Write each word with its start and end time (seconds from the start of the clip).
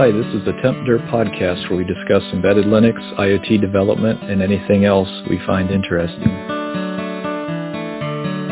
Hi, 0.00 0.10
this 0.10 0.24
is 0.28 0.42
the 0.46 0.52
TMPDIR 0.52 1.10
podcast 1.10 1.68
where 1.68 1.76
we 1.76 1.84
discuss 1.84 2.22
embedded 2.32 2.64
Linux, 2.64 2.96
IoT 3.18 3.60
development, 3.60 4.22
and 4.22 4.40
anything 4.40 4.86
else 4.86 5.10
we 5.28 5.38
find 5.44 5.70
interesting. 5.70 6.26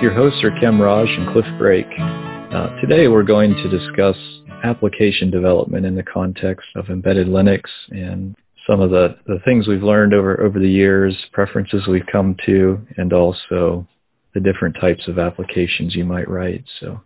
Your 0.03 0.13
hosts 0.13 0.45
are 0.45 0.51
Khem 0.61 0.79
Raj 0.79 1.09
and 1.09 1.33
Cliff 1.33 1.47
Brake. 1.57 1.87
Uh, 1.99 2.79
today 2.83 3.09
we're 3.09 3.23
going 3.23 3.55
to 3.55 3.69
discuss 3.71 4.15
application 4.63 5.31
development 5.31 5.87
in 5.87 5.97
the 5.97 6.03
context 6.03 6.69
of 6.77 6.91
embedded 6.91 7.29
Linux 7.29 7.63
and 7.89 8.37
some 8.69 8.83
of 8.83 8.91
the, 8.91 9.17
the 9.27 9.39
things 9.47 9.67
we've 9.67 9.83
learned 9.83 10.13
over, 10.13 10.39
over 10.43 10.59
the 10.59 10.69
years, 10.69 11.17
preferences 11.33 11.87
we've 11.87 12.05
come 12.13 12.37
to, 12.45 12.79
and 12.99 13.15
also 13.15 13.89
the 14.35 14.41
different 14.41 14.77
types 14.79 15.09
of 15.09 15.19
applications 15.19 15.95
you 15.95 16.05
might 16.05 16.29
write. 16.29 16.65
So 16.79 17.01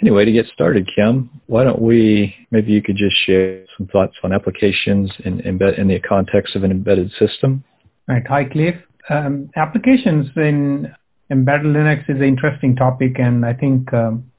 anyway, 0.00 0.24
to 0.24 0.32
get 0.32 0.46
started, 0.52 0.88
Khem, 0.94 1.30
why 1.46 1.64
don't 1.64 1.80
we, 1.80 2.34
maybe 2.50 2.72
you 2.72 2.82
could 2.82 2.96
just 2.96 3.16
share 3.24 3.64
some 3.76 3.86
thoughts 3.86 4.16
on 4.22 4.32
applications 4.32 5.12
in, 5.24 5.40
in 5.40 5.58
the 5.58 6.00
context 6.00 6.56
of 6.56 6.64
an 6.64 6.70
embedded 6.70 7.10
system? 7.18 7.64
Right. 8.08 8.26
Hi, 8.28 8.44
Cliff. 8.44 8.76
Um, 9.08 9.50
applications 9.56 10.28
in 10.36 10.92
embedded 11.30 11.66
Linux 11.66 12.08
is 12.08 12.16
an 12.16 12.24
interesting 12.24 12.76
topic, 12.76 13.18
and 13.18 13.44
I 13.44 13.52
think 13.52 13.92
um, 13.92 14.30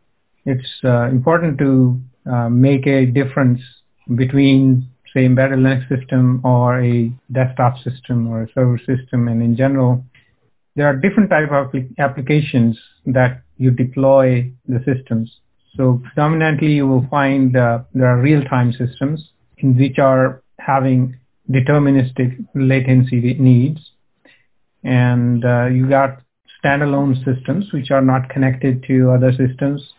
it's 0.46 0.70
uh, 0.84 1.04
important 1.10 1.58
to 1.60 2.00
uh, 2.30 2.50
make 2.50 2.88
a 2.88 3.06
difference 3.06 3.62
between 4.16 4.90
say 5.14 5.26
embedded 5.26 5.60
Linux 5.60 5.88
system 5.90 6.42
or 6.44 6.82
a 6.82 7.12
desktop 7.32 7.78
system 7.80 8.28
or 8.28 8.44
a 8.44 8.48
server 8.54 8.78
system. 8.78 9.28
And 9.28 9.42
in 9.42 9.56
general, 9.56 10.04
there 10.76 10.88
are 10.88 10.96
different 10.96 11.30
type 11.30 11.50
of 11.52 11.74
applications 11.98 12.80
that 13.06 13.42
you 13.58 13.72
deploy 13.72 14.52
the 14.68 14.80
systems. 14.86 15.40
So 15.78 16.02
predominantly 16.04 16.74
you 16.74 16.88
will 16.88 17.08
find 17.10 17.56
uh, 17.56 17.80
there 17.94 18.08
are 18.08 18.20
real-time 18.20 18.74
systems 18.74 19.30
in 19.60 19.78
which 19.78 20.00
are 20.00 20.44
having 20.60 21.18
deterministic 21.50 22.46
latency 22.56 23.36
needs. 23.36 23.80
And 24.84 25.46
uh, 25.46 25.66
you 25.68 25.88
got 25.90 26.22
standalone 26.64 27.24
systems 27.24 27.72
which 27.72 27.92
are 27.92 28.02
not 28.02 28.30
connected 28.30 28.84
to 28.88 29.12
other 29.12 29.32
systems 29.32 29.94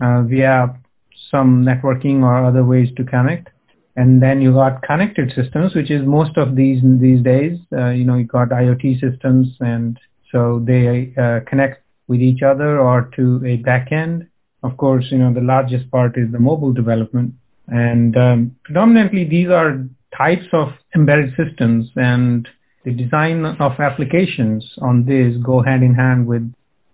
uh, 0.00 0.22
via 0.22 0.78
some 1.30 1.64
networking 1.64 2.22
or 2.22 2.44
other 2.44 2.64
ways 2.64 2.88
to 2.96 3.04
connect 3.04 3.48
and 3.96 4.22
then 4.22 4.40
you 4.40 4.52
got 4.52 4.82
connected 4.82 5.32
systems, 5.34 5.74
which 5.74 5.90
is 5.90 6.06
most 6.06 6.36
of 6.36 6.56
these 6.56 6.82
these 7.00 7.22
days. 7.22 7.58
Uh, 7.72 7.90
you 7.90 8.04
know, 8.04 8.16
you 8.16 8.24
got 8.24 8.48
IoT 8.48 9.00
systems, 9.00 9.48
and 9.60 9.98
so 10.30 10.62
they 10.64 11.12
uh, 11.20 11.40
connect 11.46 11.82
with 12.08 12.20
each 12.20 12.42
other 12.42 12.80
or 12.80 13.10
to 13.16 13.42
a 13.44 13.58
backend. 13.58 14.28
Of 14.62 14.76
course, 14.76 15.06
you 15.10 15.18
know 15.18 15.32
the 15.32 15.40
largest 15.40 15.90
part 15.90 16.16
is 16.16 16.30
the 16.30 16.38
mobile 16.38 16.72
development, 16.72 17.34
and 17.68 18.16
um, 18.16 18.56
predominantly 18.64 19.24
these 19.24 19.48
are 19.48 19.84
types 20.16 20.46
of 20.52 20.68
embedded 20.94 21.34
systems, 21.36 21.90
and 21.96 22.48
the 22.84 22.92
design 22.92 23.44
of 23.44 23.80
applications 23.80 24.64
on 24.80 25.04
this 25.04 25.36
go 25.42 25.62
hand 25.62 25.82
in 25.82 25.94
hand 25.94 26.26
with 26.26 26.52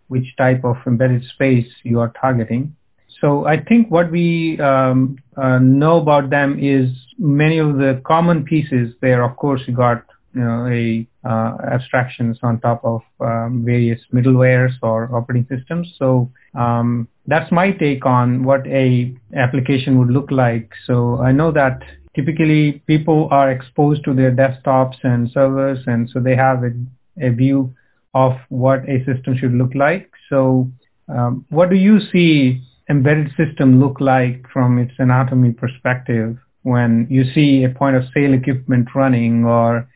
which 0.08 0.34
type 0.36 0.64
of 0.64 0.76
embedded 0.86 1.22
space 1.34 1.68
you 1.82 2.00
are 2.00 2.12
targeting. 2.20 2.74
So 3.20 3.46
I 3.46 3.62
think 3.62 3.90
what 3.90 4.10
we 4.10 4.58
um, 4.60 5.18
uh, 5.36 5.58
know 5.58 6.00
about 6.00 6.30
them 6.30 6.58
is 6.60 6.90
many 7.18 7.58
of 7.58 7.76
the 7.76 8.00
common 8.06 8.44
pieces 8.44 8.94
there. 9.00 9.24
Of 9.24 9.36
course, 9.36 9.62
you 9.66 9.74
got 9.74 10.04
you 10.34 10.40
know 10.40 10.66
a 10.66 11.06
uh, 11.28 11.56
abstractions 11.72 12.38
on 12.42 12.60
top 12.60 12.84
of 12.84 13.02
um, 13.20 13.62
various 13.64 14.00
middlewares 14.12 14.72
or 14.82 15.14
operating 15.14 15.46
systems. 15.48 15.92
So 15.98 16.30
um, 16.54 17.08
that's 17.28 17.52
my 17.52 17.70
take 17.72 18.06
on 18.06 18.42
what 18.42 18.66
a 18.66 19.14
application 19.36 19.98
would 19.98 20.08
look 20.08 20.30
like. 20.30 20.70
So 20.86 21.20
I 21.20 21.30
know 21.30 21.52
that 21.52 21.82
typically 22.16 22.82
people 22.86 23.28
are 23.30 23.50
exposed 23.50 24.02
to 24.04 24.14
their 24.14 24.32
desktops 24.32 24.96
and 25.02 25.30
servers, 25.30 25.78
and 25.86 26.08
so 26.10 26.20
they 26.20 26.34
have 26.34 26.64
a, 26.64 26.72
a 27.20 27.30
view 27.30 27.74
of 28.14 28.32
what 28.48 28.88
a 28.88 29.04
system 29.04 29.36
should 29.36 29.52
look 29.52 29.74
like. 29.74 30.10
So 30.30 30.70
um, 31.08 31.44
what 31.50 31.68
do 31.68 31.76
you 31.76 32.00
see 32.12 32.62
embedded 32.88 33.28
system 33.36 33.78
look 33.78 34.00
like 34.00 34.46
from 34.50 34.78
its 34.78 34.92
anatomy 34.98 35.52
perspective 35.52 36.38
when 36.62 37.06
you 37.10 37.30
see 37.34 37.64
a 37.64 37.68
point 37.68 37.96
of 37.96 38.04
sale 38.14 38.32
equipment 38.32 38.88
running 38.94 39.44
or 39.44 39.86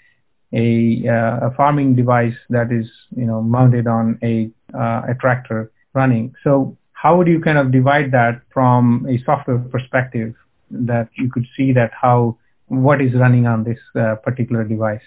a, 0.53 1.03
uh, 1.09 1.49
a 1.49 1.55
farming 1.57 1.97
device 1.97 2.37
that 2.51 2.71
is 2.71 2.87
you 3.17 3.25
know 3.25 3.41
mounted 3.41 3.87
on 3.87 4.19
a, 4.23 4.51
uh, 4.75 5.01
a 5.09 5.15
tractor 5.19 5.73
running. 5.95 6.35
So 6.45 6.77
how 7.03 7.17
would 7.17 7.27
you 7.27 7.41
kind 7.41 7.59
of 7.59 7.73
divide 7.73 8.13
that 8.13 8.43
from 8.55 9.07
a 9.09 9.19
software 9.25 9.59
perspective 9.59 10.35
that 10.71 11.09
you 11.17 11.29
could 11.29 11.45
see 11.57 11.73
that 11.73 11.91
how 12.01 12.39
what 12.69 13.03
is 13.03 13.13
running 13.15 13.47
on 13.47 13.65
this 13.65 13.79
uh, 13.97 14.15
particular 14.23 14.63
device? 14.63 15.03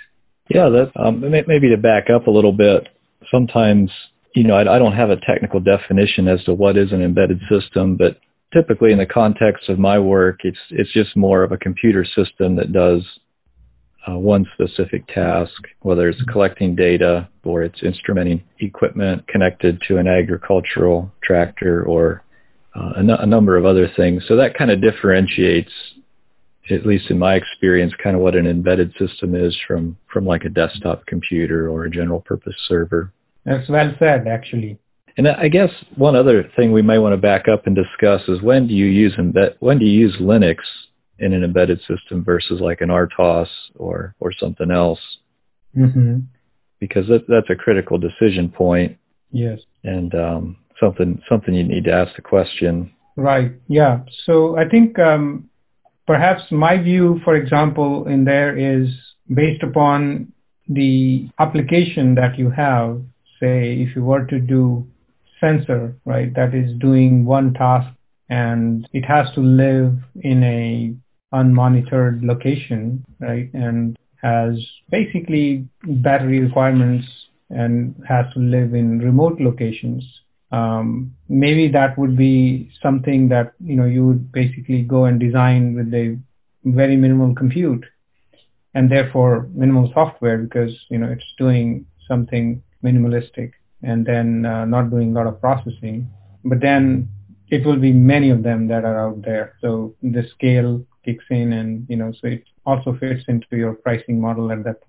Yeah, 0.50 0.68
that 0.70 0.92
um, 0.98 1.22
maybe 1.22 1.70
to 1.70 1.78
back 1.78 2.10
up 2.10 2.28
a 2.28 2.32
little 2.32 2.52
bit. 2.52 2.90
Sometimes 3.32 3.90
you 4.36 4.44
know, 4.44 4.56
I, 4.56 4.76
I 4.76 4.78
don't 4.78 4.94
have 4.94 5.10
a 5.10 5.16
technical 5.16 5.62
definition 5.62 6.28
as 6.28 6.44
to 6.44 6.54
what 6.54 6.78
is 6.78 6.92
an 6.92 7.02
embedded 7.02 7.40
system, 7.50 7.96
but 7.96 8.20
typically 8.54 8.92
in 8.92 8.98
the 8.98 9.06
context 9.06 9.70
of 9.70 9.80
my 9.80 9.98
work, 9.98 10.42
it's 10.44 10.60
it's 10.72 10.92
just 10.92 11.16
more 11.16 11.44
of 11.44 11.54
a 11.54 11.58
computer 11.58 12.04
system 12.04 12.58
that 12.58 12.74
does 12.74 13.04
uh, 14.08 14.18
one 14.18 14.46
specific 14.54 15.08
task, 15.08 15.54
whether 15.82 16.08
it's 16.10 16.22
collecting 16.32 16.76
data 16.76 17.28
or 17.44 17.64
it's 17.64 17.82
instrumenting 17.82 18.42
equipment 18.60 19.28
connected 19.28 19.82
to 19.88 19.98
an 19.98 20.08
agricultural 20.08 21.12
tractor 21.24 21.84
or 21.84 22.24
uh, 22.76 22.94
a, 22.96 23.00
n- 23.00 23.10
a 23.10 23.26
number 23.26 23.58
of 23.58 23.66
other 23.66 23.90
things. 23.96 24.24
So 24.28 24.36
that 24.36 24.58
kind 24.58 24.70
of 24.70 24.82
differentiates, 24.82 25.72
at 26.70 26.86
least 26.86 27.10
in 27.10 27.18
my 27.18 27.36
experience, 27.36 27.94
kind 28.04 28.16
of 28.16 28.22
what 28.22 28.36
an 28.36 28.48
embedded 28.48 28.94
system 29.00 29.34
is 29.36 29.58
from 29.68 29.98
from 30.12 30.26
like 30.26 30.44
a 30.44 30.50
desktop 30.50 31.06
computer 31.06 31.70
or 31.70 31.86
a 31.86 31.90
general 31.90 32.22
purpose 32.22 32.56
server. 32.68 33.12
That's 33.46 33.70
well 33.70 33.94
said, 34.00 34.28
actually. 34.28 34.80
And 35.18 35.28
I 35.30 35.48
guess 35.48 35.70
one 35.96 36.16
other 36.16 36.44
thing 36.56 36.74
we 36.74 36.82
might 36.82 37.00
want 37.00 37.14
to 37.14 37.18
back 37.18 37.48
up 37.48 37.68
and 37.68 37.76
discuss 37.76 38.22
is 38.28 38.42
when 38.42 38.68
do 38.68 38.74
you 38.74 38.88
use 38.88 39.14
embed, 39.16 39.56
when 39.60 39.80
do 39.80 39.86
you 39.86 39.98
use 39.98 40.18
Linux 40.20 40.58
in 41.20 41.34
an 41.34 41.44
embedded 41.44 41.80
system 41.88 42.24
versus 42.24 42.60
like 42.60 42.82
an 42.82 42.90
RTOS 42.90 43.48
or 43.76 44.16
or 44.20 44.32
something 44.34 44.72
else? 44.72 45.00
Mm-hmm. 45.76 46.20
Because 46.80 47.08
that, 47.08 47.26
that's 47.28 47.50
a 47.50 47.56
critical 47.56 47.98
decision 47.98 48.50
point. 48.50 48.98
Yes. 49.32 49.60
And 49.84 50.14
um, 50.16 50.58
something 50.80 51.22
something 51.28 51.54
you 51.54 51.64
need 51.64 51.86
to 51.86 51.94
ask 51.94 52.16
the 52.16 52.22
question. 52.22 52.92
Right. 53.16 53.54
Yeah. 53.68 54.00
So 54.26 54.58
I 54.58 54.68
think 54.68 55.00
um, 55.00 55.50
perhaps 56.06 56.44
my 56.52 56.82
view, 56.82 57.22
for 57.24 57.36
example, 57.36 58.08
in 58.08 58.26
there 58.26 58.58
is 58.58 58.90
based 59.34 59.64
upon 59.64 60.32
the 60.68 61.30
application 61.40 62.16
that 62.16 62.38
you 62.38 62.50
have 62.50 63.02
say 63.40 63.74
if 63.82 63.96
you 63.96 64.04
were 64.04 64.26
to 64.26 64.40
do 64.40 64.88
sensor, 65.40 65.96
right, 66.06 66.34
that 66.36 66.54
is 66.54 66.78
doing 66.80 67.26
one 67.26 67.54
task 67.54 67.88
and 68.30 68.88
it 68.94 69.06
has 69.06 69.28
to 69.36 69.42
live 69.42 69.94
in 70.22 70.44
a 70.44 70.96
unmonitored 71.36 72.24
location, 72.24 73.06
right, 73.20 73.50
and 73.54 73.98
has 74.22 74.54
basically 74.90 75.68
battery 75.84 76.40
requirements 76.40 77.08
and 77.50 77.96
has 78.08 78.26
to 78.34 78.40
live 78.40 78.74
in 78.74 79.00
remote 79.00 79.40
locations. 79.40 80.04
Um, 80.52 81.14
maybe 81.28 81.68
that 81.70 81.98
would 81.98 82.16
be 82.18 82.72
something 82.82 83.30
that 83.30 83.54
you 83.60 83.76
know 83.76 83.86
you 83.86 84.06
would 84.08 84.32
basically 84.32 84.82
go 84.84 85.06
and 85.06 85.20
design 85.20 85.76
with 85.76 85.94
a 85.94 86.18
very 86.64 86.96
minimal 86.96 87.36
compute 87.36 87.86
and 88.74 88.92
therefore 88.92 89.50
minimal 89.54 89.92
software 89.94 90.38
because 90.38 90.74
you 90.90 90.98
know 90.98 91.08
it's 91.08 91.34
doing 91.38 91.86
something 92.08 92.62
minimalistic 92.84 93.52
and 93.84 94.06
then 94.06 94.46
uh, 94.46 94.66
not 94.66 94.90
doing 94.90 95.12
a 95.12 95.14
lot 95.14 95.28
of 95.28 95.40
processing. 95.42 96.10
But 96.44 96.62
then 96.62 97.10
it 97.50 97.66
will 97.66 97.78
be 97.78 97.92
many 97.92 98.30
of 98.30 98.44
them 98.44 98.68
that 98.68 98.86
are 98.86 99.00
out 99.00 99.22
there. 99.24 99.54
So 99.62 99.96
the 100.02 100.24
scale 100.34 100.86
kicks 101.06 101.26
in 101.30 101.54
and, 101.54 101.86
you 101.88 101.96
know, 101.96 102.12
so 102.12 102.28
it 102.28 102.44
also 102.66 102.98
fits 103.00 103.24
into 103.28 103.48
your 103.52 103.74
pricing 103.74 104.20
model 104.20 104.52
at 104.52 104.64
that. 104.64 104.80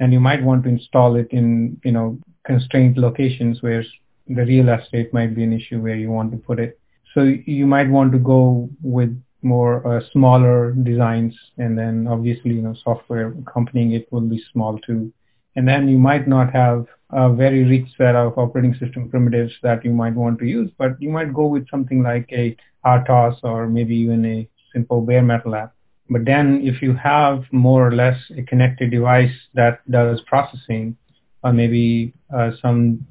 And 0.00 0.12
you 0.12 0.20
might 0.20 0.42
want 0.42 0.62
to 0.64 0.68
install 0.70 1.16
it 1.16 1.28
in, 1.30 1.80
you 1.84 1.92
know, 1.92 2.18
constrained 2.46 2.96
locations 2.96 3.62
where 3.62 3.84
the 4.28 4.44
real 4.44 4.68
estate 4.70 5.12
might 5.12 5.34
be 5.34 5.42
an 5.42 5.52
issue 5.52 5.80
where 5.80 5.96
you 5.96 6.10
want 6.10 6.32
to 6.32 6.38
put 6.38 6.58
it. 6.58 6.78
So 7.12 7.22
you 7.22 7.66
might 7.66 7.88
want 7.88 8.12
to 8.12 8.18
go 8.18 8.68
with 8.82 9.20
more 9.42 9.86
uh, 9.86 10.00
smaller 10.12 10.72
designs 10.72 11.34
and 11.58 11.78
then 11.78 12.06
obviously, 12.08 12.52
you 12.52 12.62
know, 12.62 12.74
software 12.82 13.34
accompanying 13.46 13.92
it 13.92 14.10
will 14.10 14.22
be 14.22 14.42
small 14.52 14.78
too. 14.78 15.12
And 15.56 15.68
then 15.68 15.88
you 15.88 15.98
might 15.98 16.26
not 16.26 16.52
have 16.52 16.86
a 17.10 17.32
very 17.32 17.64
rich 17.64 17.86
set 17.96 18.16
of 18.16 18.36
operating 18.38 18.74
system 18.74 19.08
primitives 19.08 19.52
that 19.62 19.84
you 19.84 19.92
might 19.92 20.14
want 20.14 20.38
to 20.40 20.46
use, 20.46 20.70
but 20.78 21.00
you 21.00 21.10
might 21.10 21.32
go 21.32 21.46
with 21.46 21.68
something 21.68 22.02
like 22.02 22.28
a 22.32 22.56
RTOS 22.84 23.38
or 23.44 23.68
maybe 23.68 23.94
even 23.94 24.24
a 24.24 24.48
simple 24.74 25.00
bare 25.00 25.22
metal 25.22 25.54
app. 25.54 25.72
But 26.10 26.26
then 26.26 26.60
if 26.62 26.82
you 26.82 26.92
have 26.94 27.44
more 27.50 27.88
or 27.88 27.94
less 27.94 28.18
a 28.36 28.42
connected 28.42 28.90
device 28.90 29.32
that 29.54 29.80
does 29.90 30.20
processing 30.26 30.96
or 31.42 31.52
maybe 31.52 32.12
uh, 32.34 32.50
some 32.60 33.06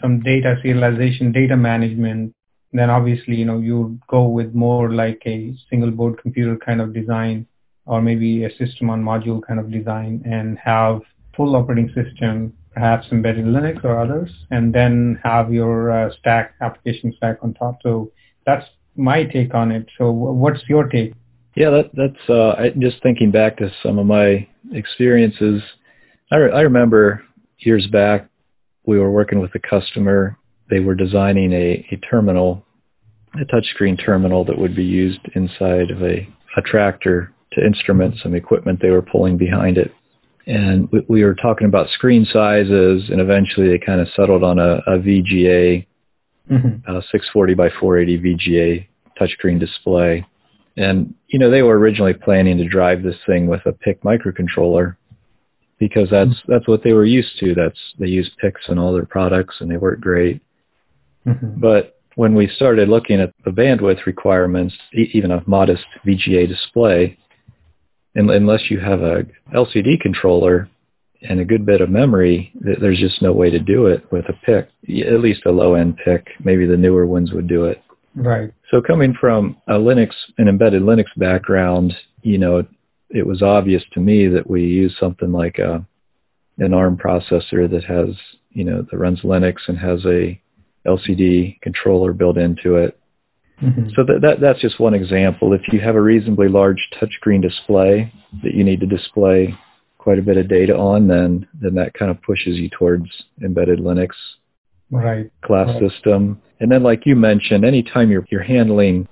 some 0.00 0.20
data 0.20 0.60
serialization, 0.64 1.32
data 1.32 1.56
management, 1.56 2.34
then 2.72 2.90
obviously, 2.90 3.36
you 3.36 3.44
know, 3.44 3.58
you 3.58 3.98
go 4.08 4.28
with 4.28 4.54
more 4.54 4.92
like 4.92 5.22
a 5.24 5.54
single 5.70 5.90
board 5.90 6.20
computer 6.20 6.56
kind 6.56 6.80
of 6.80 6.92
design 6.92 7.46
or 7.86 8.02
maybe 8.02 8.44
a 8.44 8.50
system 8.56 8.90
on 8.90 9.02
module 9.02 9.40
kind 9.46 9.58
of 9.58 9.72
design 9.72 10.22
and 10.26 10.58
have 10.58 11.00
full 11.34 11.56
operating 11.56 11.88
system, 11.94 12.52
perhaps 12.74 13.06
embedded 13.10 13.46
Linux 13.46 13.82
or 13.84 13.98
others, 13.98 14.30
and 14.50 14.74
then 14.74 15.18
have 15.24 15.52
your 15.52 15.90
uh, 15.90 16.10
stack, 16.18 16.54
application 16.60 17.14
stack 17.16 17.38
on 17.42 17.54
top. 17.54 17.78
So 17.82 18.12
that's 18.44 18.66
my 18.98 19.24
take 19.24 19.54
on 19.54 19.70
it. 19.70 19.88
So 19.96 20.10
what's 20.10 20.60
your 20.68 20.88
take? 20.88 21.14
Yeah, 21.54 21.70
that, 21.70 21.90
that's 21.94 22.28
uh, 22.28 22.50
I, 22.50 22.70
just 22.78 23.02
thinking 23.02 23.30
back 23.30 23.56
to 23.58 23.70
some 23.82 23.98
of 23.98 24.06
my 24.06 24.46
experiences. 24.72 25.62
I, 26.30 26.36
re- 26.36 26.52
I 26.52 26.60
remember 26.60 27.24
years 27.58 27.86
back 27.88 28.28
we 28.88 28.98
were 28.98 29.10
working 29.10 29.40
with 29.40 29.54
a 29.54 29.58
customer. 29.58 30.38
They 30.70 30.80
were 30.80 30.94
designing 30.94 31.52
a, 31.52 31.86
a 31.92 31.96
terminal, 32.10 32.64
a 33.34 33.44
touchscreen 33.44 34.02
terminal 34.02 34.44
that 34.46 34.58
would 34.58 34.74
be 34.74 34.84
used 34.84 35.20
inside 35.34 35.90
of 35.90 36.02
a, 36.02 36.26
a 36.56 36.62
tractor 36.62 37.32
to 37.52 37.64
instrument 37.64 38.16
some 38.22 38.34
equipment 38.34 38.80
they 38.80 38.90
were 38.90 39.02
pulling 39.02 39.36
behind 39.36 39.76
it. 39.76 39.92
And 40.46 40.90
we, 40.90 41.00
we 41.08 41.24
were 41.24 41.34
talking 41.34 41.66
about 41.66 41.90
screen 41.90 42.24
sizes, 42.24 43.10
and 43.10 43.20
eventually 43.20 43.68
they 43.68 43.78
kind 43.78 44.00
of 44.00 44.08
settled 44.16 44.42
on 44.42 44.58
a, 44.58 44.76
a 44.86 44.98
VGA, 44.98 45.86
mm-hmm. 46.50 46.90
a 46.90 47.02
640 47.02 47.54
by 47.54 47.68
480 47.80 48.18
VGA 48.22 48.86
touchscreen 49.20 49.58
display. 49.58 50.24
And, 50.76 51.14
you 51.26 51.38
know, 51.38 51.50
they 51.50 51.62
were 51.62 51.78
originally 51.78 52.14
planning 52.14 52.58
to 52.58 52.68
drive 52.68 53.02
this 53.02 53.16
thing 53.26 53.46
with 53.48 53.64
a 53.66 53.72
PIC 53.72 54.02
microcontroller 54.02 54.96
because 55.78 56.08
that's, 56.10 56.30
mm-hmm. 56.30 56.52
that's 56.52 56.68
what 56.68 56.82
they 56.84 56.92
were 56.92 57.04
used 57.04 57.38
to. 57.40 57.54
That's, 57.54 57.78
they 57.98 58.06
use 58.06 58.30
PICs 58.42 58.68
in 58.68 58.78
all 58.78 58.92
their 58.92 59.06
products 59.06 59.56
and 59.60 59.70
they 59.70 59.76
work 59.76 60.00
great. 60.00 60.40
Mm-hmm. 61.26 61.60
But 61.60 62.00
when 62.14 62.34
we 62.34 62.48
started 62.48 62.88
looking 62.88 63.20
at 63.20 63.32
the 63.44 63.50
bandwidth 63.50 64.06
requirements, 64.06 64.74
even 64.92 65.30
a 65.30 65.42
modest 65.46 65.84
VGA 66.06 66.48
display, 66.48 67.18
unless 68.14 68.70
you 68.70 68.80
have 68.80 69.02
a 69.02 69.24
LCD 69.54 70.00
controller 70.00 70.68
and 71.22 71.40
a 71.40 71.44
good 71.44 71.66
bit 71.66 71.80
of 71.80 71.90
memory, 71.90 72.52
that 72.60 72.80
there's 72.80 72.98
just 72.98 73.22
no 73.22 73.32
way 73.32 73.50
to 73.50 73.58
do 73.58 73.86
it 73.86 74.10
with 74.12 74.24
a 74.28 74.32
PIC, 74.44 74.68
at 75.06 75.20
least 75.20 75.46
a 75.46 75.50
low-end 75.50 75.98
PIC. 76.04 76.26
Maybe 76.44 76.66
the 76.66 76.76
newer 76.76 77.06
ones 77.06 77.32
would 77.32 77.48
do 77.48 77.64
it. 77.64 77.82
Right. 78.14 78.52
So 78.70 78.80
coming 78.80 79.14
from 79.20 79.56
a 79.66 79.74
Linux, 79.74 80.10
an 80.38 80.48
embedded 80.48 80.82
Linux 80.82 81.06
background, 81.16 81.94
you 82.22 82.38
know, 82.38 82.64
it 83.10 83.26
was 83.26 83.42
obvious 83.42 83.82
to 83.92 84.00
me 84.00 84.28
that 84.28 84.48
we 84.48 84.62
use 84.62 84.94
something 84.98 85.32
like 85.32 85.58
a, 85.58 85.84
an 86.58 86.74
ARM 86.74 86.96
processor 86.96 87.70
that 87.70 87.84
has, 87.84 88.14
you 88.50 88.64
know, 88.64 88.86
that 88.90 88.98
runs 88.98 89.20
Linux 89.20 89.56
and 89.66 89.78
has 89.78 90.04
a 90.04 90.40
LCD 90.86 91.60
controller 91.60 92.12
built 92.12 92.36
into 92.36 92.76
it 92.76 92.98
Mm-hmm. 93.62 93.88
So 93.96 94.04
that, 94.04 94.20
that 94.22 94.40
that's 94.40 94.60
just 94.60 94.78
one 94.78 94.94
example. 94.94 95.52
If 95.52 95.62
you 95.72 95.80
have 95.80 95.96
a 95.96 96.00
reasonably 96.00 96.48
large 96.48 96.88
touchscreen 97.00 97.42
display 97.42 98.12
that 98.42 98.54
you 98.54 98.62
need 98.62 98.80
to 98.80 98.86
display 98.86 99.54
quite 100.08 100.18
a 100.18 100.22
bit 100.22 100.38
of 100.38 100.48
data 100.48 100.74
on, 100.74 101.06
then 101.06 101.46
then 101.60 101.74
that 101.74 101.92
kind 101.92 102.10
of 102.10 102.22
pushes 102.22 102.56
you 102.56 102.70
towards 102.70 103.04
embedded 103.44 103.78
Linux 103.78 104.12
right. 104.90 105.30
class 105.44 105.68
right. 105.68 105.90
system. 105.90 106.40
And 106.60 106.72
then, 106.72 106.82
like 106.82 107.04
you 107.04 107.14
mentioned, 107.14 107.62
anytime 107.62 108.10
you're 108.10 108.24
you're 108.30 108.42
handling, 108.42 109.06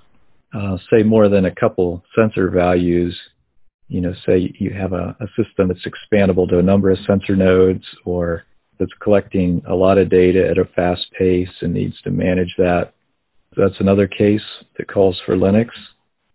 uh, 0.55 0.79
say, 0.89 1.03
more 1.03 1.29
than 1.29 1.45
a 1.45 1.53
couple 1.53 2.03
sensor 2.15 2.49
values, 2.49 3.15
you 3.89 4.01
know, 4.01 4.15
say 4.25 4.51
you 4.57 4.71
have 4.73 4.93
a, 4.93 5.15
a 5.19 5.27
system 5.37 5.67
that's 5.67 5.85
expandable 5.85 6.49
to 6.49 6.57
a 6.57 6.63
number 6.63 6.89
of 6.89 6.97
sensor 7.05 7.35
nodes, 7.35 7.85
or 8.03 8.45
that's 8.79 8.91
collecting 8.99 9.61
a 9.67 9.75
lot 9.75 9.99
of 9.99 10.09
data 10.09 10.47
at 10.49 10.57
a 10.57 10.65
fast 10.65 11.05
pace 11.11 11.61
and 11.61 11.75
needs 11.75 12.01
to 12.01 12.09
manage 12.09 12.55
that 12.57 12.95
that's 13.55 13.79
another 13.79 14.07
case 14.07 14.43
that 14.77 14.87
calls 14.87 15.21
for 15.25 15.35
Linux. 15.35 15.69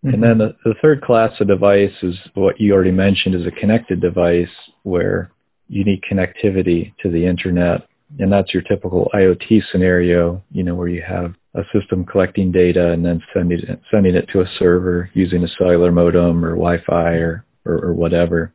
Mm-hmm. 0.05 0.15
And 0.15 0.23
then 0.23 0.39
the, 0.39 0.57
the 0.65 0.75
third 0.83 1.03
class 1.03 1.33
of 1.41 1.47
device 1.47 1.93
is 2.03 2.17
what 2.35 2.61
you 2.61 2.75
already 2.75 2.91
mentioned 2.91 3.35
is 3.35 3.47
a 3.47 3.53
connected 3.53 4.01
device 4.01 4.49
where 4.83 5.31
you 5.69 5.85
need 5.85 6.03
connectivity 6.11 6.93
to 7.03 7.11
the 7.11 7.25
internet. 7.25 7.87
And 8.19 8.31
that's 8.33 8.53
your 8.53 8.63
typical 8.63 9.11
IoT 9.15 9.63
scenario, 9.71 10.43
you 10.51 10.65
know, 10.65 10.75
where 10.75 10.89
you 10.89 11.03
have 11.03 11.35
a 11.55 11.63
system 11.73 12.05
collecting 12.05 12.51
data 12.51 12.91
and 12.91 13.05
then 13.05 13.23
sending 13.33 13.61
it, 13.61 13.81
sending 13.91 14.15
it 14.15 14.29
to 14.33 14.41
a 14.41 14.51
server 14.59 15.09
using 15.15 15.45
a 15.45 15.49
cellular 15.49 15.93
modem 15.93 16.45
or 16.45 16.51
Wi-Fi 16.51 17.13
or, 17.15 17.45
or, 17.65 17.85
or 17.85 17.95
whatever. 17.95 18.53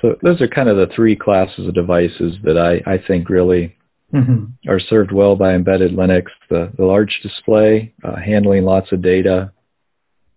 So 0.00 0.16
those 0.22 0.40
are 0.40 0.48
kind 0.48 0.68
of 0.68 0.76
the 0.76 0.92
three 0.94 1.14
classes 1.14 1.68
of 1.68 1.74
devices 1.74 2.36
that 2.42 2.58
I, 2.58 2.90
I 2.90 2.98
think 3.06 3.28
really 3.28 3.76
mm-hmm. 4.12 4.46
are 4.68 4.80
served 4.80 5.12
well 5.12 5.36
by 5.36 5.54
embedded 5.54 5.92
Linux. 5.92 6.24
The, 6.48 6.72
the 6.76 6.84
large 6.84 7.20
display, 7.22 7.94
uh, 8.02 8.16
handling 8.16 8.64
lots 8.64 8.92
of 8.92 9.02
data, 9.02 9.52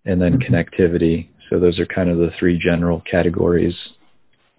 and 0.04 0.20
then 0.20 0.38
mm-hmm. 0.38 0.54
connectivity. 0.54 1.28
So 1.50 1.58
those 1.58 1.78
are 1.78 1.86
kind 1.86 2.10
of 2.10 2.18
the 2.18 2.30
three 2.38 2.58
general 2.58 3.02
categories 3.10 3.76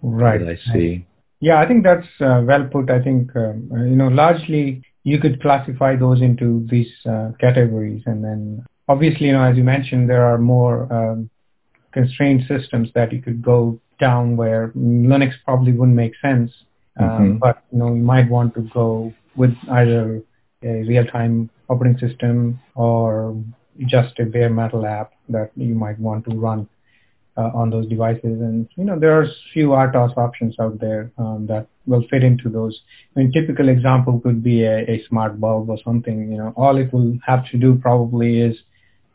right. 0.02 0.40
that 0.40 0.48
I 0.48 0.72
see. 0.72 1.06
Yeah, 1.40 1.60
I 1.60 1.66
think 1.66 1.84
that's 1.84 2.06
uh, 2.20 2.42
well 2.44 2.68
put. 2.70 2.90
I 2.90 3.02
think, 3.02 3.34
um, 3.36 3.70
uh, 3.72 3.84
you 3.84 3.96
know, 3.96 4.08
largely 4.08 4.82
you 5.04 5.20
could 5.20 5.40
classify 5.42 5.96
those 5.96 6.22
into 6.22 6.66
these 6.70 6.90
uh, 7.08 7.30
categories. 7.40 8.02
And 8.06 8.24
then 8.24 8.64
obviously, 8.88 9.26
you 9.26 9.32
know, 9.32 9.42
as 9.42 9.56
you 9.56 9.64
mentioned, 9.64 10.08
there 10.08 10.24
are 10.24 10.38
more 10.38 10.92
um, 10.92 11.30
constrained 11.92 12.42
systems 12.48 12.88
that 12.94 13.12
you 13.12 13.20
could 13.22 13.42
go 13.42 13.78
down 14.00 14.36
where 14.36 14.72
Linux 14.76 15.32
probably 15.44 15.72
wouldn't 15.72 15.96
make 15.96 16.14
sense. 16.20 16.50
Um, 16.98 17.08
mm-hmm. 17.08 17.36
but 17.36 17.62
you 17.70 17.78
know 17.78 17.88
you 17.88 18.02
might 18.02 18.28
want 18.30 18.54
to 18.54 18.62
go 18.72 19.12
with 19.36 19.54
either 19.70 20.22
a 20.62 20.82
real-time 20.88 21.50
operating 21.68 21.98
system 21.98 22.58
or 22.74 23.36
just 23.86 24.18
a 24.18 24.24
bare 24.24 24.50
metal 24.50 24.86
app 24.86 25.12
that 25.28 25.50
you 25.56 25.74
might 25.74 25.98
want 25.98 26.24
to 26.28 26.36
run 26.36 26.68
uh, 27.36 27.50
on 27.54 27.70
those 27.70 27.86
devices. 27.86 28.22
And 28.40 28.68
you 28.76 28.84
know 28.84 28.98
there 28.98 29.20
are 29.20 29.26
few 29.52 29.68
RTOS 29.68 30.16
options 30.16 30.56
out 30.58 30.80
there 30.80 31.10
um, 31.18 31.46
that 31.48 31.66
will 31.86 32.04
fit 32.10 32.24
into 32.24 32.48
those. 32.48 32.80
I 33.14 33.20
mean, 33.20 33.32
typical 33.32 33.68
example 33.68 34.20
could 34.20 34.42
be 34.42 34.64
a, 34.64 34.78
a 34.90 35.04
smart 35.08 35.40
bulb 35.40 35.70
or 35.70 35.78
something. 35.84 36.30
You 36.32 36.38
know, 36.38 36.52
all 36.56 36.76
it 36.76 36.92
will 36.92 37.18
have 37.26 37.48
to 37.50 37.58
do 37.58 37.76
probably 37.76 38.40
is 38.40 38.56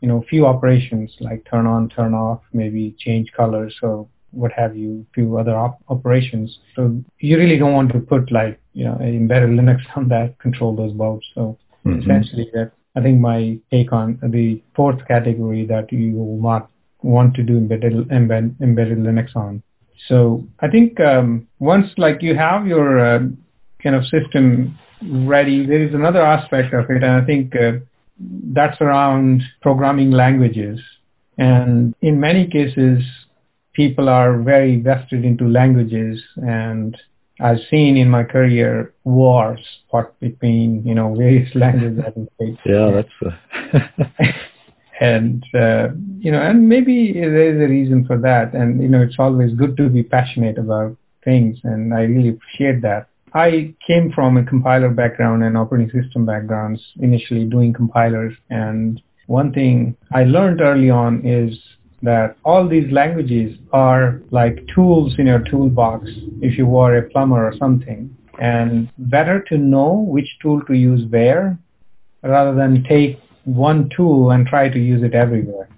you 0.00 0.08
know, 0.08 0.18
a 0.18 0.26
few 0.26 0.46
operations 0.46 1.14
like 1.20 1.46
turn 1.48 1.64
on, 1.64 1.88
turn 1.88 2.12
off, 2.12 2.40
maybe 2.52 2.94
change 2.98 3.30
colors. 3.36 3.74
or 3.82 4.08
what 4.32 4.50
have 4.52 4.76
you, 4.76 5.06
few 5.14 5.38
other 5.38 5.54
op- 5.54 5.82
operations. 5.88 6.58
So 6.74 7.02
you 7.18 7.36
really 7.36 7.58
don't 7.58 7.74
want 7.74 7.92
to 7.92 8.00
put 8.00 8.32
like, 8.32 8.58
you 8.72 8.84
know, 8.84 8.96
embedded 9.00 9.50
Linux 9.50 9.80
on 9.96 10.08
that 10.08 10.38
control 10.38 10.74
those 10.74 10.92
bulbs. 10.92 11.26
So 11.34 11.58
mm-hmm. 11.86 12.00
essentially 12.00 12.50
that 12.54 12.72
I 12.94 13.00
think 13.00 13.20
my 13.20 13.58
take 13.70 13.92
on 13.92 14.18
the 14.22 14.62
fourth 14.76 15.06
category 15.08 15.66
that 15.66 15.90
you 15.92 16.38
not 16.40 16.70
want 17.02 17.34
to 17.34 17.42
do 17.42 17.56
embedded, 17.56 18.08
embed, 18.08 18.60
embedded 18.60 18.98
Linux 18.98 19.34
on. 19.34 19.62
So 20.08 20.44
I 20.60 20.68
think 20.68 21.00
um, 21.00 21.48
once 21.58 21.90
like 21.96 22.22
you 22.22 22.34
have 22.36 22.66
your 22.66 22.98
uh, 22.98 23.20
kind 23.82 23.96
of 23.96 24.04
system 24.06 24.78
ready, 25.02 25.66
there 25.66 25.82
is 25.82 25.94
another 25.94 26.22
aspect 26.22 26.74
of 26.74 26.90
it, 26.90 27.02
and 27.02 27.22
I 27.22 27.24
think 27.24 27.54
uh, 27.56 27.72
that's 28.52 28.80
around 28.80 29.42
programming 29.60 30.10
languages. 30.10 30.80
And 31.38 31.94
in 32.02 32.20
many 32.20 32.46
cases, 32.46 33.02
people 33.72 34.08
are 34.08 34.38
very 34.38 34.80
vested 34.80 35.24
into 35.24 35.48
languages 35.48 36.22
and 36.36 36.96
I've 37.40 37.60
seen 37.70 37.96
in 37.96 38.08
my 38.08 38.24
career 38.24 38.92
wars 39.04 39.60
fought 39.90 40.18
between, 40.20 40.86
you 40.86 40.94
know, 40.94 41.14
various 41.14 41.52
languages 41.54 42.04
and 42.14 42.28
states. 42.36 42.60
Yeah, 42.64 42.90
that's 42.90 44.32
and 45.00 45.42
uh, 45.54 45.88
you 46.20 46.30
know, 46.30 46.40
and 46.40 46.68
maybe 46.68 47.12
there 47.12 47.56
is 47.56 47.60
a 47.60 47.68
reason 47.68 48.04
for 48.06 48.18
that. 48.18 48.54
And 48.54 48.80
you 48.80 48.88
know, 48.88 49.02
it's 49.02 49.16
always 49.18 49.52
good 49.54 49.76
to 49.78 49.88
be 49.88 50.02
passionate 50.02 50.58
about 50.58 50.96
things, 51.24 51.58
and 51.64 51.92
I 51.92 52.02
really 52.02 52.30
appreciate 52.30 52.82
that. 52.82 53.08
I 53.34 53.74
came 53.86 54.12
from 54.12 54.36
a 54.36 54.44
compiler 54.44 54.90
background 54.90 55.42
and 55.42 55.56
operating 55.56 55.90
system 55.90 56.26
backgrounds, 56.26 56.80
initially 57.00 57.44
doing 57.44 57.72
compilers, 57.72 58.34
and 58.50 59.02
one 59.26 59.52
thing 59.52 59.96
I 60.12 60.24
learned 60.24 60.60
early 60.60 60.90
on 60.90 61.26
is 61.26 61.58
that 62.02 62.36
all 62.44 62.68
these 62.68 62.90
languages 62.90 63.56
are 63.72 64.20
like 64.30 64.66
tools 64.74 65.14
in 65.18 65.26
your 65.26 65.38
toolbox 65.40 66.08
if 66.40 66.58
you 66.58 66.66
were 66.66 66.96
a 66.96 67.08
plumber 67.10 67.46
or 67.46 67.54
something. 67.56 68.14
And 68.40 68.90
better 68.98 69.40
to 69.48 69.58
know 69.58 69.92
which 69.92 70.28
tool 70.40 70.62
to 70.62 70.74
use 70.74 71.08
where 71.10 71.58
rather 72.22 72.54
than 72.54 72.84
take 72.84 73.20
one 73.44 73.90
tool 73.96 74.30
and 74.30 74.46
try 74.46 74.68
to 74.68 74.78
use 74.78 75.02
it 75.02 75.14
everywhere. 75.14 75.68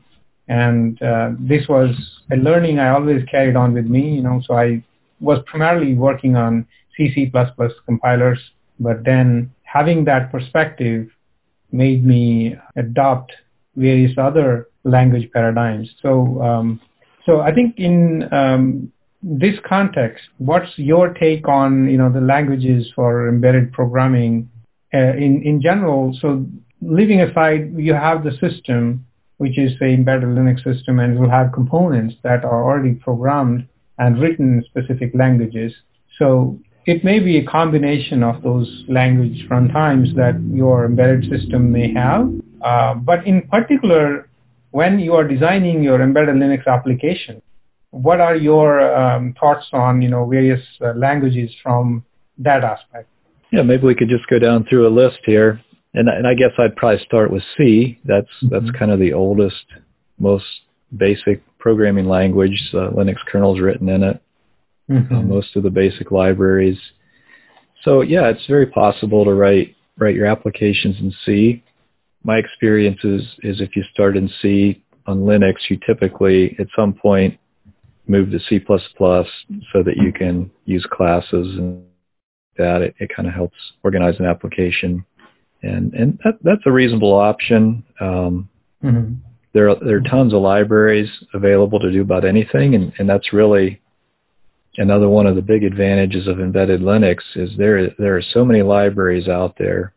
And 0.49 1.01
uh, 1.03 1.31
this 1.39 1.69
was 1.69 1.95
a 2.31 2.37
learning 2.37 2.79
I 2.79 2.91
always 2.91 3.25
carried 3.31 3.57
on 3.57 3.73
with 3.73 3.87
me, 3.87 4.15
you 4.17 4.23
know, 4.23 4.43
so 4.47 4.55
I 4.55 4.83
was 5.21 5.39
primarily 5.47 5.95
working 5.95 6.37
on 6.37 6.67
C, 6.97 7.13
C++ 7.15 7.33
compilers, 7.87 8.39
but 8.79 9.05
then 9.05 9.53
having 9.63 10.05
that 10.05 10.31
perspective 10.31 11.09
made 11.73 12.05
me 12.05 12.57
adopt 12.77 13.33
various 13.75 14.17
other 14.19 14.69
language 14.85 15.31
paradigms. 15.33 15.91
So, 16.01 16.41
um, 16.43 16.81
so 17.27 17.41
I 17.41 17.53
think 17.53 17.79
in 17.79 18.29
um, 18.33 18.93
this 19.23 19.55
context, 19.67 20.25
what's 20.39 20.71
your 20.77 21.15
take 21.15 21.49
on 21.49 21.89
you 21.89 21.99
know 21.99 22.13
the 22.13 22.21
languages 22.21 22.91
for 22.95 23.29
embedded 23.29 23.73
programming 23.73 24.49
uh, 24.93 25.15
in 25.15 25.43
in 25.43 25.61
general? 25.61 26.17
So, 26.21 26.47
leaving 26.81 27.21
aside, 27.21 27.73
you 27.77 27.95
have 27.95 28.25
the 28.25 28.33
system 28.33 29.07
which 29.39 29.59
is 29.59 29.73
the 29.79 29.87
embedded 29.87 30.29
Linux 30.29 30.63
system, 30.63 31.01
and 31.01 31.15
it 31.15 31.21
will 31.21 31.31
have 31.31 31.53
components 31.53 32.15
that 32.23 32.45
are 32.45 32.65
already 32.65 32.95
programmed 32.95 33.67
and 33.99 34.21
written 34.21 34.59
in 34.59 34.65
specific 34.65 35.11
languages. 35.15 35.73
So 36.19 36.59
it 36.87 37.05
may 37.05 37.19
be 37.19 37.39
a 37.39 37.45
combination 37.45 38.23
of 38.23 38.43
those 38.43 38.85
language 38.89 39.47
runtimes 39.51 40.15
that 40.17 40.41
your 40.53 40.85
embedded 40.85 41.31
system 41.31 41.73
may 41.73 41.93
have. 41.93 42.31
Uh, 42.63 42.95
but 42.95 43.27
in 43.27 43.43
particular, 43.49 44.29
when 44.75 44.99
you 44.99 45.15
are 45.15 45.27
designing 45.27 45.85
your 45.85 46.03
embedded 46.03 46.35
Linux 46.35 46.67
application, 46.67 47.41
what 47.93 48.21
are 48.21 48.35
your 48.35 48.69
um, 48.93 49.33
thoughts 49.39 49.67
on 49.73 50.03
you 50.03 50.09
know 50.09 50.27
various 50.27 50.61
uh, 50.81 50.93
languages 50.97 51.53
from 51.63 52.05
that 52.39 52.65
aspect? 52.65 53.09
Yeah, 53.53 53.63
maybe 53.63 53.85
we 53.87 53.95
could 53.95 54.09
just 54.09 54.27
go 54.27 54.41
down 54.41 54.67
through 54.69 54.89
a 54.89 54.93
list 55.03 55.21
here, 55.25 55.61
and 55.95 56.09
and 56.09 56.27
I 56.27 56.35
guess 56.35 56.51
I'd 56.59 56.75
probably 56.75 57.05
start 57.05 57.31
with 57.31 57.45
C. 57.57 58.01
That's 58.05 58.27
mm-hmm. 58.43 58.49
that's 58.49 58.77
kind 58.77 58.91
of 58.91 58.99
the 58.99 59.13
oldest, 59.13 59.65
most 60.19 60.45
basic 60.97 61.41
programming 61.61 62.09
language. 62.09 62.61
Uh, 62.75 62.91
Linux 62.91 63.19
kernels 63.31 63.61
written 63.61 63.89
in 63.89 64.03
it. 64.03 64.21
Mm-hmm. 64.91 65.15
Uh, 65.15 65.23
most 65.23 65.55
of 65.55 65.63
the 65.63 65.71
basic 65.71 66.11
libraries. 66.11 66.81
So 67.85 68.01
yeah, 68.01 68.27
it's 68.29 68.47
very 68.49 68.67
possible 68.67 69.25
to 69.25 69.35
write 69.35 69.77
write 69.99 70.17
your 70.17 70.27
applications 70.27 70.97
in 70.99 71.15
C. 71.25 71.63
My 72.25 72.39
experience 72.39 72.99
is, 73.05 73.23
is 73.43 73.61
if 73.61 73.77
you 73.77 73.85
start 73.93 74.17
in 74.17 74.31
C 74.41 74.83
on 75.07 75.21
Linux, 75.21 75.55
you 75.69 75.79
typically 75.87 76.57
at 76.59 76.67
some 76.75 76.95
point 76.95 77.39
move 78.07 78.31
to 78.31 78.41
C++ 78.49 78.61
so 78.67 79.83
that 79.83 79.97
you 79.97 80.13
can 80.13 80.51
use 80.65 80.87
classes 80.91 81.59
and 81.59 81.85
that. 82.57 82.83
It, 82.83 82.95
it 82.99 83.11
kind 83.15 83.29
of 83.29 83.35
helps 83.35 83.57
organize 83.83 84.19
an 84.19 84.27
application. 84.27 85.05
And, 85.63 85.93
and 85.95 86.19
that, 86.25 86.35
that's 86.43 86.63
a 86.67 86.73
reasonable 86.73 87.15
option. 87.15 87.85
Um, 88.01 88.49
mm-hmm. 88.83 89.15
there, 89.53 89.71
are, 89.71 89.77
there 89.77 89.97
are 89.97 90.01
tons 90.03 90.35
of 90.35 90.43
libraries 90.43 91.09
available 91.33 91.81
to 91.81 91.93
do 91.93 92.03
about 92.03 92.25
anything, 92.25 92.75
and, 92.75 92.93
and 92.99 93.09
that's 93.09 93.33
really 93.33 93.81
another 94.77 95.09
one 95.09 95.27
of 95.27 95.37
the 95.37 95.43
big 95.43 95.65
advantages 95.65 96.27
of 96.27 96.41
embedded 96.41 96.81
Linux 96.81 97.19
is 97.37 97.51
there 97.57 97.91
there 97.99 98.17
are 98.17 98.23
so 98.33 98.45
many 98.45 98.63
libraries 98.63 99.29
out 99.29 99.57
there 99.57 99.95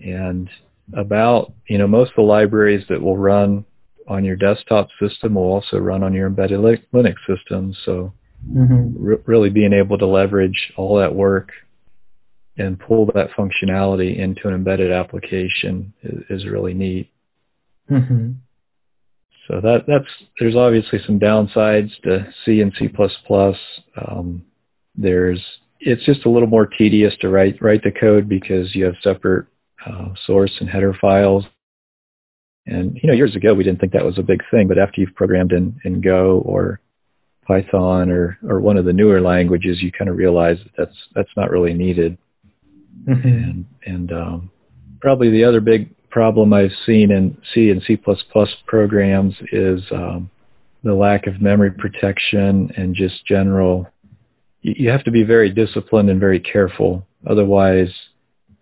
and 0.00 0.48
about 0.96 1.52
you 1.66 1.78
know 1.78 1.86
most 1.86 2.10
of 2.10 2.16
the 2.16 2.22
libraries 2.22 2.84
that 2.88 3.00
will 3.00 3.16
run 3.16 3.64
on 4.08 4.24
your 4.24 4.36
desktop 4.36 4.88
system 5.00 5.34
will 5.34 5.42
also 5.42 5.78
run 5.78 6.02
on 6.02 6.12
your 6.12 6.26
embedded 6.26 6.58
Linux 6.92 7.16
system 7.26 7.74
so 7.84 8.12
mm-hmm. 8.48 9.14
really 9.24 9.50
being 9.50 9.72
able 9.72 9.98
to 9.98 10.06
leverage 10.06 10.72
all 10.76 10.98
that 10.98 11.14
work 11.14 11.50
and 12.56 12.78
pull 12.78 13.06
that 13.06 13.30
functionality 13.30 14.18
into 14.18 14.48
an 14.48 14.54
embedded 14.54 14.92
application 14.92 15.92
is, 16.02 16.42
is 16.42 16.46
really 16.46 16.74
neat. 16.74 17.10
Mm-hmm. 17.90 18.32
So 19.48 19.60
that 19.60 19.84
that's 19.86 20.06
there's 20.38 20.54
obviously 20.54 21.00
some 21.06 21.18
downsides 21.18 21.90
to 22.02 22.32
C 22.44 22.60
and 22.60 22.72
C++. 22.78 22.88
Um, 23.96 24.44
there's 24.94 25.40
it's 25.80 26.04
just 26.04 26.26
a 26.26 26.30
little 26.30 26.48
more 26.48 26.66
tedious 26.66 27.14
to 27.20 27.28
write 27.28 27.60
write 27.60 27.82
the 27.82 27.90
code 27.90 28.28
because 28.28 28.74
you 28.74 28.84
have 28.84 28.94
separate 29.02 29.46
uh, 29.86 30.08
source 30.26 30.52
and 30.60 30.68
header 30.68 30.94
files. 31.00 31.44
And 32.66 32.98
you 33.02 33.08
know, 33.08 33.14
years 33.14 33.34
ago 33.34 33.54
we 33.54 33.64
didn't 33.64 33.80
think 33.80 33.92
that 33.92 34.04
was 34.04 34.18
a 34.18 34.22
big 34.22 34.42
thing, 34.50 34.68
but 34.68 34.78
after 34.78 35.00
you've 35.00 35.14
programmed 35.14 35.52
in, 35.52 35.78
in 35.84 36.00
Go 36.00 36.42
or 36.44 36.80
Python 37.46 38.10
or, 38.10 38.38
or 38.48 38.60
one 38.60 38.76
of 38.76 38.84
the 38.84 38.92
newer 38.92 39.20
languages, 39.20 39.82
you 39.82 39.90
kind 39.90 40.10
of 40.10 40.16
realize 40.16 40.58
that 40.58 40.72
that's 40.76 40.96
that's 41.14 41.36
not 41.36 41.50
really 41.50 41.74
needed. 41.74 42.16
Mm-hmm. 43.08 43.28
And 43.28 43.66
and 43.86 44.12
um, 44.12 44.50
probably 45.00 45.30
the 45.30 45.44
other 45.44 45.60
big 45.60 45.94
problem 46.10 46.52
I've 46.52 46.72
seen 46.86 47.10
in 47.10 47.36
C 47.54 47.70
and 47.70 47.82
C++ 47.82 47.98
programs 48.66 49.34
is 49.52 49.80
um, 49.92 50.30
the 50.82 50.94
lack 50.94 51.26
of 51.26 51.40
memory 51.40 51.70
protection 51.70 52.70
and 52.76 52.94
just 52.94 53.24
general. 53.26 53.86
You 54.62 54.90
have 54.90 55.04
to 55.04 55.10
be 55.10 55.22
very 55.22 55.50
disciplined 55.50 56.10
and 56.10 56.20
very 56.20 56.40
careful. 56.40 57.06
Otherwise, 57.26 57.90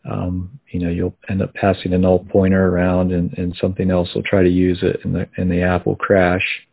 um, 0.08 0.58
you 0.70 0.80
know, 0.80 0.88
you'll 0.88 1.16
end 1.28 1.42
up 1.42 1.54
passing 1.54 1.92
a 1.92 1.98
null 1.98 2.24
pointer 2.30 2.68
around 2.68 3.12
and, 3.12 3.36
and 3.36 3.56
something 3.60 3.90
else 3.90 4.08
will 4.14 4.22
try 4.22 4.42
to 4.42 4.48
use 4.48 4.78
it 4.82 5.00
and 5.04 5.14
the, 5.14 5.28
and 5.36 5.50
the 5.50 5.62
app 5.62 5.86
will 5.86 5.96
crash. 5.96 6.66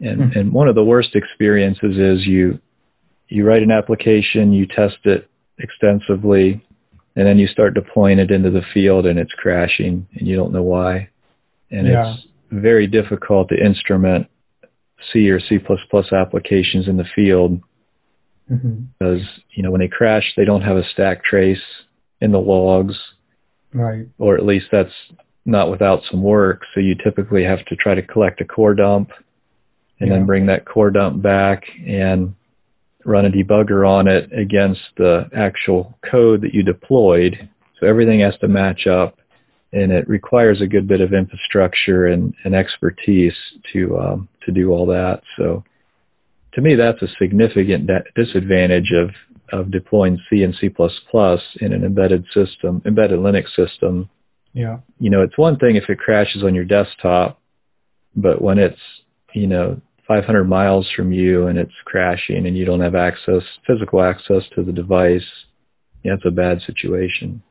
And, 0.00 0.20
mm-hmm. 0.20 0.38
and 0.38 0.52
one 0.52 0.68
of 0.68 0.74
the 0.74 0.84
worst 0.84 1.14
experiences 1.14 1.96
is 1.98 2.26
you, 2.26 2.58
you 3.28 3.44
write 3.44 3.62
an 3.62 3.70
application, 3.70 4.52
you 4.52 4.66
test 4.66 4.98
it 5.04 5.28
extensively, 5.58 6.64
and 7.14 7.26
then 7.26 7.38
you 7.38 7.46
start 7.46 7.74
deploying 7.74 8.18
it 8.18 8.30
into 8.30 8.50
the 8.50 8.62
field 8.72 9.06
and 9.06 9.18
it's 9.18 9.32
crashing 9.32 10.06
and 10.14 10.26
you 10.26 10.36
don't 10.36 10.52
know 10.52 10.62
why. 10.62 11.10
And 11.70 11.86
yeah. 11.86 12.14
it's 12.14 12.26
very 12.50 12.86
difficult 12.86 13.48
to 13.50 13.64
instrument 13.64 14.28
C 15.12 15.28
or 15.30 15.40
C++ 15.40 15.58
applications 16.12 16.88
in 16.88 16.96
the 16.96 17.04
field 17.14 17.60
mm-hmm. 18.50 18.84
because, 18.98 19.22
you 19.50 19.62
know, 19.62 19.70
when 19.70 19.80
they 19.80 19.88
crash, 19.88 20.32
they 20.36 20.44
don't 20.44 20.62
have 20.62 20.76
a 20.76 20.88
stack 20.88 21.22
trace 21.22 21.60
in 22.22 22.32
the 22.32 22.40
logs. 22.40 22.98
Right. 23.74 24.06
Or 24.18 24.36
at 24.36 24.46
least 24.46 24.66
that's 24.70 24.92
not 25.44 25.70
without 25.70 26.02
some 26.10 26.22
work. 26.22 26.62
So 26.72 26.80
you 26.80 26.94
typically 26.94 27.44
have 27.44 27.64
to 27.66 27.76
try 27.76 27.94
to 27.94 28.02
collect 28.02 28.40
a 28.40 28.44
core 28.44 28.74
dump 28.74 29.10
and 29.98 30.08
yeah. 30.08 30.16
then 30.16 30.26
bring 30.26 30.46
that 30.46 30.64
core 30.64 30.90
dump 30.90 31.22
back 31.22 31.64
and 31.86 32.34
run 33.04 33.26
a 33.26 33.30
debugger 33.30 33.88
on 33.88 34.06
it 34.06 34.30
against 34.32 34.82
the 34.96 35.28
actual 35.36 35.98
code 36.08 36.42
that 36.42 36.54
you 36.54 36.62
deployed. 36.62 37.48
So 37.80 37.86
everything 37.86 38.20
has 38.20 38.36
to 38.40 38.48
match 38.48 38.86
up 38.86 39.18
and 39.72 39.90
it 39.90 40.08
requires 40.08 40.60
a 40.60 40.66
good 40.66 40.86
bit 40.86 41.00
of 41.00 41.12
infrastructure 41.12 42.06
and, 42.06 42.34
and 42.44 42.54
expertise 42.54 43.36
to 43.72 43.98
um, 43.98 44.28
to 44.44 44.52
do 44.52 44.70
all 44.70 44.86
that. 44.86 45.22
So 45.36 45.64
to 46.54 46.60
me, 46.60 46.74
that's 46.74 47.00
a 47.02 47.08
significant 47.18 47.90
disadvantage 48.14 48.92
of, 48.92 49.10
of 49.50 49.70
deploying 49.70 50.18
C 50.28 50.42
and 50.42 50.54
C++ 50.54 50.70
in 51.60 51.72
an 51.72 51.84
embedded 51.84 52.24
system, 52.32 52.82
embedded 52.84 53.18
Linux 53.18 53.54
system. 53.54 54.08
Yeah. 54.54 54.78
You 54.98 55.10
know, 55.10 55.22
it's 55.22 55.36
one 55.36 55.58
thing 55.58 55.76
if 55.76 55.88
it 55.88 55.98
crashes 55.98 56.42
on 56.42 56.54
your 56.54 56.64
desktop, 56.64 57.40
but 58.14 58.40
when 58.40 58.58
it's, 58.58 58.80
you 59.34 59.46
know, 59.46 59.80
500 60.08 60.44
miles 60.44 60.90
from 60.94 61.12
you 61.12 61.46
and 61.46 61.58
it's 61.58 61.72
crashing 61.84 62.46
and 62.46 62.56
you 62.56 62.64
don't 62.64 62.80
have 62.80 62.94
access, 62.94 63.42
physical 63.66 64.02
access 64.02 64.42
to 64.54 64.62
the 64.62 64.72
device, 64.72 65.24
yeah, 66.02 66.14
it's 66.14 66.26
a 66.26 66.30
bad 66.30 66.60
situation. 66.62 67.42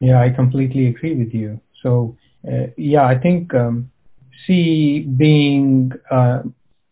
Yeah, 0.00 0.20
I 0.20 0.30
completely 0.30 0.88
agree 0.88 1.14
with 1.14 1.32
you. 1.32 1.60
So, 1.82 2.16
uh, 2.46 2.68
yeah, 2.76 3.04
I 3.04 3.18
think 3.18 3.54
um, 3.54 3.90
C 4.46 5.00
being 5.00 5.92
uh, 6.10 6.42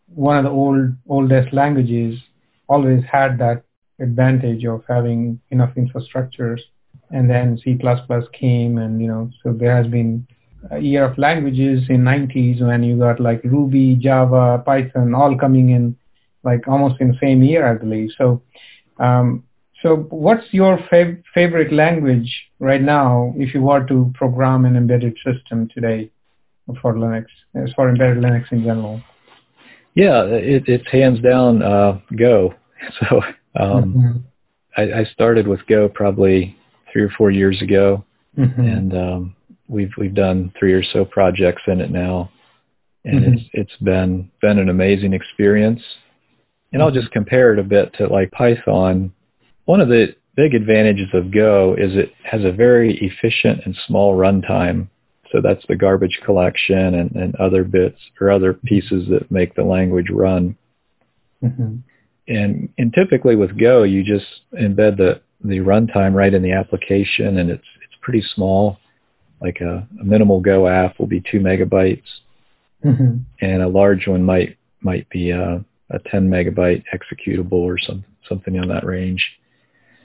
one 0.07 0.37
of 0.37 0.43
the 0.43 0.49
old 0.49 0.93
oldest 1.07 1.53
languages 1.53 2.19
always 2.67 3.03
had 3.09 3.37
that 3.39 3.63
advantage 3.99 4.65
of 4.65 4.83
having 4.87 5.39
enough 5.51 5.73
infrastructures. 5.75 6.59
And 7.09 7.29
then 7.29 7.57
C++ 7.63 7.77
came, 8.33 8.77
and 8.77 9.01
you 9.01 9.07
know, 9.07 9.31
so 9.41 9.53
there 9.53 9.75
has 9.75 9.87
been 9.87 10.27
a 10.71 10.79
year 10.79 11.05
of 11.05 11.17
languages 11.17 11.83
in 11.89 12.03
90s 12.03 12.61
when 12.61 12.83
you 12.83 12.97
got 12.97 13.19
like 13.19 13.41
Ruby, 13.43 13.95
Java, 13.95 14.61
Python 14.65 15.13
all 15.13 15.37
coming 15.37 15.69
in 15.69 15.95
like 16.43 16.67
almost 16.67 16.99
in 16.99 17.09
the 17.09 17.17
same 17.21 17.43
year, 17.43 17.69
I 17.69 17.75
believe. 17.75 18.09
So, 18.17 18.41
um, 18.99 19.43
so 19.81 20.07
what's 20.09 20.45
your 20.51 20.77
fav- 20.91 21.23
favorite 21.33 21.71
language 21.71 22.29
right 22.59 22.81
now 22.81 23.33
if 23.37 23.53
you 23.53 23.61
were 23.61 23.85
to 23.85 24.11
program 24.15 24.65
an 24.65 24.75
embedded 24.75 25.17
system 25.23 25.69
today 25.73 26.09
for 26.81 26.93
Linux, 26.95 27.25
for 27.75 27.89
embedded 27.89 28.23
Linux 28.23 28.51
in 28.51 28.63
general? 28.63 29.01
Yeah, 29.93 30.23
it, 30.25 30.63
it's 30.67 30.87
hands 30.91 31.19
down 31.21 31.63
uh, 31.63 31.99
Go. 32.15 32.53
So 32.99 33.21
um, 33.59 33.93
mm-hmm. 33.93 34.17
I, 34.77 35.01
I 35.01 35.03
started 35.05 35.47
with 35.47 35.65
Go 35.67 35.89
probably 35.89 36.55
three 36.91 37.03
or 37.03 37.09
four 37.17 37.31
years 37.31 37.61
ago, 37.61 38.05
mm-hmm. 38.37 38.61
and 38.61 38.93
um, 38.95 39.35
we've 39.67 39.91
we've 39.97 40.15
done 40.15 40.53
three 40.57 40.73
or 40.73 40.83
so 40.83 41.05
projects 41.05 41.63
in 41.67 41.81
it 41.81 41.91
now, 41.91 42.29
and 43.03 43.21
mm-hmm. 43.21 43.33
it's 43.33 43.43
it's 43.53 43.81
been 43.81 44.31
been 44.41 44.59
an 44.59 44.69
amazing 44.69 45.13
experience. 45.13 45.81
And 46.73 46.81
I'll 46.81 46.91
just 46.91 47.11
compare 47.11 47.53
it 47.53 47.59
a 47.59 47.63
bit 47.63 47.93
to 47.93 48.07
like 48.07 48.31
Python. 48.31 49.13
One 49.65 49.79
of 49.79 49.87
the 49.87 50.15
big 50.35 50.53
advantages 50.53 51.07
of 51.13 51.31
Go 51.31 51.75
is 51.77 51.95
it 51.95 52.11
has 52.23 52.43
a 52.43 52.51
very 52.51 52.97
efficient 52.99 53.61
and 53.65 53.75
small 53.87 54.17
runtime. 54.17 54.89
So 55.31 55.41
that's 55.41 55.65
the 55.67 55.75
garbage 55.75 56.19
collection 56.23 56.95
and, 56.95 57.11
and 57.15 57.35
other 57.35 57.63
bits 57.63 57.97
or 58.21 58.31
other 58.31 58.53
pieces 58.53 59.07
that 59.09 59.31
make 59.31 59.55
the 59.55 59.63
language 59.63 60.09
run. 60.09 60.55
Mm-hmm. 61.43 61.77
And 62.27 62.69
and 62.77 62.93
typically 62.93 63.35
with 63.35 63.57
Go, 63.57 63.83
you 63.83 64.03
just 64.03 64.25
embed 64.53 64.97
the 64.97 65.21
the 65.43 65.59
runtime 65.59 66.13
right 66.13 66.33
in 66.33 66.41
the 66.41 66.51
application, 66.51 67.37
and 67.37 67.49
it's 67.49 67.67
it's 67.83 67.95
pretty 68.01 68.23
small 68.35 68.77
like 69.41 69.61
a, 69.61 69.87
a 69.99 70.03
minimal 70.03 70.39
Go 70.39 70.67
app 70.67 70.99
will 70.99 71.07
be 71.07 71.21
two 71.21 71.39
megabytes, 71.39 72.03
mm-hmm. 72.83 73.17
and 73.41 73.61
a 73.61 73.67
large 73.67 74.07
one 74.07 74.23
might 74.23 74.57
might 74.81 75.09
be 75.09 75.31
a, 75.31 75.63
a 75.89 75.99
10 76.11 76.29
megabyte 76.29 76.83
executable 76.93 77.53
or 77.53 77.77
some 77.77 78.03
something 78.27 78.59
on 78.59 78.67
that 78.67 78.85
range. 78.85 79.25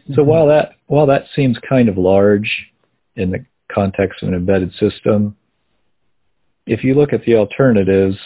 Mm-hmm. 0.04 0.14
So 0.14 0.22
while 0.22 0.46
that 0.48 0.72
while 0.86 1.06
that 1.06 1.26
seems 1.34 1.56
kind 1.66 1.88
of 1.88 1.96
large 1.96 2.66
in 3.16 3.30
the 3.30 3.44
context 3.72 4.22
of 4.22 4.28
an 4.28 4.34
embedded 4.34 4.72
system, 4.74 5.36
if 6.66 6.84
you 6.84 6.94
look 6.94 7.12
at 7.12 7.24
the 7.24 7.36
alternatives 7.36 8.16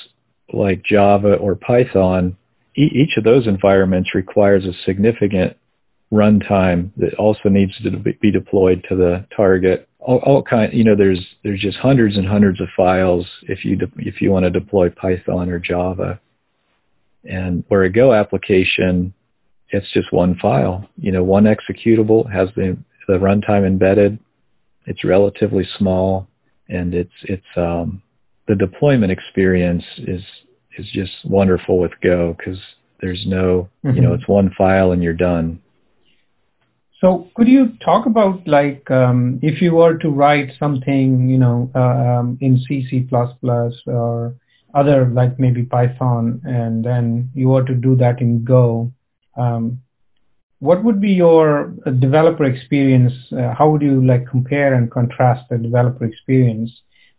like 0.53 0.85
Java 0.85 1.35
or 1.35 1.55
Python, 1.55 2.37
each 2.77 3.17
of 3.17 3.25
those 3.25 3.47
environments 3.47 4.15
requires 4.15 4.65
a 4.65 4.73
significant 4.85 5.57
runtime 6.13 6.91
that 6.97 7.15
also 7.15 7.49
needs 7.49 7.73
to 7.83 7.91
be 7.91 8.31
deployed 8.31 8.85
to 8.89 8.97
the 8.97 9.27
target. 9.35 9.89
All, 9.99 10.19
all 10.19 10.43
kind, 10.43 10.73
you 10.73 10.85
know, 10.85 10.95
there's 10.95 11.25
there's 11.43 11.61
just 11.61 11.79
hundreds 11.79 12.17
and 12.17 12.27
hundreds 12.27 12.61
of 12.61 12.69
files 12.77 13.27
if 13.43 13.65
you 13.65 13.77
de- 13.77 13.91
if 13.97 14.21
you 14.21 14.31
want 14.31 14.45
to 14.45 14.51
deploy 14.51 14.91
Python 14.91 15.51
or 15.51 15.59
Java, 15.59 16.21
and 17.25 17.65
where 17.69 17.83
a 17.83 17.91
Go 17.91 18.13
application, 18.13 19.13
it's 19.71 19.91
just 19.93 20.13
one 20.13 20.37
file. 20.37 20.89
You 20.97 21.13
know, 21.13 21.25
one 21.25 21.45
executable 21.45 22.31
has 22.31 22.51
the 22.55 22.77
the 23.09 23.15
runtime 23.15 23.67
embedded. 23.67 24.19
It's 24.87 25.03
relatively 25.03 25.67
small, 25.79 26.29
and 26.69 26.95
it's 26.95 27.11
it's 27.25 27.57
um, 27.57 28.03
the 28.47 28.55
deployment 28.55 29.11
experience 29.11 29.85
is 29.99 30.23
is 30.79 30.87
just 30.93 31.13
wonderful 31.25 31.79
with 31.79 31.93
Go 32.03 32.35
because 32.37 32.59
there's 33.01 33.25
no, 33.27 33.69
mm-hmm. 33.85 33.97
you 33.97 34.03
know, 34.03 34.11
mm-hmm. 34.11 34.21
it's 34.21 34.29
one 34.29 34.51
file 34.57 34.93
and 34.93 35.03
you're 35.03 35.13
done. 35.13 35.61
So 37.01 37.29
could 37.35 37.47
you 37.47 37.73
talk 37.85 38.07
about 38.07 38.47
like 38.49 38.91
um, 38.91 39.39
if 39.43 39.61
you 39.61 39.75
were 39.75 39.99
to 39.99 40.09
write 40.09 40.53
something, 40.59 41.29
you 41.29 41.37
know, 41.37 41.71
um, 41.75 42.39
in 42.41 42.59
C, 42.67 42.87
C++ 42.89 43.07
or 43.87 44.35
other 44.75 45.07
like 45.07 45.39
maybe 45.39 45.63
Python, 45.63 46.41
and 46.45 46.85
then 46.85 47.31
you 47.35 47.49
were 47.49 47.65
to 47.65 47.75
do 47.75 47.97
that 47.97 48.21
in 48.21 48.45
Go, 48.45 48.93
um, 49.37 49.81
what 50.61 50.83
would 50.85 51.01
be 51.01 51.11
your 51.11 51.75
uh, 51.85 51.91
developer 51.91 52.45
experience? 52.45 53.13
Uh, 53.31 53.55
how 53.55 53.69
would 53.71 53.83
you 53.83 54.05
like 54.05 54.27
compare 54.27 54.73
and 54.75 54.91
contrast 54.91 55.49
the 55.51 55.59
developer 55.59 56.05
experience, 56.05 56.71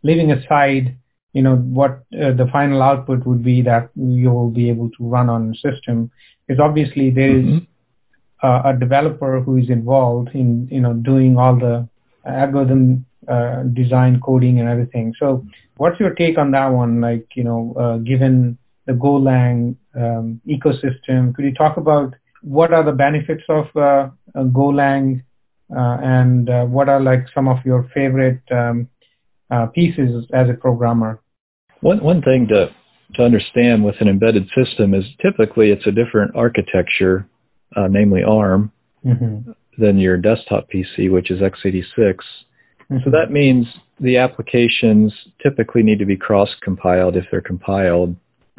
leaving 0.01 0.31
aside 0.31 0.97
you 1.37 1.43
know 1.43 1.57
what 1.79 1.91
uh, 2.19 2.31
the 2.41 2.49
final 2.51 2.81
output 2.81 3.25
would 3.27 3.43
be 3.43 3.61
that 3.61 3.89
you 3.95 4.31
will 4.31 4.49
be 4.49 4.69
able 4.69 4.89
to 4.97 5.01
run 5.15 5.29
on 5.29 5.49
the 5.49 5.55
system. 5.65 6.09
Because 6.47 6.59
obviously 6.59 7.11
there 7.11 7.33
is 7.39 7.45
mm-hmm. 7.45 8.47
uh, 8.47 8.71
a 8.71 8.73
developer 8.85 9.39
who 9.41 9.57
is 9.57 9.69
involved 9.69 10.29
in 10.33 10.67
you 10.71 10.81
know 10.81 10.93
doing 10.93 11.37
all 11.37 11.55
the 11.55 11.87
algorithm 12.25 13.05
uh, 13.27 13.63
design 13.81 14.19
coding 14.19 14.59
and 14.59 14.67
everything. 14.67 15.13
So 15.19 15.45
what's 15.75 15.99
your 15.99 16.15
take 16.15 16.39
on 16.39 16.49
that 16.51 16.69
one? 16.69 17.01
Like 17.01 17.27
you 17.35 17.43
know 17.43 17.75
uh, 17.83 17.97
given 17.97 18.57
the 18.87 18.93
golang 18.93 19.75
um, 19.95 20.41
ecosystem 20.47 21.35
could 21.35 21.45
you 21.45 21.53
talk 21.53 21.77
about 21.77 22.15
what 22.41 22.73
are 22.73 22.83
the 22.83 22.97
benefits 23.05 23.43
of 23.49 23.65
uh, 23.75 24.09
golang 24.57 25.21
uh, 25.75 25.97
and 26.01 26.49
what 26.71 26.89
are 26.89 27.01
like 27.01 27.25
some 27.35 27.47
of 27.47 27.63
your 27.63 27.83
favorite 27.93 28.41
um, 28.51 28.87
pieces 29.75 30.25
as 30.33 30.49
a 30.49 30.53
programmer 30.53 31.21
one 31.81 32.03
one 32.03 32.21
thing 32.21 32.47
to 32.49 32.73
to 33.15 33.23
understand 33.23 33.83
with 33.83 33.95
an 34.01 34.07
embedded 34.07 34.49
system 34.55 34.93
is 34.93 35.05
typically 35.21 35.71
it's 35.71 35.87
a 35.87 35.91
different 35.91 36.35
architecture, 36.35 37.27
uh, 37.75 37.87
namely 37.89 38.23
ARM, 38.23 38.71
mm-hmm. 39.05 39.51
than 39.77 39.97
your 39.97 40.17
desktop 40.17 40.67
PC, 40.69 41.11
which 41.11 41.31
is 41.31 41.39
x86. 41.39 41.85
Mm-hmm. 41.95 42.97
So 43.03 43.11
that 43.11 43.31
means 43.31 43.65
the 43.99 44.17
applications 44.17 45.13
typically 45.41 45.83
need 45.83 45.99
to 45.99 46.05
be 46.05 46.17
cross-compiled 46.17 47.15
if 47.15 47.25
they're 47.31 47.41
compiled 47.41 48.15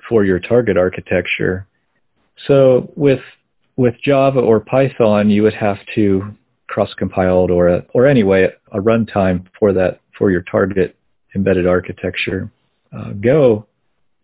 for 0.08 0.24
your 0.24 0.38
target 0.38 0.76
architecture. 0.76 1.66
So 2.46 2.90
with 2.96 3.20
with 3.76 3.94
Java 4.02 4.40
or 4.40 4.60
Python, 4.60 5.30
you 5.30 5.42
would 5.44 5.54
have 5.54 5.78
to 5.94 6.34
cross-compiled 6.66 7.50
or 7.50 7.68
a, 7.68 7.84
or 7.94 8.06
anyway 8.06 8.48
a 8.72 8.78
runtime 8.78 9.46
for 9.58 9.72
that 9.72 10.00
for 10.16 10.30
your 10.30 10.42
target 10.42 10.96
embedded 11.34 11.66
architecture 11.66 12.50
uh, 12.92 13.12
Go 13.12 13.66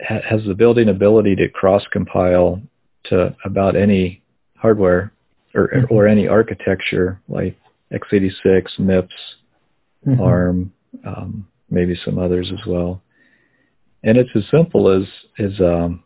ha- 0.01 0.23
has 0.29 0.45
the 0.45 0.55
built-in 0.55 0.89
ability 0.89 1.37
to 1.37 1.49
cross-compile 1.49 2.61
to 3.05 3.37
about 3.45 3.77
any 3.77 4.23
hardware 4.57 5.13
or, 5.55 5.69
mm-hmm. 5.69 5.95
or 5.95 6.07
any 6.07 6.27
architecture 6.27 7.21
like 7.29 7.57
x86, 7.93 8.79
MIPS, 8.79 9.13
mm-hmm. 10.07 10.21
ARM, 10.21 10.73
um, 11.07 11.47
maybe 11.71 11.99
some 12.05 12.19
others 12.19 12.51
as 12.53 12.67
well. 12.67 13.03
And 14.03 14.19
it's 14.19 14.31
as 14.35 14.45
simple 14.51 14.89
as, 14.89 15.61
um, 15.61 16.03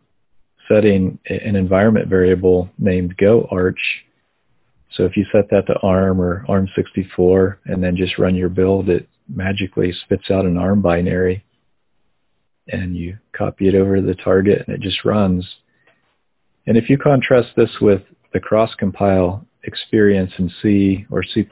setting 0.68 1.18
an 1.28 1.56
environment 1.56 2.08
variable 2.08 2.68
named 2.78 3.16
GOARCH. 3.16 3.80
So 4.92 5.04
if 5.04 5.16
you 5.16 5.24
set 5.32 5.48
that 5.50 5.66
to 5.66 5.78
ARM 5.82 6.20
or 6.20 6.44
ARM64 6.48 7.56
and 7.66 7.82
then 7.82 7.96
just 7.96 8.18
run 8.18 8.34
your 8.34 8.48
build, 8.50 8.88
it 8.88 9.08
magically 9.28 9.92
spits 10.04 10.30
out 10.30 10.44
an 10.44 10.58
ARM 10.58 10.82
binary 10.82 11.44
and 12.68 12.96
you 12.96 13.18
copy 13.32 13.68
it 13.68 13.74
over 13.74 13.96
to 13.96 14.02
the 14.02 14.14
target 14.14 14.64
and 14.66 14.74
it 14.74 14.80
just 14.80 15.04
runs. 15.04 15.46
And 16.66 16.76
if 16.76 16.90
you 16.90 16.98
contrast 16.98 17.48
this 17.56 17.70
with 17.80 18.02
the 18.32 18.40
cross-compile 18.40 19.46
experience 19.64 20.32
in 20.38 20.50
C 20.62 21.06
or 21.10 21.22
C++, 21.22 21.46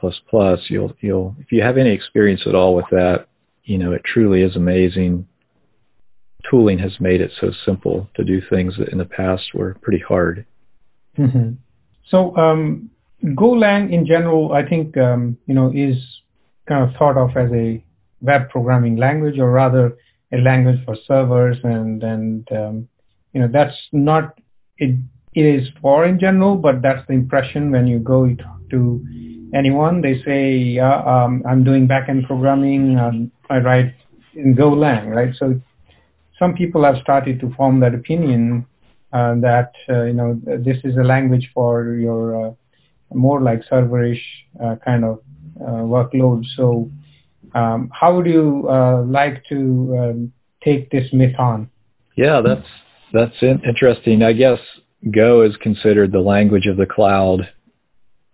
you'll, 0.69 0.93
you'll, 1.01 1.35
if 1.39 1.51
you 1.51 1.61
have 1.61 1.77
any 1.77 1.91
experience 1.91 2.41
at 2.45 2.55
all 2.55 2.75
with 2.75 2.85
that, 2.91 3.27
you 3.63 3.77
know, 3.77 3.91
it 3.91 4.03
truly 4.03 4.43
is 4.43 4.55
amazing. 4.55 5.27
Tooling 6.49 6.79
has 6.79 6.99
made 6.99 7.19
it 7.19 7.31
so 7.41 7.51
simple 7.65 8.09
to 8.15 8.23
do 8.23 8.41
things 8.49 8.75
that 8.77 8.89
in 8.89 8.97
the 8.97 9.05
past 9.05 9.53
were 9.53 9.75
pretty 9.81 10.03
hard. 10.07 10.45
Mm-hmm. 11.17 11.53
So 12.09 12.35
um, 12.37 12.89
Golang 13.23 13.91
in 13.91 14.05
general, 14.05 14.53
I 14.53 14.67
think, 14.67 14.95
um, 14.97 15.37
you 15.47 15.55
know, 15.55 15.71
is 15.73 15.97
kind 16.67 16.87
of 16.87 16.95
thought 16.95 17.17
of 17.17 17.35
as 17.35 17.51
a 17.51 17.83
web 18.21 18.49
programming 18.49 18.97
language 18.97 19.39
or 19.39 19.51
rather 19.51 19.97
a 20.33 20.37
language 20.37 20.83
for 20.85 20.95
servers 21.07 21.57
and 21.63 22.03
and 22.03 22.47
um, 22.51 22.87
you 23.33 23.41
know 23.41 23.49
that's 23.51 23.77
not 23.91 24.39
it 24.77 24.95
it 25.33 25.45
is 25.45 25.69
for 25.81 26.05
in 26.05 26.19
general 26.19 26.55
but 26.55 26.81
that's 26.81 27.05
the 27.07 27.13
impression 27.13 27.71
when 27.71 27.87
you 27.87 27.99
go 27.99 28.27
to 28.69 29.05
anyone. 29.53 30.01
They 30.01 30.21
say 30.23 30.57
yeah 30.57 30.97
um, 31.03 31.43
i'm 31.47 31.63
doing 31.63 31.87
backend 31.87 32.25
programming 32.27 32.97
um, 32.97 33.31
i 33.49 33.57
write 33.57 33.93
in 34.33 34.55
golang 34.55 35.15
right? 35.15 35.33
So 35.35 35.59
some 36.37 36.53
people 36.53 36.83
have 36.83 36.97
started 36.97 37.39
to 37.39 37.53
form 37.55 37.79
that 37.79 37.95
opinion 37.95 38.65
uh, 39.13 39.35
that 39.35 39.71
uh, 39.89 40.03
you 40.03 40.13
know 40.13 40.39
this 40.43 40.77
is 40.83 40.97
a 40.97 41.03
language 41.03 41.49
for 41.53 41.93
your 41.95 42.47
uh, 42.47 42.51
more 43.13 43.41
like 43.41 43.61
serverish 43.71 44.21
uh, 44.63 44.75
kind 44.83 45.05
of 45.05 45.21
uh, 45.61 45.83
workload. 45.93 46.45
So 46.55 46.91
um, 47.57 47.89
how 47.91 48.15
would 48.15 48.27
you 48.27 48.67
uh, 48.69 49.01
like 49.03 49.43
to 49.49 49.97
um, 49.99 50.33
take 50.63 50.91
this 50.91 51.11
myth 51.11 51.35
on? 51.39 51.69
Yeah, 52.15 52.41
that's 52.41 52.67
that's 53.13 53.41
interesting. 53.41 54.21
I 54.21 54.33
guess 54.33 54.59
Go 55.11 55.41
is 55.41 55.55
considered 55.57 56.11
the 56.11 56.19
language 56.19 56.67
of 56.67 56.77
the 56.77 56.85
cloud, 56.85 57.49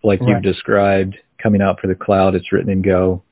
like 0.04 0.20
right. 0.22 0.30
you've 0.30 0.44
described. 0.44 1.16
Coming 1.42 1.62
out 1.62 1.82
for 1.82 1.88
the 1.88 1.96
cloud, 1.96 2.36
it's 2.36 2.54
written 2.54 2.72
in 2.72 2.82
Go. 2.82 3.24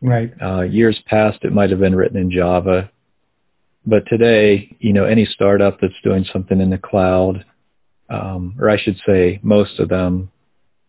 Right. 0.00 0.32
Uh, 0.40 0.62
years 0.62 0.98
past, 1.06 1.38
it 1.42 1.52
might 1.52 1.70
have 1.70 1.80
been 1.80 1.94
written 1.94 2.16
in 2.16 2.30
Java, 2.30 2.90
but 3.86 4.06
today, 4.06 4.74
you 4.80 4.92
know, 4.92 5.04
any 5.04 5.26
startup 5.26 5.78
that's 5.80 5.94
doing 6.02 6.24
something 6.32 6.60
in 6.60 6.70
the 6.70 6.78
cloud, 6.78 7.44
um, 8.08 8.56
or 8.58 8.70
I 8.70 8.78
should 8.78 8.96
say, 9.06 9.40
most 9.42 9.78
of 9.78 9.90
them, 9.90 10.30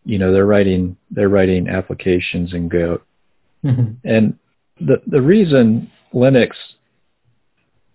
you 0.04 0.18
know, 0.18 0.32
they're 0.32 0.46
writing 0.46 0.96
they're 1.10 1.28
writing 1.28 1.68
applications 1.68 2.52
in 2.52 2.68
Go. 2.68 3.00
Mm-hmm. 3.66 4.08
And 4.08 4.38
the 4.80 5.02
the 5.06 5.20
reason 5.20 5.90
Linux, 6.14 6.50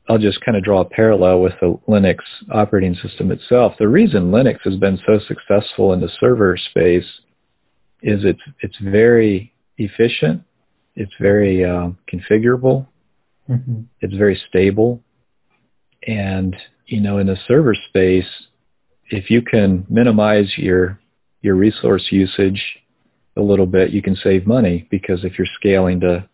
I'll 0.10 0.18
just 0.18 0.42
kind 0.42 0.58
of 0.58 0.64
draw 0.64 0.82
a 0.82 0.86
parallel 0.86 1.42
with 1.42 1.54
the 1.62 1.80
Linux 1.88 2.18
operating 2.52 2.96
system 2.96 3.32
itself. 3.32 3.74
The 3.80 3.88
reason 3.88 4.32
Linux 4.32 4.60
has 4.64 4.76
been 4.78 5.00
so 5.06 5.20
successful 5.28 5.94
in 5.94 6.02
the 6.02 6.10
server 6.20 6.58
space 6.58 7.08
is 8.02 8.26
it's 8.26 8.42
it's 8.60 8.78
very 8.82 9.54
efficient, 9.78 10.44
it's 10.96 11.14
very 11.20 11.64
uh, 11.64 11.90
configurable, 12.12 12.88
mm-hmm. 13.50 13.82
it's 14.02 14.16
very 14.16 14.40
stable, 14.50 15.02
and 16.08 16.56
you 16.88 17.00
know 17.00 17.20
in 17.20 17.28
the 17.28 17.38
server 17.48 17.76
space, 17.76 18.30
if 19.10 19.30
you 19.30 19.42
can 19.42 19.86
minimize 19.90 20.58
your 20.58 21.00
your 21.42 21.56
resource 21.56 22.08
usage 22.12 22.62
a 23.38 23.42
little 23.42 23.66
bit, 23.66 23.92
you 23.92 24.02
can 24.02 24.16
save 24.16 24.46
money 24.46 24.88
because 24.92 25.24
if 25.24 25.38
you're 25.38 25.48
scaling 25.56 26.00
to 26.02 26.28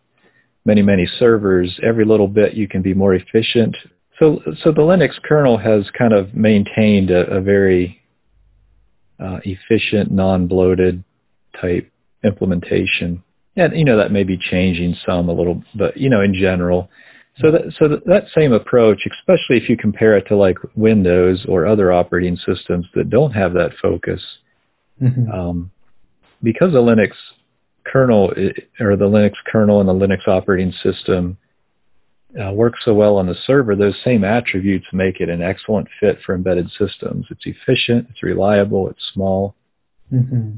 many, 0.64 0.82
many 0.82 1.06
servers, 1.18 1.78
every 1.82 2.04
little 2.04 2.28
bit 2.28 2.54
you 2.54 2.68
can 2.68 2.82
be 2.82 2.94
more 2.94 3.14
efficient. 3.14 3.76
So, 4.18 4.40
so 4.62 4.72
the 4.72 4.82
Linux 4.82 5.20
kernel 5.22 5.58
has 5.58 5.88
kind 5.96 6.12
of 6.12 6.34
maintained 6.34 7.10
a, 7.10 7.26
a 7.36 7.40
very 7.40 8.00
uh, 9.20 9.38
efficient, 9.44 10.10
non-bloated 10.10 11.04
type 11.60 11.90
implementation. 12.24 13.22
And, 13.56 13.76
you 13.76 13.84
know, 13.84 13.96
that 13.96 14.12
may 14.12 14.24
be 14.24 14.36
changing 14.36 14.96
some 15.06 15.28
a 15.28 15.32
little, 15.32 15.62
but, 15.74 15.96
you 15.96 16.08
know, 16.08 16.20
in 16.20 16.34
general. 16.34 16.90
So 17.40 17.52
that, 17.52 17.72
so 17.78 17.88
that, 17.88 18.24
same 18.34 18.52
approach, 18.52 19.06
especially 19.06 19.56
if 19.56 19.68
you 19.68 19.76
compare 19.76 20.16
it 20.16 20.26
to 20.26 20.36
like 20.36 20.58
Windows 20.74 21.46
or 21.48 21.66
other 21.66 21.92
operating 21.92 22.36
systems 22.36 22.86
that 22.94 23.10
don't 23.10 23.32
have 23.32 23.52
that 23.54 23.70
focus, 23.80 24.20
mm-hmm. 25.00 25.30
um, 25.30 25.70
because 26.42 26.72
the 26.72 26.78
Linux 26.78 27.12
kernel 27.86 28.32
or 28.80 28.96
the 28.96 29.08
Linux 29.08 29.32
kernel 29.46 29.80
and 29.80 29.88
the 29.88 30.06
Linux 30.06 30.28
operating 30.28 30.72
system 30.82 31.36
uh, 32.40 32.52
works 32.52 32.80
so 32.84 32.94
well 32.94 33.16
on 33.16 33.26
the 33.26 33.34
server, 33.46 33.74
those 33.74 33.96
same 34.04 34.22
attributes 34.22 34.86
make 34.92 35.20
it 35.20 35.28
an 35.28 35.42
excellent 35.42 35.88
fit 35.98 36.18
for 36.24 36.34
embedded 36.34 36.70
systems. 36.78 37.26
It's 37.30 37.46
efficient, 37.46 38.06
it's 38.10 38.22
reliable, 38.22 38.88
it's 38.90 39.02
small. 39.12 39.54
Mm-hmm. 40.12 40.56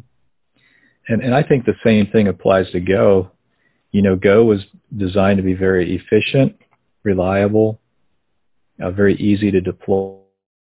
And, 1.08 1.22
and 1.22 1.34
I 1.34 1.42
think 1.42 1.64
the 1.64 1.74
same 1.84 2.08
thing 2.08 2.28
applies 2.28 2.70
to 2.72 2.80
Go. 2.80 3.30
You 3.92 4.02
know, 4.02 4.16
Go 4.16 4.44
was 4.44 4.60
designed 4.96 5.38
to 5.38 5.42
be 5.42 5.54
very 5.54 5.96
efficient, 5.96 6.56
reliable, 7.02 7.80
uh, 8.82 8.90
very 8.90 9.14
easy 9.16 9.50
to 9.50 9.60
deploy 9.60 10.16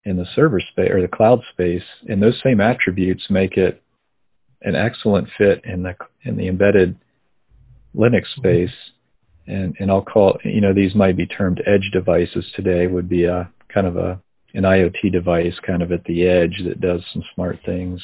in 0.05 0.17
the 0.17 0.25
server 0.35 0.59
space 0.59 0.91
or 0.91 1.01
the 1.01 1.07
cloud 1.07 1.41
space. 1.51 1.83
And 2.07 2.21
those 2.21 2.39
same 2.43 2.61
attributes 2.61 3.25
make 3.29 3.57
it 3.57 3.81
an 4.61 4.75
excellent 4.75 5.27
fit 5.37 5.63
in 5.65 5.83
the 5.83 5.95
in 6.23 6.37
the 6.37 6.47
embedded 6.47 6.97
Linux 7.95 8.25
space 8.35 8.75
and 9.49 9.75
and 9.79 9.89
I'll 9.89 10.03
call 10.03 10.37
you 10.43 10.61
know 10.61 10.73
these 10.73 10.95
might 10.95 11.17
be 11.17 11.25
termed 11.25 11.61
edge 11.65 11.89
devices 11.91 12.45
today 12.55 12.87
would 12.87 13.09
be 13.09 13.25
a 13.25 13.49
kind 13.73 13.87
of 13.87 13.97
a 13.97 14.21
an 14.53 14.63
IoT 14.63 15.11
device 15.11 15.55
kind 15.65 15.81
of 15.81 15.91
at 15.91 16.03
the 16.05 16.27
edge 16.27 16.61
that 16.65 16.81
does 16.81 17.01
some 17.13 17.23
smart 17.35 17.59
things. 17.65 18.01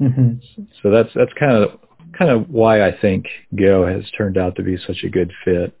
Mm-hmm. 0.00 0.62
So 0.82 0.90
that's 0.90 1.10
that's 1.14 1.32
kind 1.38 1.52
of 1.52 1.80
kind 2.16 2.30
of 2.30 2.50
why 2.50 2.86
I 2.86 2.96
think 3.00 3.26
Go 3.54 3.86
has 3.86 4.04
turned 4.16 4.36
out 4.36 4.56
to 4.56 4.62
be 4.62 4.76
such 4.76 5.02
a 5.04 5.08
good 5.08 5.32
fit. 5.44 5.76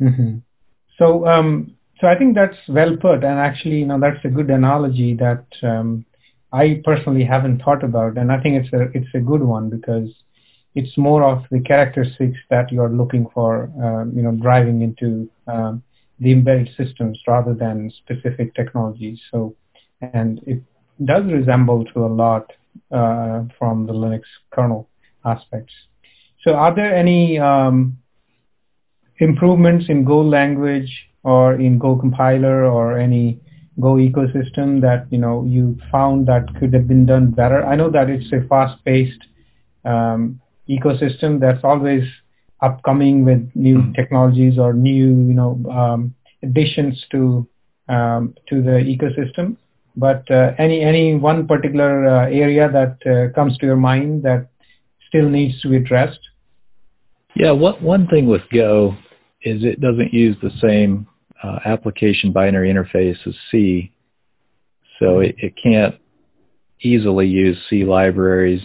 Mm-hmm. 0.00 0.38
So 0.98 1.26
um, 1.26 1.74
so 2.00 2.06
I 2.06 2.16
think 2.16 2.34
that's 2.34 2.56
well 2.68 2.96
put, 2.96 3.24
and 3.24 3.38
actually 3.38 3.78
you 3.78 3.86
know 3.86 4.00
that's 4.00 4.24
a 4.24 4.28
good 4.28 4.50
analogy 4.50 5.14
that 5.14 5.46
um, 5.62 6.04
I 6.52 6.80
personally 6.84 7.24
haven't 7.24 7.62
thought 7.62 7.82
about, 7.82 8.18
and 8.18 8.30
I 8.30 8.40
think 8.40 8.64
it's 8.64 8.72
a 8.72 8.82
it's 8.96 9.14
a 9.14 9.20
good 9.20 9.42
one 9.42 9.70
because 9.70 10.10
it's 10.74 10.96
more 10.96 11.22
of 11.24 11.44
the 11.50 11.60
characteristics 11.60 12.38
that 12.50 12.72
you're 12.72 12.88
looking 12.88 13.26
for, 13.34 13.70
um, 13.82 14.12
you 14.14 14.22
know, 14.22 14.32
driving 14.32 14.82
into 14.82 15.28
um, 15.46 15.82
the 16.18 16.32
embedded 16.32 16.70
systems 16.76 17.20
rather 17.26 17.54
than 17.54 17.92
specific 18.04 18.54
technologies. 18.54 19.20
So, 19.30 19.54
and 20.00 20.40
it 20.46 20.62
does 21.04 21.24
resemble 21.24 21.84
to 21.86 22.06
a 22.06 22.06
lot 22.06 22.50
uh, 22.90 23.44
from 23.58 23.86
the 23.86 23.92
Linux 23.92 24.22
kernel 24.50 24.88
aspects. 25.24 25.72
So, 26.42 26.54
are 26.54 26.74
there 26.74 26.94
any 26.94 27.38
um, 27.38 27.98
improvements 29.18 29.86
in 29.88 30.04
Go 30.04 30.20
language 30.20 30.90
or 31.22 31.54
in 31.54 31.78
Go 31.78 31.96
compiler 31.96 32.64
or 32.64 32.98
any 32.98 33.40
Go 33.80 33.94
ecosystem 33.94 34.80
that 34.82 35.06
you 35.10 35.18
know 35.18 35.44
you 35.44 35.78
found 35.90 36.26
that 36.26 36.46
could 36.58 36.74
have 36.74 36.86
been 36.86 37.06
done 37.06 37.30
better? 37.30 37.64
I 37.64 37.74
know 37.74 37.90
that 37.90 38.10
it's 38.10 38.30
a 38.32 38.46
fast-paced 38.46 39.24
um, 39.84 40.40
ecosystem 40.68 41.40
that's 41.40 41.64
always 41.64 42.04
upcoming 42.60 43.24
with 43.24 43.50
new 43.54 43.92
technologies 43.94 44.58
or 44.58 44.72
new 44.72 45.08
you 45.08 45.34
know 45.34 45.60
um, 45.70 46.14
additions 46.42 47.04
to 47.12 47.46
um, 47.88 48.34
to 48.48 48.62
the 48.62 48.82
ecosystem. 48.82 49.56
But 49.96 50.30
uh, 50.30 50.52
any 50.58 50.82
any 50.82 51.14
one 51.16 51.46
particular 51.46 52.06
uh, 52.06 52.26
area 52.26 52.70
that 52.70 52.96
uh, 53.06 53.32
comes 53.34 53.56
to 53.58 53.66
your 53.66 53.76
mind 53.76 54.22
that 54.22 54.48
still 55.08 55.28
needs 55.28 55.60
to 55.62 55.68
be 55.68 55.76
addressed? 55.76 56.20
Yeah, 57.34 57.52
what 57.52 57.82
one 57.82 58.06
thing 58.06 58.26
with 58.26 58.42
Go 58.52 58.96
is 59.42 59.64
it 59.64 59.80
doesn't 59.80 60.12
use 60.12 60.36
the 60.42 60.50
same 60.60 61.06
uh, 61.42 61.58
application 61.64 62.32
binary 62.32 62.72
interface 62.72 63.16
as 63.26 63.34
C, 63.50 63.92
so 64.98 65.20
it, 65.20 65.34
it 65.38 65.54
can't 65.62 65.96
easily 66.80 67.26
use 67.26 67.58
C 67.68 67.84
libraries 67.84 68.62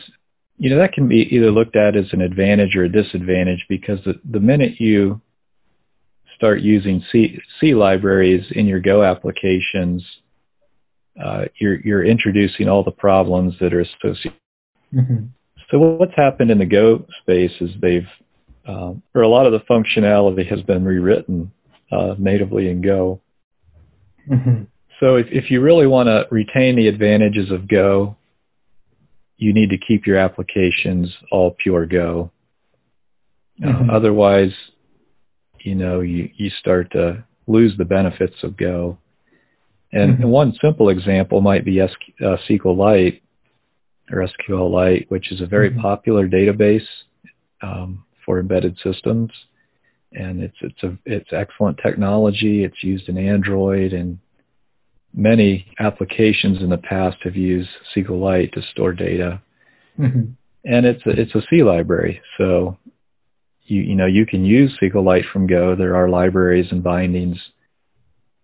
you 0.58 0.72
know, 0.72 0.78
that 0.78 0.94
can 0.94 1.08
be 1.08 1.28
either 1.32 1.52
looked 1.52 1.76
at 1.76 1.96
as 1.96 2.12
an 2.14 2.22
advantage 2.22 2.76
or 2.76 2.84
a 2.84 2.92
disadvantage 2.92 3.66
because 3.70 4.00
the, 4.06 4.16
the 4.30 4.40
minute 4.40 4.80
you 4.80 5.22
start 6.36 6.62
using 6.62 7.04
C, 7.12 7.40
C 7.60 7.76
libraries 7.76 8.46
in 8.52 8.66
your 8.66 8.80
Go 8.80 9.04
applications, 9.04 10.04
uh, 11.24 11.46
you're, 11.60 11.80
you're 11.82 12.04
introducing 12.04 12.68
all 12.68 12.84
the 12.84 12.92
problems 12.92 13.54
that 13.60 13.74
are 13.74 13.82
associated. 13.82 14.40
Mm-hmm. 14.94 15.26
So 15.70 15.80
what's 15.80 16.16
happened 16.16 16.50
in 16.50 16.58
the 16.58 16.66
Go 16.66 17.06
space 17.22 17.54
is 17.62 17.72
they've, 17.80 18.08
uh, 18.68 18.94
or 19.14 19.22
a 19.22 19.28
lot 19.28 19.46
of 19.46 19.52
the 19.52 19.62
functionality 19.70 20.48
has 20.50 20.62
been 20.64 20.84
rewritten 20.84 21.52
uh, 21.92 22.16
natively 22.18 22.70
in 22.70 22.82
Go. 22.82 23.22
Mm-hmm. 24.30 24.64
So 25.00 25.16
if, 25.16 25.28
if 25.32 25.52
you 25.52 25.62
really 25.62 25.88
want 25.88 26.08
to 26.08 26.28
retain 26.32 26.76
the 26.76 26.88
advantages 26.88 27.52
of 27.52 27.68
Go, 27.68 28.16
you 29.38 29.54
need 29.54 29.70
to 29.70 29.78
keep 29.78 30.08
your 30.08 30.18
applications 30.18 31.14
all 31.32 31.52
pure 31.52 31.86
Go. 31.86 32.32
Uh, 33.64 33.68
mm-hmm. 33.68 33.90
Uh, 33.90 33.94
otherwise, 33.94 34.54
you 35.60 35.76
know, 35.76 36.02
you, 36.02 36.30
you 36.36 36.50
start 36.60 36.92
to 36.92 37.24
lose 37.46 37.78
the 37.78 37.86
benefits 37.86 38.36
of 38.44 38.58
Go. 38.58 38.98
And, 39.92 40.14
mm-hmm. 40.14 40.24
and 40.24 40.32
one 40.32 40.54
simple 40.62 40.90
example 40.90 41.42
might 41.42 41.64
be 41.64 41.80
S, 41.80 41.92
uh, 42.22 42.38
SQLite 42.50 43.22
or 44.12 44.28
SQLite, 44.28 45.10
which 45.10 45.32
is 45.32 45.42
a 45.42 45.46
very 45.46 45.70
mm-hmm. 45.70 45.82
popular 45.82 46.28
database 46.28 46.86
um, 47.62 48.04
for 48.26 48.40
embedded 48.40 48.78
systems. 48.84 49.32
And 50.14 50.42
it's 50.42 50.58
it's 50.62 50.84
a 50.84 50.98
it's 51.06 51.30
excellent 51.32 51.80
technology. 51.84 52.64
It's 52.64 52.84
used 52.84 53.10
in 53.10 53.18
Android 53.18 53.94
and 53.94 54.20
many 55.14 55.66
applications 55.80 56.62
in 56.62 56.70
the 56.70 56.78
past 56.78 57.18
have 57.24 57.36
used 57.36 57.70
SQLite 57.96 58.54
to 58.54 58.62
store 58.72 58.94
data. 58.94 59.42
Mm-hmm. 60.00 60.32
And 60.66 60.86
it's 60.86 61.06
a, 61.06 61.10
it's 61.10 61.36
a 61.36 61.42
C 61.50 61.64
library. 61.64 62.22
So 62.38 62.78
you, 63.64 63.82
you 63.82 63.96
know, 63.96 64.06
you 64.06 64.26
can 64.26 64.46
use 64.46 64.78
SQLite 64.82 65.30
from 65.32 65.48
Go. 65.48 65.76
There 65.76 65.96
are 65.96 66.10
libraries 66.10 66.68
and 66.72 66.84
bindings. 66.84 67.38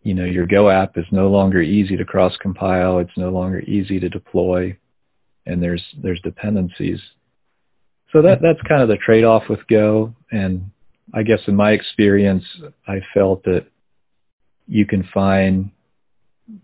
You 0.02 0.14
know, 0.14 0.26
your 0.26 0.46
Go 0.46 0.70
app 0.70 0.98
is 0.98 1.06
no 1.12 1.30
longer 1.30 1.62
easy 1.62 1.96
to 1.96 2.06
cross 2.06 2.36
compile. 2.42 3.00
It's 3.00 3.18
no 3.18 3.30
longer 3.30 3.62
easy 3.62 4.00
to 4.00 4.10
deploy 4.10 4.78
and 5.46 5.62
there's, 5.62 5.84
there's 6.02 6.22
dependencies. 6.22 7.00
So 8.12 8.22
that, 8.22 8.42
that's 8.42 8.62
kind 8.68 8.82
of 8.82 8.88
the 8.88 8.98
trade-off 8.98 9.44
with 9.50 9.66
Go. 9.68 10.14
And 10.32 10.72
I 11.14 11.24
guess 11.24 11.40
in 11.48 11.56
my 11.56 11.72
experience, 11.72 12.44
I 12.88 13.02
felt 13.14 13.44
that 13.44 13.68
you 14.68 14.86
can 14.86 15.08
find 15.14 15.72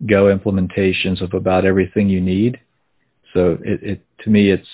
Go 0.06 0.26
implementations 0.26 1.22
of 1.22 1.34
about 1.34 1.66
everything 1.66 2.10
you 2.10 2.20
need. 2.20 2.60
So 3.34 3.58
it, 3.64 3.84
it 3.84 4.06
to 4.24 4.30
me 4.30 4.50
it's 4.50 4.68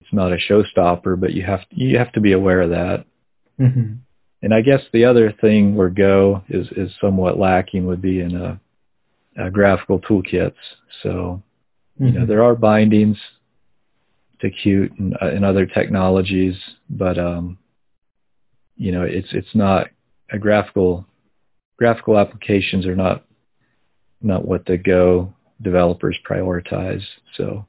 it's 0.00 0.12
not 0.12 0.32
a 0.32 0.36
showstopper, 0.36 1.20
but 1.20 1.34
you 1.34 1.42
have 1.42 1.60
you 1.70 1.98
have 1.98 2.12
to 2.12 2.20
be 2.20 2.32
aware 2.32 2.62
of 2.62 2.70
that. 2.70 3.04
Mm-hmm. 3.60 3.94
And 4.42 4.54
I 4.54 4.60
guess 4.62 4.80
the 4.92 5.04
other 5.04 5.32
thing 5.40 5.74
where 5.74 5.90
Go 5.90 6.42
is 6.48 6.68
is 6.76 6.90
somewhat 7.00 7.38
lacking 7.38 7.86
would 7.86 8.00
be 8.00 8.20
in 8.20 8.34
a, 8.36 8.60
a 9.36 9.50
graphical 9.50 10.00
toolkits. 10.00 10.54
So 11.02 11.42
mm-hmm. 12.00 12.06
you 12.06 12.12
know 12.12 12.20
mm-hmm. 12.20 12.28
there 12.28 12.42
are 12.42 12.54
bindings 12.54 13.18
to 14.40 14.50
Qt 14.50 14.98
and, 14.98 15.14
uh, 15.20 15.26
and 15.26 15.44
other 15.44 15.66
technologies, 15.66 16.56
but 16.88 17.18
um, 17.18 17.58
you 18.76 18.92
know 18.92 19.02
it's 19.02 19.28
it's 19.32 19.54
not 19.54 19.88
a 20.30 20.38
graphical 20.38 21.06
graphical 21.78 22.18
applications 22.18 22.86
are 22.86 22.96
not 22.96 23.24
not 24.20 24.46
what 24.46 24.64
the 24.66 24.76
Go 24.76 25.32
developers 25.62 26.16
prioritize. 26.28 27.02
So 27.36 27.66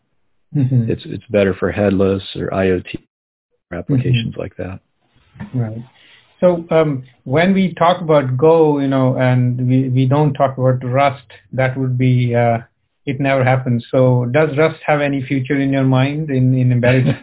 mm-hmm. 0.56 0.90
it's 0.90 1.04
it's 1.06 1.26
better 1.30 1.54
for 1.54 1.72
headless 1.72 2.24
or 2.36 2.50
IoT 2.50 2.98
applications 3.74 4.34
mm-hmm. 4.34 4.42
like 4.42 4.58
that. 4.58 4.80
Right. 5.54 5.84
So 6.40 6.66
um, 6.70 7.04
when 7.24 7.54
we 7.54 7.74
talk 7.74 8.02
about 8.02 8.38
Go, 8.38 8.80
you 8.80 8.88
know, 8.88 9.18
and 9.18 9.68
we, 9.68 9.90
we 9.90 10.06
don't 10.06 10.34
talk 10.34 10.58
about 10.58 10.84
Rust, 10.84 11.26
that 11.54 11.78
would 11.78 11.98
be 11.98 12.36
uh, 12.36 12.60
it 13.06 13.20
never 13.20 13.44
happens. 13.44 13.86
So 13.90 14.26
does 14.32 14.58
Rust 14.58 14.82
have 14.86 15.02
any 15.02 15.24
future 15.24 15.60
in 15.60 15.72
your 15.72 15.84
mind 15.84 16.30
in 16.30 16.56
in 16.56 16.72
embedded? 16.72 17.16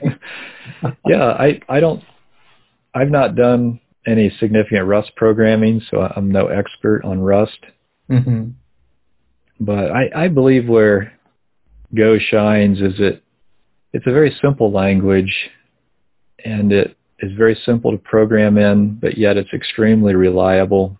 yeah, 1.06 1.24
I 1.38 1.60
I 1.68 1.80
don't. 1.80 2.02
I've 2.94 3.10
not 3.10 3.36
done 3.36 3.80
any 4.06 4.30
significant 4.40 4.86
Rust 4.86 5.12
programming, 5.16 5.80
so 5.90 6.00
I'm 6.00 6.30
no 6.30 6.46
expert 6.46 7.02
on 7.04 7.20
Rust. 7.20 7.58
Mm-hmm. 8.10 8.50
But 9.60 9.90
I, 9.90 10.24
I 10.24 10.28
believe 10.28 10.68
where 10.68 11.12
Go 11.94 12.18
shines 12.18 12.80
is 12.80 12.94
it 12.98 13.22
it's 13.92 14.06
a 14.06 14.12
very 14.12 14.34
simple 14.40 14.72
language 14.72 15.50
and 16.44 16.72
it 16.72 16.96
is 17.20 17.32
very 17.36 17.58
simple 17.64 17.92
to 17.92 17.98
program 17.98 18.56
in, 18.58 18.94
but 18.94 19.16
yet 19.16 19.36
it's 19.36 19.52
extremely 19.52 20.14
reliable. 20.14 20.98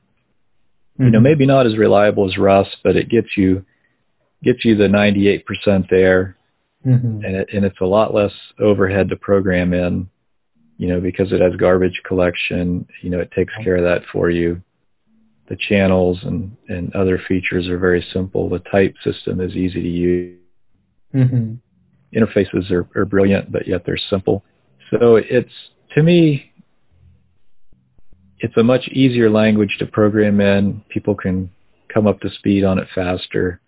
Mm-hmm. 0.95 1.05
You 1.05 1.11
know, 1.11 1.19
mm-hmm. 1.19 1.25
maybe 1.25 1.47
not 1.47 1.67
as 1.67 1.77
reliable 1.77 2.29
as 2.29 2.39
Rust, 2.39 2.77
but 2.85 2.97
it 2.97 3.09
gets 3.09 3.37
you 3.37 3.65
gets 4.45 4.65
you 4.65 4.77
the 4.77 4.89
98% 4.89 5.89
there, 5.89 6.37
mm-hmm. 6.85 7.25
and 7.25 7.37
it, 7.37 7.49
and 7.53 7.65
it's 7.65 7.81
a 7.81 7.87
lot 7.87 8.13
less 8.13 8.33
overhead 8.61 9.09
to 9.09 9.17
program 9.17 9.73
in. 9.73 10.09
You 10.83 10.89
know, 10.89 11.01
because 11.01 11.33
it 11.33 11.41
has 11.41 11.55
garbage 11.57 12.01
collection. 12.05 12.87
You 13.03 13.11
know, 13.11 13.21
it 13.21 13.31
takes 13.31 13.55
care 13.63 13.77
of 13.77 13.85
that 13.85 14.03
for 14.11 14.31
you 14.31 14.63
the 15.53 15.57
channels 15.57 16.19
and, 16.23 16.57
and 16.69 16.95
other 16.95 17.21
features 17.29 17.69
are 17.69 17.79
very 17.79 18.03
simple. 18.13 18.49
The 18.49 18.61
type 18.61 18.95
system 19.05 19.39
is 19.39 19.55
easy 19.55 19.83
to 19.83 19.89
use. 19.89 20.39
Mm-hmm. 21.15 21.55
Interfaces 22.17 22.71
are, 22.71 22.89
are 22.97 23.05
brilliant, 23.05 23.53
but 23.53 23.69
yet 23.69 23.83
they're 23.85 23.99
simple. 24.09 24.45
So 24.91 25.17
it's, 25.17 25.53
to 25.95 26.03
me, 26.03 26.53
it's 28.39 28.57
a 28.57 28.63
much 28.63 28.89
easier 28.89 29.29
language 29.29 29.77
to 29.79 29.87
program 29.87 30.41
in. 30.41 30.83
People 30.89 31.15
can 31.15 31.51
come 31.93 32.07
up 32.07 32.21
to 32.21 32.31
speed 32.31 32.65
on 32.65 32.79
it 32.79 32.89
faster. 32.95 33.61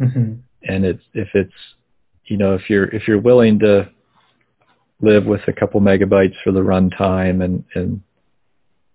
Mm-hmm. 0.00 0.34
And 0.64 0.84
it's 0.84 1.02
if 1.14 1.28
it's 1.34 1.54
you 2.26 2.36
know 2.36 2.54
if 2.54 2.68
you're 2.68 2.84
if 2.94 3.08
you're 3.08 3.20
willing 3.20 3.58
to 3.60 3.88
live 5.00 5.24
with 5.24 5.40
a 5.48 5.52
couple 5.52 5.80
megabytes 5.80 6.34
for 6.44 6.52
the 6.52 6.60
runtime 6.60 7.42
and 7.44 7.64
and 7.74 8.02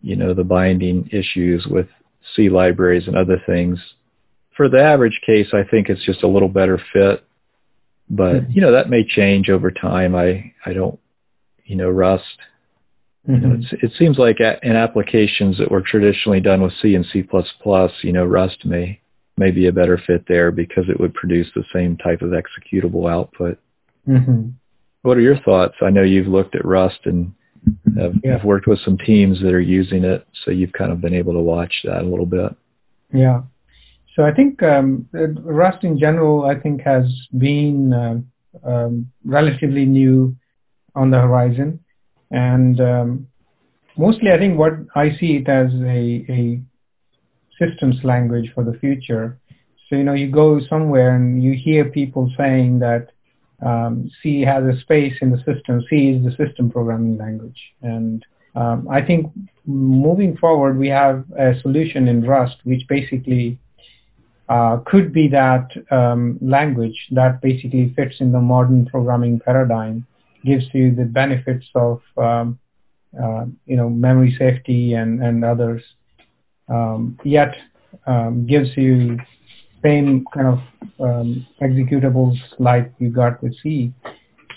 you 0.02 0.15
know 0.15 0.34
the 0.34 0.44
binding 0.44 1.10
issues 1.12 1.65
with 1.65 1.88
C 2.36 2.50
libraries 2.50 3.08
and 3.08 3.15
other 3.15 3.41
things. 3.46 3.80
For 4.56 4.70
the 4.70 4.82
average 4.82 5.20
case, 5.26 5.48
I 5.54 5.63
think 5.70 5.89
it's 5.89 6.06
just 6.06 6.24
a 6.24 6.28
little 6.28 6.48
better 6.48 6.82
fit, 6.94 7.26
but 8.10 8.36
mm-hmm. 8.36 8.52
you 8.52 8.62
know 8.62 8.72
that 8.72 8.89
may 8.89 9.04
change 9.04 9.50
over 9.50 9.72
time. 9.72 10.15
I 10.15 10.54
I 10.65 10.74
don't 10.74 11.00
you 11.65 11.76
know 11.76 11.89
Rust. 11.89 12.24
Mm-hmm. 13.28 13.44
You 13.44 13.58
know, 13.58 13.68
it 13.82 13.91
seems 13.98 14.18
like 14.20 14.39
in 14.39 14.76
applications 14.76 15.58
that 15.58 15.72
were 15.72 15.82
traditionally 15.82 16.39
done 16.41 16.62
with 16.62 16.74
C 16.80 16.94
and 16.94 17.04
C++, 17.12 17.28
you 18.04 18.13
know, 18.13 18.24
Rust 18.24 18.63
may 18.65 19.02
may 19.38 19.52
be 19.52 19.68
a 19.68 19.72
better 19.72 19.98
fit 19.98 20.26
there 20.28 20.52
because 20.52 20.86
it 20.89 21.00
would 21.00 21.13
produce 21.13 21.48
the 21.56 21.63
same 21.74 21.98
type 21.98 22.22
of 22.22 22.32
executable 22.32 23.12
output. 23.12 23.60
Mm-hmm. 24.08 24.50
What 25.06 25.18
are 25.18 25.22
your 25.22 25.39
thoughts? 25.41 25.76
I 25.84 25.91
know 25.91 26.02
you've 26.02 26.28
looked 26.28 26.56
at 26.56 26.65
Rust 26.65 27.02
and 27.06 27.32
have, 27.96 28.13
yeah. 28.24 28.38
have 28.38 28.44
worked 28.44 28.65
with 28.65 28.80
some 28.80 28.98
teams 28.98 29.39
that 29.41 29.54
are 29.54 29.62
using 29.62 30.04
it, 30.04 30.28
so 30.44 30.50
you've 30.50 30.74
kind 30.74 30.91
of 30.91 31.00
been 31.00 31.13
able 31.13 31.34
to 31.34 31.41
watch 31.41 31.74
that 31.84 32.02
a 32.02 32.10
little 32.10 32.26
bit. 32.26 32.56
Yeah. 33.13 33.44
So 34.15 34.24
I 34.24 34.34
think 34.34 34.63
um, 34.63 35.08
Rust 35.13 35.84
in 35.84 36.00
general, 36.00 36.46
I 36.46 36.60
think, 36.60 36.82
has 36.82 37.06
been 37.38 37.94
uh, 37.94 38.68
um, 38.68 39.12
relatively 39.24 39.86
new 39.86 40.36
on 40.96 41.12
the 41.12 41.20
horizon, 41.20 41.80
and 42.32 42.82
um, 42.82 43.28
mostly 43.98 44.32
I 44.32 44.39
think 44.39 44.58
what 44.58 44.74
I 44.96 45.15
see 45.20 45.36
it 45.36 45.48
as 45.48 45.72
a, 45.84 46.26
a 46.30 46.62
systems 47.60 48.04
language 48.04 48.52
for 48.56 48.63
the 48.63 48.74
future. 48.80 49.38
So 49.88 49.98
you 49.98 50.04
know, 50.04 50.13
you 50.13 50.32
go 50.32 50.60
somewhere 50.68 51.15
and 51.15 51.44
you 51.44 51.54
hear 51.54 51.86
people 51.86 52.34
saying 52.36 52.80
that 52.80 53.12
um, 53.62 54.10
C 54.22 54.41
has 54.41 54.63
a 54.63 54.80
space 54.82 55.15
in 55.22 55.32
the 55.32 55.38
system. 55.38 55.84
C 55.89 56.10
is 56.10 56.24
the 56.24 56.32
system 56.32 56.70
programming 56.70 57.18
language. 57.18 57.60
And 57.82 58.26
um, 58.56 58.88
I 58.89 59.02
think 59.02 59.32
moving 59.65 60.38
forward, 60.38 60.78
we 60.78 60.88
have 60.89 61.26
a 61.38 61.60
solution 61.62 62.08
in 62.08 62.26
Rust, 62.26 62.58
which 62.63 62.88
basically 62.88 63.60
uh, 64.48 64.78
could 64.86 65.12
be 65.12 65.28
that 65.30 65.70
um, 65.91 66.38
language 66.41 67.08
that 67.12 67.41
basically 67.41 67.94
fits 67.96 68.15
in 68.20 68.32
the 68.32 68.39
modern 68.39 68.86
programming 68.86 69.39
paradigm, 69.39 70.06
gives 70.46 70.65
you 70.74 70.94
the 70.94 71.06
benefits 71.06 71.65
of 71.76 72.02
um, 72.18 72.60
uh, 73.22 73.46
you 73.65 73.76
know 73.76 73.89
memory 73.89 74.36
safety 74.38 74.94
and 74.94 75.24
and 75.24 75.44
others, 75.44 75.82
um, 76.70 77.18
yet 77.24 77.56
um, 78.06 78.46
gives 78.46 78.70
you 78.78 79.18
same 79.86 80.26
kind 80.34 80.48
of 80.54 80.60
um, 81.08 81.45
executables 81.62 82.38
like 82.60 82.91
you 83.00 83.10
got 83.10 83.41
with 83.43 83.54
C. 83.62 83.93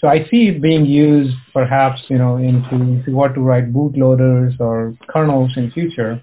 So 0.01 0.09
I 0.09 0.19
see 0.31 0.49
it 0.49 0.62
being 0.62 0.87
used 0.87 1.37
perhaps, 1.53 2.01
you 2.09 2.19
know, 2.19 2.37
into 2.37 3.01
if 3.01 3.07
you 3.07 3.14
want 3.14 3.35
to 3.35 3.41
write 3.41 3.73
bootloaders 3.73 4.59
or 4.61 4.97
kernels 5.09 5.53
in 5.57 5.71
future, 5.73 6.23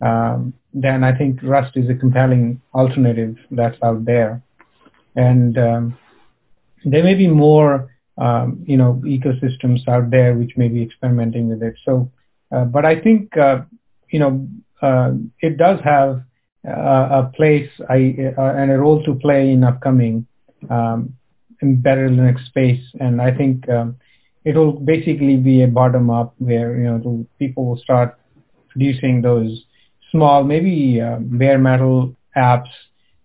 um, 0.00 0.54
then 0.72 1.04
I 1.04 1.16
think 1.16 1.40
Rust 1.42 1.76
is 1.76 1.88
a 1.90 1.94
compelling 1.94 2.60
alternative 2.74 3.36
that's 3.50 3.78
out 3.82 4.04
there. 4.04 4.42
And 5.14 5.56
um, 5.58 5.98
there 6.84 7.04
may 7.04 7.14
be 7.14 7.28
more, 7.28 7.72
um, 8.18 8.64
you 8.66 8.76
know, 8.76 9.02
ecosystems 9.04 9.86
out 9.88 10.10
there 10.10 10.34
which 10.34 10.52
may 10.56 10.68
be 10.68 10.82
experimenting 10.82 11.48
with 11.48 11.62
it. 11.62 11.74
So, 11.84 12.10
uh, 12.54 12.64
but 12.64 12.84
I 12.84 13.00
think, 13.00 13.36
uh, 13.36 13.58
you 14.10 14.20
know, 14.20 14.48
uh, 14.82 15.12
it 15.40 15.56
does 15.56 15.80
have 15.84 16.22
a 16.70 17.32
place 17.34 17.70
I, 17.88 18.32
uh, 18.36 18.54
and 18.56 18.70
a 18.70 18.78
role 18.78 19.02
to 19.04 19.14
play 19.14 19.50
in 19.50 19.64
upcoming 19.64 20.26
um, 20.68 21.14
embedded 21.62 22.12
Linux 22.12 22.44
space. 22.46 22.82
And 23.00 23.20
I 23.20 23.30
think 23.36 23.68
um, 23.68 23.96
it 24.44 24.56
will 24.56 24.72
basically 24.72 25.36
be 25.36 25.62
a 25.62 25.68
bottom 25.68 26.10
up 26.10 26.34
where 26.38 26.76
you 26.76 26.84
know 26.84 27.26
people 27.38 27.66
will 27.66 27.78
start 27.78 28.18
producing 28.68 29.22
those 29.22 29.64
small, 30.10 30.44
maybe 30.44 31.00
uh, 31.00 31.18
bare 31.20 31.58
metal 31.58 32.14
apps 32.36 32.70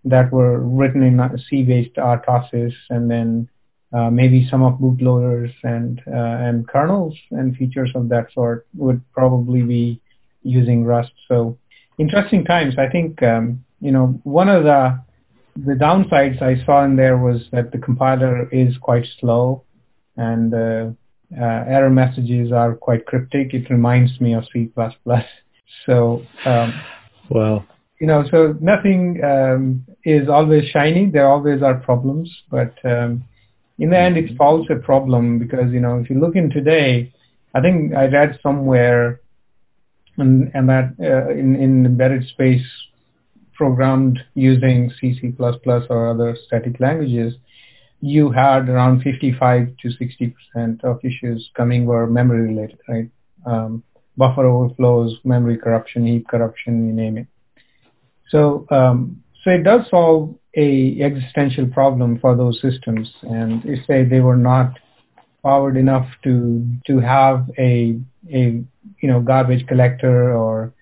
that 0.04 0.32
were 0.32 0.60
written 0.60 1.02
in 1.02 1.38
C-based 1.48 1.94
RTOSes, 1.94 2.72
and 2.90 3.10
then 3.10 3.48
uh, 3.92 4.10
maybe 4.10 4.48
some 4.50 4.62
of 4.62 4.78
bootloaders 4.78 5.52
and 5.62 6.00
uh, 6.06 6.46
and 6.46 6.66
kernels 6.66 7.14
and 7.30 7.56
features 7.56 7.90
of 7.94 8.08
that 8.08 8.26
sort 8.32 8.66
would 8.74 9.00
probably 9.12 9.62
be 9.62 10.00
using 10.42 10.84
Rust. 10.84 11.12
So 11.28 11.58
interesting 11.98 12.44
times. 12.44 12.74
I 12.78 12.88
think 12.88 13.22
um, 13.22 13.64
you 13.80 13.92
know 13.92 14.20
one 14.24 14.48
of 14.48 14.64
the 14.64 15.00
the 15.56 15.74
downsides 15.74 16.40
I 16.40 16.64
saw 16.64 16.84
in 16.84 16.96
there 16.96 17.18
was 17.18 17.42
that 17.52 17.72
the 17.72 17.78
compiler 17.78 18.48
is 18.50 18.76
quite 18.78 19.04
slow, 19.20 19.64
and 20.16 20.54
uh, 20.54 20.90
uh, 21.38 21.64
error 21.66 21.90
messages 21.90 22.52
are 22.52 22.74
quite 22.74 23.06
cryptic. 23.06 23.54
It 23.54 23.70
reminds 23.70 24.20
me 24.20 24.34
of 24.34 24.44
C++. 24.52 24.70
So, 25.86 26.22
um, 26.44 26.74
well, 27.30 27.64
you 27.98 28.06
know, 28.06 28.24
so 28.30 28.54
nothing 28.60 29.24
um, 29.24 29.86
is 30.04 30.28
always 30.28 30.68
shiny. 30.68 31.10
There 31.10 31.26
always 31.26 31.62
are 31.62 31.74
problems, 31.74 32.30
but 32.50 32.74
um, 32.84 33.24
in 33.78 33.88
the 33.88 33.98
end, 33.98 34.18
it 34.18 34.26
mm-hmm. 34.26 34.36
solves 34.36 34.68
a 34.70 34.76
problem 34.76 35.38
because 35.38 35.72
you 35.72 35.80
know 35.80 35.98
if 35.98 36.10
you 36.10 36.20
look 36.20 36.36
in 36.36 36.50
today, 36.50 37.10
I 37.54 37.62
think 37.62 37.94
I 37.94 38.06
read 38.06 38.38
somewhere 38.42 39.21
and, 40.18 40.50
and 40.54 40.68
that 40.68 40.94
uh, 41.00 41.30
in, 41.30 41.56
in 41.56 41.86
embedded 41.86 42.26
space 42.28 42.66
programmed 43.54 44.18
using 44.34 44.92
C, 45.00 45.18
C++ 45.20 45.34
or 45.38 46.08
other 46.08 46.36
static 46.46 46.80
languages, 46.80 47.34
you 48.00 48.30
had 48.30 48.68
around 48.68 49.02
55 49.02 49.68
to 49.80 49.88
60% 49.88 50.84
of 50.84 50.98
issues 51.04 51.50
coming 51.56 51.84
were 51.84 52.06
memory 52.06 52.48
related, 52.48 52.78
right? 52.88 53.08
Um, 53.46 53.84
buffer 54.16 54.46
overflows, 54.46 55.16
memory 55.24 55.56
corruption, 55.56 56.06
heap 56.06 56.28
corruption, 56.28 56.86
you 56.86 56.92
name 56.92 57.18
it. 57.18 57.26
So, 58.28 58.66
um, 58.70 59.22
so 59.42 59.50
it 59.50 59.62
does 59.62 59.88
solve 59.90 60.34
a 60.56 61.00
existential 61.00 61.66
problem 61.66 62.18
for 62.18 62.36
those 62.36 62.60
systems. 62.60 63.10
And 63.22 63.64
if 63.64 63.86
say 63.86 64.04
they 64.04 64.20
were 64.20 64.36
not 64.36 64.78
powered 65.42 65.76
enough 65.76 66.08
to 66.24 66.66
to 66.86 67.00
have 67.00 67.50
a 67.58 67.98
a 68.32 68.64
you 69.02 69.08
know 69.08 69.20
garbage 69.20 69.66
collector 69.66 70.34
or 70.34 70.72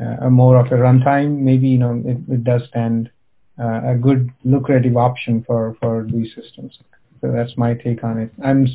uh, 0.00 0.26
a 0.26 0.30
more 0.30 0.56
of 0.58 0.66
a 0.66 0.76
runtime, 0.76 1.40
maybe 1.40 1.68
you 1.68 1.78
know 1.78 2.00
it, 2.04 2.18
it 2.30 2.44
does 2.44 2.62
stand 2.68 3.10
uh, 3.58 3.80
a 3.92 3.96
good 3.96 4.30
lucrative 4.44 4.96
option 4.96 5.42
for 5.46 5.76
for 5.80 6.06
these 6.10 6.28
systems. 6.34 6.78
So 7.20 7.32
that's 7.32 7.56
my 7.56 7.74
take 7.74 8.04
on 8.04 8.18
it. 8.18 8.30
I'm 8.44 8.68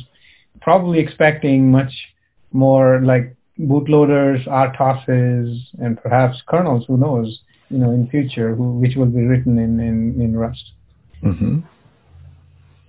probably 0.60 0.98
expecting 0.98 1.70
much 1.70 1.92
more 2.52 3.00
like 3.02 3.36
bootloaders, 3.58 4.46
RTOSes, 4.46 5.60
and 5.80 6.00
perhaps 6.00 6.42
kernels. 6.46 6.84
Who 6.86 6.96
knows? 6.96 7.40
You 7.70 7.78
know, 7.78 7.90
in 7.90 8.08
future, 8.08 8.54
who, 8.54 8.78
which 8.78 8.96
will 8.96 9.06
be 9.06 9.22
written 9.22 9.58
in 9.58 9.80
in, 9.80 10.20
in 10.20 10.36
Rust. 10.36 10.72
Mm-hmm. 11.22 11.60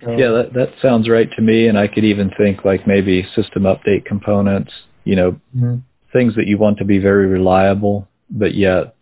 So, 0.02 0.10
yeah, 0.12 0.30
that 0.30 0.52
that 0.54 0.72
sounds 0.80 1.08
right 1.08 1.30
to 1.32 1.42
me. 1.42 1.66
And 1.66 1.78
I 1.78 1.86
could 1.88 2.04
even 2.04 2.30
think 2.38 2.64
like 2.64 2.86
maybe 2.86 3.26
system 3.34 3.64
update 3.64 4.06
components. 4.06 4.72
You 5.04 5.16
know, 5.16 5.32
mm-hmm. 5.54 5.76
Things 6.12 6.34
that 6.36 6.46
you 6.46 6.58
want 6.58 6.78
to 6.78 6.84
be 6.84 6.98
very 6.98 7.26
reliable, 7.26 8.08
but 8.30 8.54
yet 8.54 8.94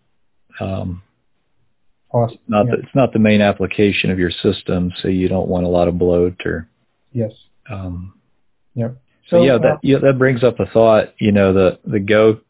um, 0.61 1.03
awesome. 2.11 2.38
not 2.49 2.66
yeah. 2.66 2.73
the, 2.73 2.83
it's 2.83 2.94
not 2.94 3.12
the 3.12 3.18
main 3.18 3.40
application 3.40 4.11
of 4.11 4.18
your 4.18 4.31
system, 4.31 4.92
so 5.01 5.09
you 5.09 5.29
don't 5.29 5.49
want 5.49 5.66
a 5.66 5.68
lot 5.68 5.88
of 5.88 5.99
bloat 5.99 6.40
or 6.44 6.68
yes. 7.12 7.33
Um, 7.71 8.14
yep. 8.75 8.97
So, 9.29 9.38
so 9.38 9.42
yeah, 9.42 9.55
uh, 9.55 9.59
that 9.59 9.79
yeah, 9.83 9.99
that 9.99 10.18
brings 10.18 10.42
up 10.42 10.61
a 10.61 10.66
thought. 10.66 11.14
You 11.18 11.33
know, 11.33 11.53
the 11.53 11.79
the 11.85 12.01
Go 12.01 12.40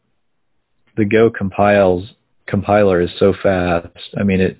the 0.95 1.05
Go 1.05 1.29
compiles 1.29 2.09
compiler 2.47 3.01
is 3.01 3.11
so 3.19 3.33
fast. 3.41 4.15
I 4.17 4.23
mean, 4.23 4.41
it 4.41 4.57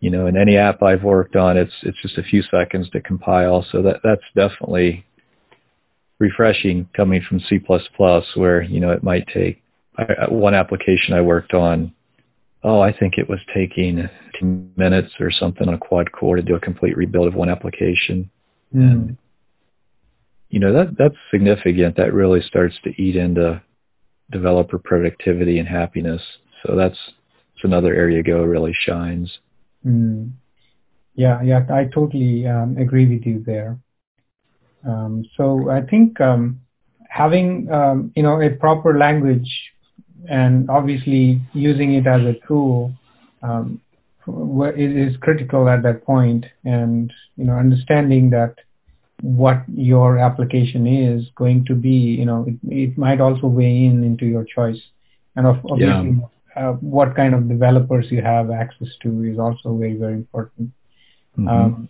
you 0.00 0.10
know, 0.10 0.26
in 0.26 0.36
any 0.36 0.58
app 0.58 0.82
I've 0.82 1.02
worked 1.02 1.34
on, 1.34 1.56
it's 1.56 1.72
it's 1.82 2.00
just 2.02 2.18
a 2.18 2.22
few 2.22 2.42
seconds 2.50 2.90
to 2.90 3.00
compile. 3.00 3.64
So 3.72 3.80
that 3.82 4.00
that's 4.04 4.22
definitely 4.36 5.06
refreshing 6.18 6.88
coming 6.96 7.22
from 7.28 7.40
C++, 7.40 7.60
where 8.34 8.62
you 8.62 8.80
know 8.80 8.90
it 8.90 9.02
might 9.02 9.26
take 9.28 9.62
I, 9.96 10.28
one 10.28 10.54
application 10.54 11.14
I 11.14 11.20
worked 11.20 11.54
on. 11.54 11.92
Oh, 12.62 12.80
I 12.80 12.96
think 12.96 13.18
it 13.18 13.28
was 13.28 13.40
taking 13.54 14.08
10 14.40 14.72
minutes 14.76 15.12
or 15.20 15.30
something 15.30 15.68
on 15.68 15.74
a 15.74 15.78
quad 15.78 16.10
core 16.12 16.36
to 16.36 16.42
do 16.42 16.54
a 16.54 16.60
complete 16.60 16.96
rebuild 16.96 17.28
of 17.28 17.34
one 17.34 17.50
application. 17.50 18.30
Mm. 18.74 18.92
And, 18.92 19.16
you 20.48 20.60
know 20.60 20.72
that 20.72 20.96
that's 20.96 21.16
significant. 21.32 21.96
That 21.96 22.14
really 22.14 22.40
starts 22.40 22.76
to 22.84 22.90
eat 23.02 23.16
into 23.16 23.60
developer 24.30 24.78
productivity 24.78 25.58
and 25.58 25.68
happiness. 25.68 26.22
So 26.64 26.76
that's 26.76 26.98
it's 27.54 27.64
another 27.64 27.94
area 27.94 28.22
Go 28.22 28.42
really 28.42 28.74
shines. 28.86 29.38
Mm. 29.84 30.32
Yeah, 31.16 31.42
yeah, 31.42 31.66
I 31.70 31.84
totally 31.92 32.46
um, 32.46 32.76
agree 32.78 33.06
with 33.06 33.24
you 33.26 33.42
there. 33.44 33.78
Um, 34.86 35.24
so 35.36 35.70
I 35.70 35.80
think 35.82 36.20
um, 36.20 36.60
having 37.08 37.70
um, 37.70 38.12
you 38.16 38.22
know 38.22 38.40
a 38.40 38.50
proper 38.50 38.98
language 38.98 39.50
and 40.28 40.68
obviously 40.70 41.40
using 41.52 41.94
it 41.94 42.06
as 42.06 42.22
a 42.22 42.34
tool 42.46 42.92
um, 43.42 43.80
is 44.76 45.16
critical 45.18 45.68
at 45.68 45.82
that 45.82 46.04
point, 46.04 46.46
and 46.64 47.12
you 47.36 47.44
know 47.44 47.54
understanding 47.54 48.30
that 48.30 48.56
what 49.20 49.62
your 49.72 50.18
application 50.18 50.86
is 50.86 51.26
going 51.36 51.64
to 51.64 51.74
be, 51.74 51.88
you 51.88 52.24
know, 52.24 52.44
it, 52.46 52.56
it 52.68 52.98
might 52.98 53.20
also 53.20 53.46
weigh 53.46 53.84
in 53.84 54.02
into 54.04 54.26
your 54.26 54.44
choice, 54.44 54.80
and 55.36 55.46
of, 55.46 55.56
obviously 55.70 56.18
yeah. 56.56 56.70
uh, 56.70 56.72
what 56.74 57.14
kind 57.14 57.34
of 57.34 57.48
developers 57.48 58.06
you 58.10 58.22
have 58.22 58.50
access 58.50 58.88
to 59.02 59.22
is 59.24 59.38
also 59.38 59.76
very 59.76 59.96
very 59.96 60.14
important. 60.14 60.70
Mm-hmm. 61.38 61.48
Um, 61.48 61.88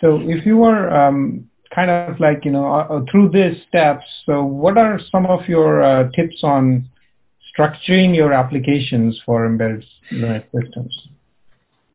so 0.00 0.20
if 0.22 0.44
you 0.44 0.64
are 0.64 1.08
um, 1.08 1.48
kind 1.74 1.90
of 1.90 2.20
like 2.20 2.44
you 2.44 2.50
know 2.50 2.72
uh, 2.72 3.00
through 3.10 3.30
these 3.30 3.60
steps, 3.68 4.04
so 4.26 4.44
what 4.44 4.78
are 4.78 5.00
some 5.10 5.26
of 5.26 5.48
your 5.48 5.82
uh, 5.82 6.10
tips 6.12 6.40
on 6.42 6.88
structuring 7.56 8.14
your 8.14 8.32
applications 8.32 9.20
for 9.24 9.46
embedded 9.46 9.84
Linux 10.12 10.44
systems? 10.52 11.08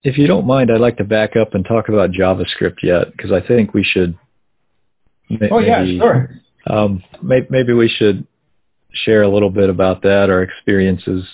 If 0.04 0.18
you 0.18 0.28
don't 0.28 0.48
mind, 0.48 0.72
I'd 0.72 0.80
like 0.80 0.98
to 0.98 1.04
back 1.04 1.36
up 1.36 1.54
and 1.54 1.66
talk 1.66 1.90
about 1.90 2.12
JavaScript 2.12 2.84
yet, 2.84 3.12
because 3.12 3.32
I 3.32 3.46
think 3.46 3.74
we 3.74 3.84
should. 3.84 4.18
Maybe, 5.30 5.50
oh 5.52 5.60
yeah, 5.60 5.86
sure. 5.86 6.30
Um, 6.68 7.04
maybe, 7.22 7.48
maybe 7.50 7.74
we 7.74 7.90
should 7.90 8.26
share 8.92 9.22
a 9.22 9.30
little 9.30 9.50
bit 9.50 9.70
about 9.70 10.02
that, 10.04 10.30
our 10.30 10.42
experiences, 10.42 11.26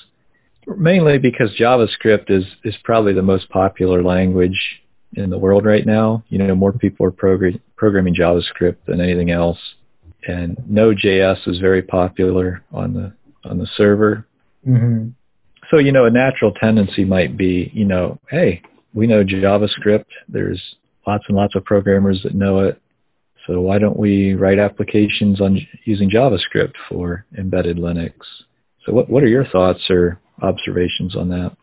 mainly 0.67 1.17
because 1.17 1.51
JavaScript 1.59 2.29
is 2.29 2.45
is 2.63 2.75
probably 2.83 3.13
the 3.13 3.21
most 3.21 3.49
popular 3.49 4.03
language 4.03 4.81
in 5.15 5.29
the 5.29 5.37
world 5.37 5.65
right 5.65 5.85
now. 5.85 6.23
You 6.29 6.39
know, 6.39 6.55
more 6.55 6.73
people 6.73 7.05
are 7.05 7.11
progr- 7.11 7.59
programming 7.75 8.15
JavaScript 8.15 8.77
than 8.85 9.01
anything 9.01 9.31
else, 9.31 9.59
and 10.27 10.57
Node.js 10.67 11.47
is 11.47 11.59
very 11.59 11.81
popular 11.81 12.63
on 12.73 12.93
the 12.93 13.13
on 13.49 13.57
the 13.57 13.67
server. 13.75 14.25
Mm-hmm. 14.67 15.09
So, 15.69 15.77
you 15.79 15.91
know, 15.91 16.05
a 16.05 16.11
natural 16.11 16.51
tendency 16.51 17.05
might 17.05 17.37
be, 17.37 17.71
you 17.73 17.85
know, 17.85 18.19
hey, 18.29 18.61
we 18.93 19.07
know 19.07 19.23
JavaScript. 19.23 20.05
There's 20.27 20.61
lots 21.07 21.25
and 21.27 21.37
lots 21.37 21.55
of 21.55 21.65
programmers 21.65 22.21
that 22.23 22.35
know 22.35 22.59
it. 22.59 22.81
So 23.47 23.61
why 23.61 23.77
don't 23.77 23.97
we 23.97 24.33
write 24.33 24.57
applications 24.57 25.39
on 25.39 25.59
using 25.83 26.09
JavaScript 26.09 26.73
for 26.89 27.25
embedded 27.37 27.77
Linux? 27.77 28.13
So 28.85 28.93
what, 28.93 29.09
what 29.09 29.23
are 29.23 29.27
your 29.27 29.45
thoughts 29.45 29.89
or 29.89 30.19
observations 30.41 31.15
on 31.15 31.29
that? 31.29 31.55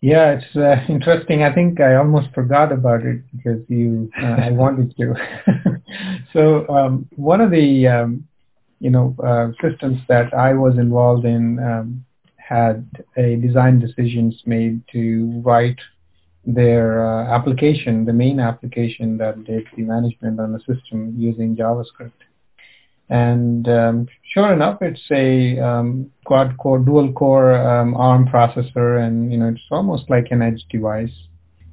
Yeah, 0.00 0.38
it's 0.38 0.56
uh, 0.56 0.76
interesting. 0.92 1.42
I 1.42 1.52
think 1.52 1.80
I 1.80 1.96
almost 1.96 2.28
forgot 2.34 2.72
about 2.72 3.04
it 3.04 3.22
because 3.36 3.60
you, 3.68 4.10
uh, 4.20 4.26
I 4.26 4.50
wanted 4.50 4.94
to. 4.96 5.14
so 6.32 6.68
um, 6.68 7.08
one 7.16 7.40
of 7.40 7.50
the, 7.50 7.86
um, 7.86 8.26
you 8.80 8.90
know, 8.90 9.14
uh, 9.22 9.48
systems 9.60 10.00
that 10.08 10.32
I 10.32 10.54
was 10.54 10.78
involved 10.78 11.24
in 11.26 11.58
um, 11.58 12.04
had 12.36 12.86
a 13.16 13.36
design 13.36 13.78
decisions 13.78 14.42
made 14.46 14.82
to 14.92 15.42
write 15.44 15.78
their 16.46 17.06
uh, 17.06 17.26
application, 17.34 18.06
the 18.06 18.12
main 18.12 18.40
application 18.40 19.18
that 19.18 19.44
did 19.44 19.66
the 19.76 19.82
management 19.82 20.40
on 20.40 20.52
the 20.52 20.60
system 20.60 21.14
using 21.18 21.54
JavaScript. 21.54 22.12
And 23.10 23.68
um, 23.68 24.06
sure 24.32 24.52
enough, 24.52 24.78
it's 24.80 25.02
a 25.10 25.58
um, 25.58 26.12
quad 26.24 26.56
core, 26.58 26.78
dual 26.78 27.12
core 27.12 27.54
um, 27.54 27.94
ARM 27.94 28.28
processor, 28.28 29.04
and 29.04 29.32
you 29.32 29.38
know 29.38 29.48
it's 29.48 29.60
almost 29.72 30.08
like 30.08 30.28
an 30.30 30.42
edge 30.42 30.64
device, 30.70 31.12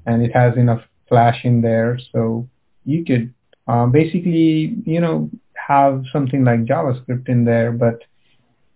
and 0.07 0.23
it 0.23 0.31
has 0.33 0.57
enough 0.57 0.81
flash 1.07 1.41
in 1.43 1.61
there, 1.61 1.99
so 2.11 2.49
you 2.85 3.05
could 3.05 3.31
uh, 3.67 3.85
basically 3.85 4.77
you 4.83 4.99
know 4.99 5.29
have 5.67 6.03
something 6.11 6.43
like 6.43 6.65
JavaScript 6.65 7.29
in 7.29 7.45
there, 7.45 7.71
but 7.71 8.01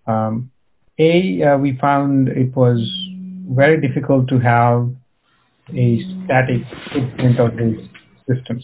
um, 0.06 0.52
a, 1.00 1.42
uh, 1.42 1.58
we 1.58 1.78
found 1.78 2.28
it 2.28 2.56
was 2.56 2.80
very 3.50 3.82
difficult 3.82 4.28
to 4.28 4.38
have 4.38 4.88
a 5.74 6.00
static 6.26 6.62
footprint 6.92 7.40
of 7.40 7.58
these 7.58 7.90
systems 8.30 8.64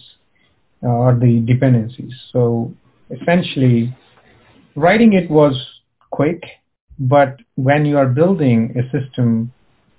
uh, 0.84 0.88
or 0.88 1.16
the 1.16 1.40
dependencies. 1.48 2.14
So 2.32 2.74
essentially, 3.10 3.96
writing 4.76 5.14
it 5.14 5.30
was 5.30 5.56
quick, 6.12 6.44
but 7.00 7.38
when 7.56 7.86
you 7.86 7.98
are 7.98 8.08
building 8.08 8.76
a 8.78 8.84
system 8.92 9.52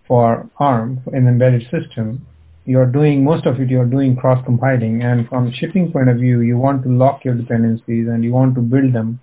for 0.06 0.48
ARM, 0.58 1.00
an 1.12 1.28
embedded 1.28 1.62
system, 1.70 2.26
you're 2.64 2.86
doing 2.86 3.24
most 3.24 3.46
of 3.46 3.60
it, 3.60 3.70
you're 3.70 3.86
doing 3.86 4.14
cross-compiling. 4.14 5.02
And 5.02 5.28
from 5.28 5.52
shipping 5.52 5.90
point 5.90 6.08
of 6.08 6.16
view, 6.16 6.40
you 6.40 6.58
want 6.58 6.82
to 6.82 6.90
lock 6.90 7.24
your 7.24 7.34
dependencies 7.34 8.08
and 8.08 8.22
you 8.22 8.32
want 8.32 8.54
to 8.56 8.60
build 8.60 8.92
them 8.92 9.20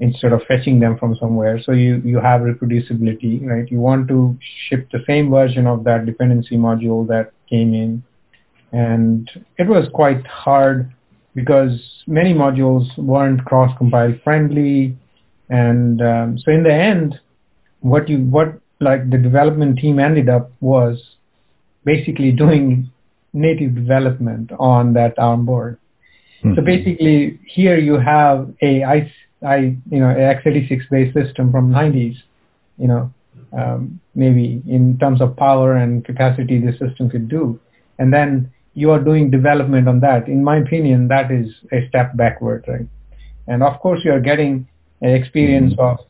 instead 0.00 0.32
of 0.32 0.42
fetching 0.48 0.80
them 0.80 0.98
from 0.98 1.16
somewhere. 1.16 1.60
So 1.62 1.72
you, 1.72 2.02
you 2.04 2.18
have 2.18 2.40
reproducibility, 2.40 3.44
right? 3.46 3.70
You 3.70 3.78
want 3.78 4.08
to 4.08 4.36
ship 4.68 4.88
the 4.92 5.04
same 5.06 5.30
version 5.30 5.66
of 5.66 5.84
that 5.84 6.06
dependency 6.06 6.56
module 6.56 7.06
that 7.08 7.32
came 7.48 7.74
in. 7.74 8.02
And 8.72 9.30
it 9.56 9.66
was 9.68 9.88
quite 9.92 10.26
hard 10.26 10.92
because 11.34 12.02
many 12.06 12.34
modules 12.34 12.86
weren't 12.98 13.44
cross-compile 13.44 14.14
friendly. 14.24 14.96
And 15.48 16.02
um, 16.02 16.38
so 16.38 16.50
in 16.50 16.62
the 16.62 16.72
end, 16.72 17.20
what 17.80 18.08
you, 18.08 18.18
what 18.18 18.60
like 18.80 19.10
the 19.10 19.18
development 19.18 19.78
team 19.78 19.98
ended 19.98 20.28
up 20.28 20.50
was 20.60 21.02
basically 21.84 22.32
doing 22.32 22.90
native 23.32 23.74
development 23.74 24.50
on 24.58 24.92
that 24.94 25.18
ARM 25.18 25.44
board. 25.46 25.78
Mm-hmm. 26.42 26.54
So 26.54 26.62
basically 26.62 27.40
here 27.46 27.78
you 27.78 27.94
have 27.94 28.52
a 28.62 28.84
I, 28.84 29.12
you 29.90 30.00
know, 30.00 30.12
x86 30.14 30.90
based 30.90 31.14
system 31.14 31.52
from 31.52 31.70
90s, 31.70 32.16
you 32.76 32.88
know, 32.88 33.12
um, 33.56 34.00
maybe 34.14 34.62
in 34.66 34.98
terms 34.98 35.20
of 35.20 35.36
power 35.36 35.76
and 35.76 36.04
capacity 36.04 36.60
the 36.60 36.72
system 36.72 37.08
could 37.08 37.28
do. 37.28 37.60
And 37.98 38.12
then 38.12 38.52
you 38.78 38.92
are 38.92 39.02
doing 39.10 39.28
development 39.28 39.88
on 39.88 39.98
that. 40.00 40.28
In 40.28 40.44
my 40.44 40.58
opinion, 40.58 41.08
that 41.08 41.32
is 41.32 41.48
a 41.72 41.88
step 41.88 42.16
backward, 42.16 42.64
right? 42.68 42.86
And 43.48 43.62
of 43.62 43.80
course, 43.80 44.00
you 44.04 44.12
are 44.12 44.20
getting 44.20 44.68
an 45.00 45.10
experience 45.20 45.72
mm-hmm. 45.74 45.90
of 45.90 46.06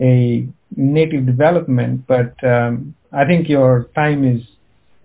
a 0.00 0.46
native 0.76 1.26
development, 1.26 2.06
but 2.06 2.32
um, 2.44 2.94
I 3.12 3.24
think 3.24 3.48
your 3.48 3.88
time 3.96 4.20
is 4.24 4.42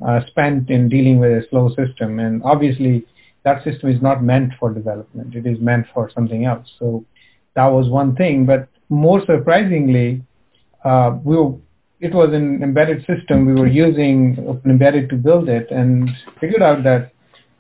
uh, 0.08 0.20
spent 0.28 0.70
in 0.70 0.90
dealing 0.90 1.18
with 1.20 1.32
a 1.32 1.44
slow 1.50 1.70
system. 1.70 2.20
And 2.20 2.44
obviously, 2.44 3.04
that 3.44 3.64
system 3.64 3.90
is 3.90 4.00
not 4.00 4.24
meant 4.24 4.54
for 4.60 4.72
development. 4.72 5.34
It 5.34 5.48
is 5.48 5.60
meant 5.60 5.88
for 5.96 6.12
something 6.14 6.46
else. 6.46 6.68
So 6.78 7.04
that 7.56 7.68
was 7.68 7.90
one 7.90 8.16
thing. 8.16 8.46
But 8.46 8.68
more 8.90 9.26
surprisingly, 9.26 10.22
uh, 10.86 11.18
we 11.24 11.36
were, 11.36 11.56
it 12.00 12.14
was 12.14 12.30
an 12.34 12.62
embedded 12.62 13.06
system. 13.06 13.46
We 13.46 13.54
were 13.54 13.68
using 13.68 14.62
embedded 14.66 15.10
to 15.10 15.16
build 15.16 15.50
it 15.50 15.72
and 15.72 16.10
figured 16.40 16.62
out 16.62 16.84
that 16.84 17.12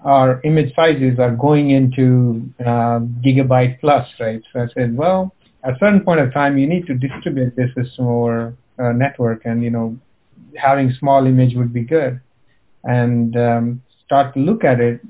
our 0.03 0.41
image 0.43 0.73
sizes 0.75 1.17
are 1.19 1.35
going 1.35 1.71
into 1.71 2.47
uh, 2.59 2.99
gigabyte 3.25 3.79
plus, 3.79 4.07
right? 4.19 4.41
So 4.53 4.61
I 4.61 4.67
said, 4.73 4.95
well, 4.95 5.33
at 5.63 5.73
a 5.73 5.79
certain 5.79 6.01
point 6.01 6.19
of 6.19 6.33
time, 6.33 6.57
you 6.57 6.67
need 6.67 6.85
to 6.87 6.93
distribute 6.93 7.55
this 7.55 7.73
system 7.73 8.07
over 8.07 8.55
a 8.77 8.93
network, 8.93 9.41
and 9.45 9.63
you 9.63 9.71
know, 9.71 9.97
having 10.55 10.93
small 10.99 11.25
image 11.25 11.55
would 11.55 11.73
be 11.73 11.81
good. 11.81 12.21
And 12.83 13.35
um, 13.35 13.81
start 14.05 14.35
to 14.35 14.39
look 14.39 14.63
at 14.63 14.79
it, 14.79 15.01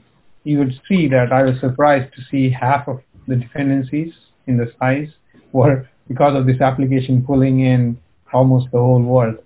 you 0.46 0.60
would 0.60 0.80
see 0.88 1.10
that 1.10 1.34
I 1.34 1.44
was 1.44 1.60
surprised 1.60 2.14
to 2.16 2.22
see 2.32 2.50
half 2.50 2.88
of 2.88 3.02
the 3.28 3.36
dependencies 3.36 4.14
in 4.48 4.56
the 4.56 4.72
size 4.80 5.10
were 5.52 5.88
because 6.08 6.38
of 6.38 6.46
this 6.46 6.62
application 6.62 7.24
pulling 7.24 7.60
in 7.60 8.00
almost 8.34 8.68
the 8.72 8.78
whole 8.78 9.02
world. 9.02 9.38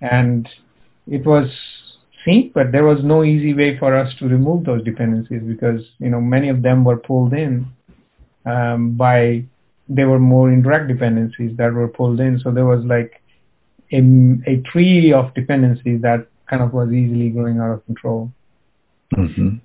And 0.00 0.48
it 1.06 1.24
was 1.24 1.50
seen, 2.24 2.50
but 2.54 2.72
there 2.72 2.84
was 2.84 3.02
no 3.02 3.24
easy 3.24 3.54
way 3.54 3.78
for 3.78 3.94
us 3.96 4.12
to 4.18 4.26
remove 4.26 4.64
those 4.64 4.84
dependencies 4.84 5.42
because, 5.42 5.80
you 5.98 6.10
know, 6.10 6.20
many 6.20 6.48
of 6.48 6.62
them 6.62 6.84
were 6.84 6.96
pulled 6.96 7.32
in 7.32 7.66
um, 8.44 8.96
by, 8.96 9.44
they 9.88 10.04
were 10.04 10.18
more 10.18 10.52
indirect 10.52 10.88
dependencies 10.88 11.56
that 11.56 11.72
were 11.72 11.88
pulled 11.88 12.20
in. 12.20 12.40
So 12.40 12.50
there 12.50 12.66
was 12.66 12.84
like 12.84 13.22
a, 13.92 13.98
a 14.46 14.62
tree 14.70 15.12
of 15.12 15.32
dependencies 15.34 16.02
that 16.02 16.26
kind 16.48 16.62
of 16.62 16.72
was 16.72 16.92
easily 16.92 17.30
going 17.30 17.58
out 17.58 17.72
of 17.72 17.86
control. 17.86 18.30
Mm-hmm. 19.16 19.56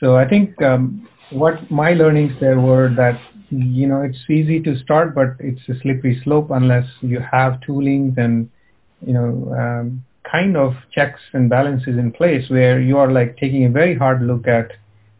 So 0.00 0.16
I 0.16 0.28
think 0.28 0.60
um, 0.62 1.08
what 1.30 1.70
my 1.70 1.92
learnings 1.92 2.32
there 2.40 2.60
were 2.60 2.92
that 2.96 3.20
you 3.50 3.86
know 3.86 4.02
it's 4.02 4.18
easy 4.28 4.60
to 4.60 4.78
start 4.78 5.14
but 5.14 5.34
it's 5.38 5.60
a 5.68 5.80
slippery 5.80 6.20
slope 6.24 6.50
unless 6.50 6.86
you 7.00 7.20
have 7.20 7.60
toolings 7.66 8.16
and 8.18 8.50
you 9.06 9.12
know 9.12 9.54
um, 9.58 10.04
kind 10.30 10.56
of 10.56 10.74
checks 10.92 11.20
and 11.32 11.48
balances 11.48 11.98
in 11.98 12.12
place 12.12 12.48
where 12.50 12.80
you 12.80 12.98
are 12.98 13.10
like 13.10 13.36
taking 13.36 13.64
a 13.64 13.70
very 13.70 13.96
hard 13.96 14.22
look 14.22 14.46
at 14.46 14.70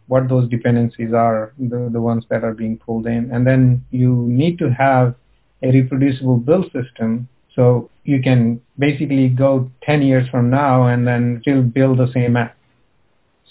what 0.09 0.29
those 0.29 0.49
dependencies 0.49 1.13
are 1.13 1.53
the, 1.59 1.89
the 1.93 2.01
ones 2.01 2.25
that 2.31 2.43
are 2.43 2.55
being 2.55 2.79
pulled 2.79 3.07
in. 3.07 3.31
And 3.31 3.47
then 3.47 3.85
you 3.91 4.27
need 4.29 4.59
to 4.59 4.71
have 4.71 5.15
a 5.63 5.71
reproducible 5.71 6.39
build 6.39 6.65
system. 6.73 7.29
So 7.55 7.91
you 8.05 8.23
can 8.23 8.61
basically 8.79 9.29
go 9.29 9.71
10 9.83 10.03
years 10.03 10.29
from 10.31 10.51
now 10.51 10.87
and 10.87 11.07
then 11.07 11.39
still 11.43 11.63
build 11.63 11.99
the 11.99 12.11
same 12.13 12.37
app. 12.37 12.57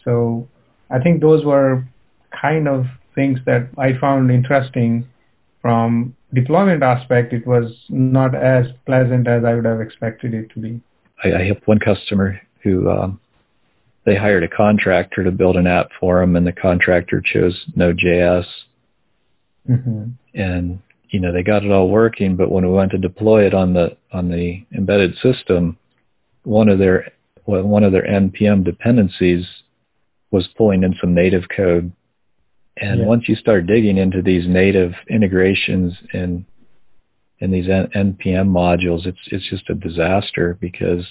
So 0.03 0.47
i 0.89 0.99
think 0.99 1.19
those 1.19 1.43
were 1.43 1.83
kind 2.31 2.67
of 2.67 2.85
things 3.17 3.39
that 3.47 3.67
I 3.79 3.97
found 3.97 4.29
interesting 4.29 5.07
from 5.59 6.15
deployment 6.33 6.83
aspect, 6.83 7.33
it 7.33 7.47
was 7.47 7.73
not 7.89 8.35
as 8.35 8.67
pleasant 8.85 9.27
as 9.27 9.43
I 9.43 9.55
would 9.55 9.65
have 9.65 9.81
expected 9.81 10.35
it 10.35 10.51
to 10.51 10.59
be. 10.59 10.79
I, 11.23 11.33
I 11.33 11.43
have 11.45 11.57
one 11.65 11.79
customer 11.79 12.39
who 12.61 12.89
um, 12.89 13.19
they 14.05 14.15
hired 14.15 14.43
a 14.43 14.47
contractor 14.47 15.23
to 15.23 15.31
build 15.31 15.57
an 15.57 15.65
app 15.65 15.89
for 15.99 16.19
them, 16.19 16.35
and 16.35 16.45
the 16.45 16.51
contractor 16.51 17.19
chose 17.19 17.65
Node.js. 17.75 18.45
Mm-hmm. 19.67 20.03
And 20.35 20.79
you 21.09 21.19
know 21.19 21.33
they 21.33 21.41
got 21.41 21.63
it 21.63 21.71
all 21.71 21.89
working, 21.89 22.35
but 22.35 22.51
when 22.51 22.65
we 22.65 22.71
went 22.71 22.91
to 22.91 22.99
deploy 22.99 23.47
it 23.47 23.55
on 23.55 23.73
the 23.73 23.97
on 24.13 24.29
the 24.29 24.63
embedded 24.75 25.17
system, 25.17 25.77
one 26.43 26.69
of 26.69 26.77
their 26.77 27.11
well, 27.47 27.63
one 27.63 27.83
of 27.83 27.91
their 27.91 28.05
npm 28.05 28.63
dependencies 28.63 29.45
was 30.31 30.47
pulling 30.57 30.83
in 30.83 30.95
some 30.99 31.13
native 31.13 31.43
code. 31.55 31.91
And 32.79 33.01
yeah. 33.01 33.05
once 33.05 33.27
you 33.27 33.35
start 33.35 33.67
digging 33.67 33.97
into 33.97 34.21
these 34.21 34.47
native 34.47 34.93
integrations 35.09 35.93
and 36.13 36.45
in 37.39 37.51
these 37.51 37.67
npm 37.67 38.49
modules, 38.49 39.05
it's 39.05 39.19
it's 39.27 39.49
just 39.49 39.69
a 39.69 39.75
disaster 39.75 40.57
because 40.59 41.05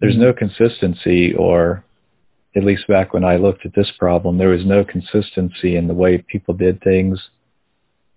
there's 0.00 0.14
mm-hmm. 0.14 0.22
no 0.22 0.32
consistency 0.32 1.34
or 1.34 1.84
at 2.56 2.64
least 2.64 2.88
back 2.88 3.12
when 3.12 3.24
I 3.24 3.36
looked 3.36 3.66
at 3.66 3.74
this 3.74 3.92
problem, 3.98 4.38
there 4.38 4.48
was 4.48 4.64
no 4.64 4.84
consistency 4.84 5.76
in 5.76 5.86
the 5.86 5.94
way 5.94 6.18
people 6.18 6.54
did 6.54 6.82
things. 6.82 7.20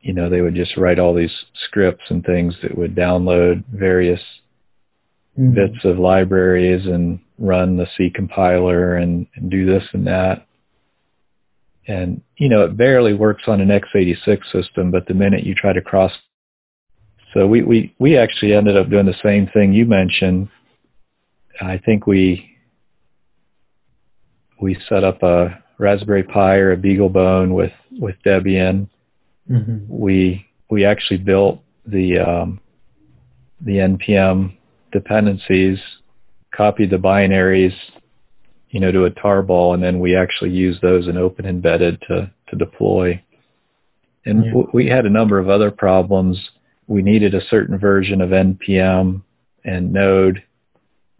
You 0.01 0.13
know, 0.13 0.30
they 0.30 0.41
would 0.41 0.55
just 0.55 0.78
write 0.78 0.99
all 0.99 1.13
these 1.13 1.34
scripts 1.65 2.05
and 2.09 2.24
things 2.24 2.55
that 2.63 2.76
would 2.76 2.95
download 2.95 3.63
various 3.72 4.22
mm-hmm. 5.38 5.53
bits 5.53 5.84
of 5.84 5.99
libraries 5.99 6.86
and 6.86 7.19
run 7.38 7.78
the 7.78 7.88
C 7.97 8.09
compiler 8.13 8.95
and, 8.95 9.28
and 9.36 9.51
do 9.51 9.65
this 9.65 9.84
and 9.93 10.07
that. 10.07 10.47
And, 11.88 12.21
you 12.38 12.47
know, 12.47 12.63
it 12.63 12.77
barely 12.77 13.13
works 13.13 13.43
on 13.47 13.59
an 13.59 13.69
x86 13.69 14.51
system, 14.51 14.91
but 14.91 15.07
the 15.07 15.13
minute 15.13 15.43
you 15.43 15.55
try 15.55 15.73
to 15.73 15.82
cross, 15.82 16.11
so 17.34 17.47
we, 17.47 17.63
we, 17.63 17.95
we 17.97 18.17
actually 18.17 18.53
ended 18.53 18.77
up 18.77 18.89
doing 18.89 19.05
the 19.05 19.15
same 19.23 19.47
thing 19.47 19.73
you 19.73 19.86
mentioned. 19.86 20.49
I 21.59 21.77
think 21.77 22.05
we, 22.05 22.57
we 24.61 24.77
set 24.89 25.03
up 25.03 25.23
a 25.23 25.61
Raspberry 25.77 26.23
Pi 26.23 26.57
or 26.57 26.73
a 26.73 26.77
BeagleBone 26.77 27.53
with, 27.53 27.71
with 27.99 28.15
Debian. 28.25 28.88
Mm-hmm. 29.49 29.86
We, 29.88 30.45
we 30.69 30.86
actually 30.86 31.17
built 31.17 31.61
the, 31.86 32.19
um, 32.19 32.59
the 33.61 33.77
NPM 33.77 34.57
dependencies, 34.91 35.79
copied 36.53 36.91
the 36.91 36.97
binaries, 36.97 37.73
you 38.72 38.80
know, 38.80 38.91
to 38.91 39.05
a 39.05 39.11
tarball, 39.11 39.74
and 39.74 39.84
then 39.84 39.99
we 39.99 40.15
actually 40.15 40.49
use 40.49 40.80
those 40.82 41.07
in 41.07 41.17
Open 41.17 41.45
Embedded 41.45 42.01
to, 42.07 42.32
to 42.49 42.55
deploy. 42.55 43.22
And 44.26 44.45
yeah. 44.45 44.51
w- 44.51 44.69
we 44.74 44.88
had 44.88 45.05
a 45.05 45.09
number 45.09 45.38
of 45.38 45.49
other 45.49 45.72
problems. 45.72 46.39
We 46.88 47.01
needed 47.01 47.36
a 47.36 47.45
certain 47.49 47.78
version 47.78 48.22
of 48.22 48.30
NPM 48.30 49.24
and 49.65 49.91
Node, 49.91 50.43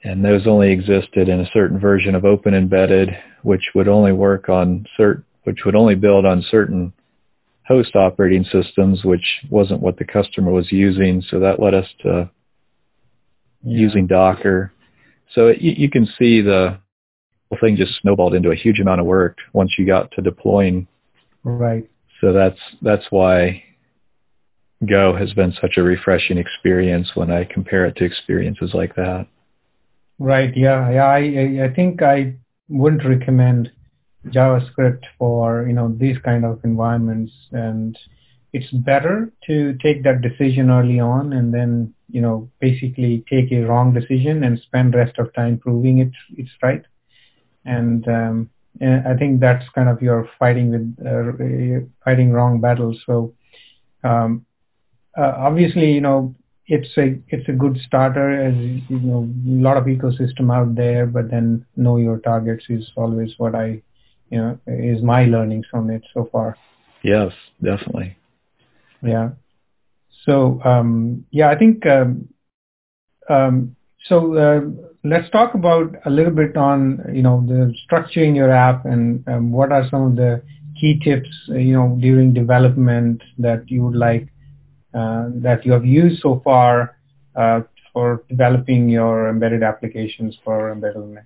and 0.04 0.24
those 0.24 0.48
only 0.48 0.72
existed 0.72 1.28
in 1.28 1.42
a 1.42 1.52
certain 1.52 1.78
version 1.78 2.16
of 2.16 2.24
Open 2.24 2.54
Embedded, 2.54 3.10
which 3.44 3.72
would 3.76 3.90
only 3.90 4.14
work 4.14 4.48
on 4.48 4.88
cert, 4.98 5.24
which 5.44 5.66
would 5.66 5.76
only 5.76 5.96
build 5.96 6.26
on 6.26 6.46
certain 6.50 6.94
host 7.68 7.98
operating 7.98 8.46
systems, 8.46 9.04
which 9.04 9.42
wasn't 9.50 9.82
what 9.82 9.98
the 9.98 10.06
customer 10.06 10.52
was 10.52 10.72
using. 10.72 11.22
So 11.30 11.40
that 11.42 11.60
led 11.60 11.74
us 11.74 11.88
to 12.04 12.30
yeah. 13.64 13.78
using 13.78 14.08
Docker. 14.08 14.72
So 15.34 15.48
it, 15.48 15.62
you, 15.62 15.74
you 15.78 15.90
can 15.90 16.06
see 16.18 16.42
the 16.42 16.80
thing 17.60 17.76
just 17.76 18.00
snowballed 18.02 18.34
into 18.34 18.52
a 18.52 18.56
huge 18.56 18.80
amount 18.80 19.02
of 19.02 19.08
work 19.08 19.38
once 19.54 19.76
you 19.78 19.86
got 19.86 20.12
to 20.12 20.22
deploying. 20.22 20.88
Right. 21.44 21.90
So 22.20 22.34
that's 22.34 22.60
that's 22.82 23.06
why 23.10 23.64
Go 24.88 25.16
has 25.16 25.34
been 25.34 25.54
such 25.60 25.78
a 25.78 25.84
refreshing 25.84 26.38
experience 26.38 27.12
when 27.16 27.32
I 27.32 27.44
compare 27.46 27.86
it 27.86 27.96
to 27.98 28.06
experiences 28.06 28.72
like 28.74 28.96
that. 28.96 29.28
Right. 30.20 30.56
Yeah. 30.56 30.90
Yeah. 30.92 31.06
I 31.06 31.66
I 31.66 31.74
think 31.74 32.02
I 32.02 32.36
wouldn't 32.70 33.06
recommend 33.06 33.72
JavaScript 34.28 35.04
for 35.18 35.66
you 35.68 35.74
know 35.74 35.94
these 35.98 36.18
kind 36.20 36.46
of 36.46 36.60
environments, 36.64 37.34
and 37.52 37.98
it's 38.54 38.70
better 38.72 39.32
to 39.48 39.78
take 39.82 40.04
that 40.04 40.22
decision 40.22 40.70
early 40.70 41.00
on 41.00 41.34
and 41.34 41.54
then 41.54 41.94
you 42.10 42.22
know 42.22 42.50
basically 42.60 43.24
take 43.30 43.52
a 43.52 43.62
wrong 43.62 43.94
decision 43.94 44.44
and 44.44 44.60
spend 44.60 44.94
rest 44.94 45.18
of 45.18 45.34
time 45.34 45.58
proving 45.58 46.00
it 46.00 46.12
it's 46.38 46.52
right 46.62 46.86
and 47.66 48.08
um, 48.08 48.50
I 48.82 49.14
think 49.18 49.40
that's 49.40 49.68
kind 49.76 49.90
of 49.90 50.02
your 50.02 50.30
fighting 50.40 50.72
with 50.72 50.98
uh, 51.06 51.86
fighting 52.04 52.32
wrong 52.32 52.62
battles. 52.62 53.02
So 53.06 53.34
um, 54.04 54.46
uh, 55.18 55.34
obviously, 55.38 55.92
you 55.92 56.02
know, 56.02 56.36
it's 56.68 56.98
a 56.98 57.20
it's 57.28 57.48
a 57.50 57.54
good 57.54 57.78
starter 57.86 58.32
as 58.32 58.56
you 58.56 59.00
know 59.00 59.30
a 59.48 59.62
lot 59.62 59.78
of 59.78 59.86
ecosystem 59.86 60.54
out 60.54 60.76
there, 60.76 61.06
but 61.06 61.30
then 61.30 61.66
know 61.76 61.98
your 61.98 62.20
targets 62.20 62.66
is 62.70 62.90
always 62.96 63.34
what 63.38 63.56
I 63.56 63.82
you 64.30 64.38
know 64.38 64.60
is 64.68 65.02
my 65.02 65.26
learnings 65.26 65.66
from 65.70 65.90
it 65.90 66.04
so 66.14 66.30
far. 66.32 66.58
Yes, 67.04 67.34
definitely. 67.62 68.16
Yeah. 69.04 69.32
So 70.26 70.62
um, 70.64 71.26
yeah, 71.32 71.50
I 71.50 71.58
think 71.58 71.86
um, 71.86 72.30
um, 73.30 73.76
so. 74.08 74.38
Uh, 74.38 74.88
let's 75.04 75.30
talk 75.32 75.56
about 75.56 75.96
a 76.06 76.10
little 76.10 76.32
bit 76.32 76.56
on 76.56 77.04
you 77.14 77.22
know 77.22 77.44
the 77.48 77.74
structuring 77.86 78.36
your 78.36 78.52
app 78.52 78.86
and 78.86 79.28
um, 79.28 79.52
what 79.52 79.72
are 79.72 79.88
some 79.90 80.04
of 80.04 80.16
the 80.16 80.42
key 80.80 81.00
tips 81.04 81.30
uh, 81.50 81.56
you 81.56 81.74
know 81.74 81.98
during 82.00 82.34
development 82.34 83.22
that 83.38 83.64
you 83.70 83.84
would 83.84 83.96
like 83.96 84.28
uh, 84.94 85.30
that 85.36 85.66
you 85.66 85.72
have 85.72 85.86
used 85.86 86.22
so 86.22 86.42
far 86.44 86.98
uh, 87.36 87.62
for 87.94 88.24
developing 88.30 88.90
your 88.90 89.30
embedded 89.30 89.64
applications 89.64 90.38
for 90.44 90.72
embedded 90.72 90.98
Linux. 90.98 91.26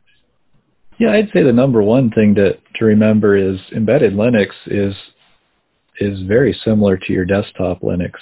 Yeah, 0.97 1.11
I'd 1.11 1.29
say 1.33 1.43
the 1.43 1.51
number 1.51 1.83
one 1.83 2.09
thing 2.11 2.35
to 2.35 2.53
to 2.75 2.85
remember 2.85 3.35
is 3.35 3.59
embedded 3.75 4.13
Linux 4.13 4.49
is 4.67 4.95
is 5.99 6.21
very 6.23 6.57
similar 6.63 6.97
to 6.97 7.13
your 7.13 7.25
desktop 7.25 7.81
Linux 7.81 8.13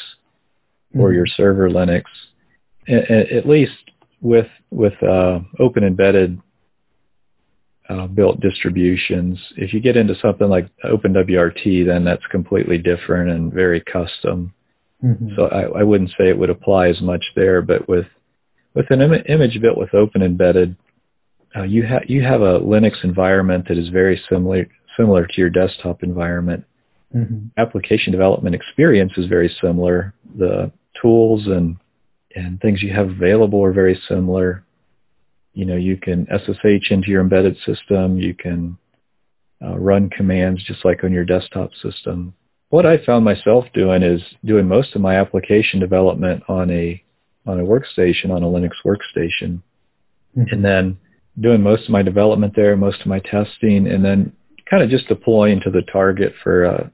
or 0.95 1.09
mm-hmm. 1.09 1.15
your 1.15 1.27
server 1.27 1.69
Linux, 1.69 2.03
at 2.87 3.47
least 3.47 3.82
with 4.23 4.47
with 4.71 4.93
uh, 5.03 5.39
open 5.59 5.83
embedded 5.83 6.41
uh, 7.89 8.07
built 8.07 8.39
distributions. 8.39 9.37
If 9.57 9.73
you 9.73 9.81
get 9.81 9.97
into 9.97 10.15
something 10.19 10.47
like 10.47 10.69
OpenWRT, 10.85 11.85
then 11.85 12.05
that's 12.05 12.25
completely 12.31 12.77
different 12.77 13.29
and 13.29 13.53
very 13.53 13.81
custom. 13.81 14.53
Mm-hmm. 15.03 15.35
So 15.35 15.47
I, 15.47 15.81
I, 15.81 15.83
wouldn't 15.83 16.11
say 16.11 16.29
it 16.29 16.37
would 16.37 16.49
apply 16.49 16.87
as 16.87 17.01
much 17.01 17.23
there, 17.35 17.61
but 17.61 17.89
with 17.89 18.05
with 18.73 18.89
an 18.89 19.01
Im- 19.01 19.25
image 19.27 19.61
built 19.61 19.77
with 19.77 19.93
open 19.93 20.21
embedded, 20.21 20.77
uh, 21.55 21.63
you 21.63 21.83
have 21.83 22.03
you 22.07 22.23
have 22.23 22.41
a 22.41 22.61
Linux 22.61 23.03
environment 23.03 23.67
that 23.67 23.77
is 23.77 23.89
very 23.89 24.19
similar 24.29 24.65
similar 24.95 25.27
to 25.27 25.33
your 25.35 25.49
desktop 25.49 26.03
environment. 26.03 26.63
Mm-hmm. 27.13 27.47
Application 27.57 28.13
development 28.13 28.55
experience 28.55 29.11
is 29.17 29.27
very 29.27 29.53
similar. 29.61 30.13
The 30.37 30.71
tools 31.01 31.47
and 31.47 31.77
and 32.35 32.59
things 32.59 32.81
you 32.81 32.93
have 32.93 33.09
available 33.09 33.63
are 33.63 33.73
very 33.73 33.99
similar. 34.07 34.63
You 35.53 35.65
know, 35.65 35.75
you 35.75 35.97
can 35.97 36.27
SSH 36.27 36.91
into 36.91 37.09
your 37.09 37.21
embedded 37.21 37.57
system. 37.65 38.17
You 38.19 38.33
can 38.33 38.77
uh, 39.63 39.77
run 39.77 40.09
commands 40.09 40.63
just 40.63 40.83
like 40.83 41.03
on 41.03 41.11
your 41.11 41.25
desktop 41.25 41.71
system. 41.81 42.33
What 42.69 42.85
I 42.85 43.03
found 43.05 43.23
myself 43.23 43.65
doing 43.73 44.01
is 44.01 44.21
doing 44.43 44.67
most 44.67 44.95
of 44.95 45.01
my 45.01 45.15
application 45.15 45.79
development 45.79 46.43
on 46.47 46.71
a 46.71 47.03
on 47.45 47.59
a 47.59 47.63
workstation, 47.63 48.31
on 48.31 48.41
a 48.41 48.47
Linux 48.47 48.71
workstation, 48.85 49.61
mm-hmm. 50.35 50.43
and 50.49 50.63
then 50.63 50.97
doing 51.39 51.61
most 51.61 51.83
of 51.83 51.89
my 51.89 52.01
development 52.01 52.53
there, 52.55 52.75
most 52.75 53.01
of 53.01 53.07
my 53.07 53.19
testing, 53.19 53.87
and 53.87 54.03
then 54.03 54.31
kind 54.69 54.81
of 54.81 54.89
just 54.89 55.07
deploying 55.07 55.59
to 55.61 55.69
the 55.69 55.81
target 55.91 56.33
for 56.41 56.65
uh, 56.65 56.87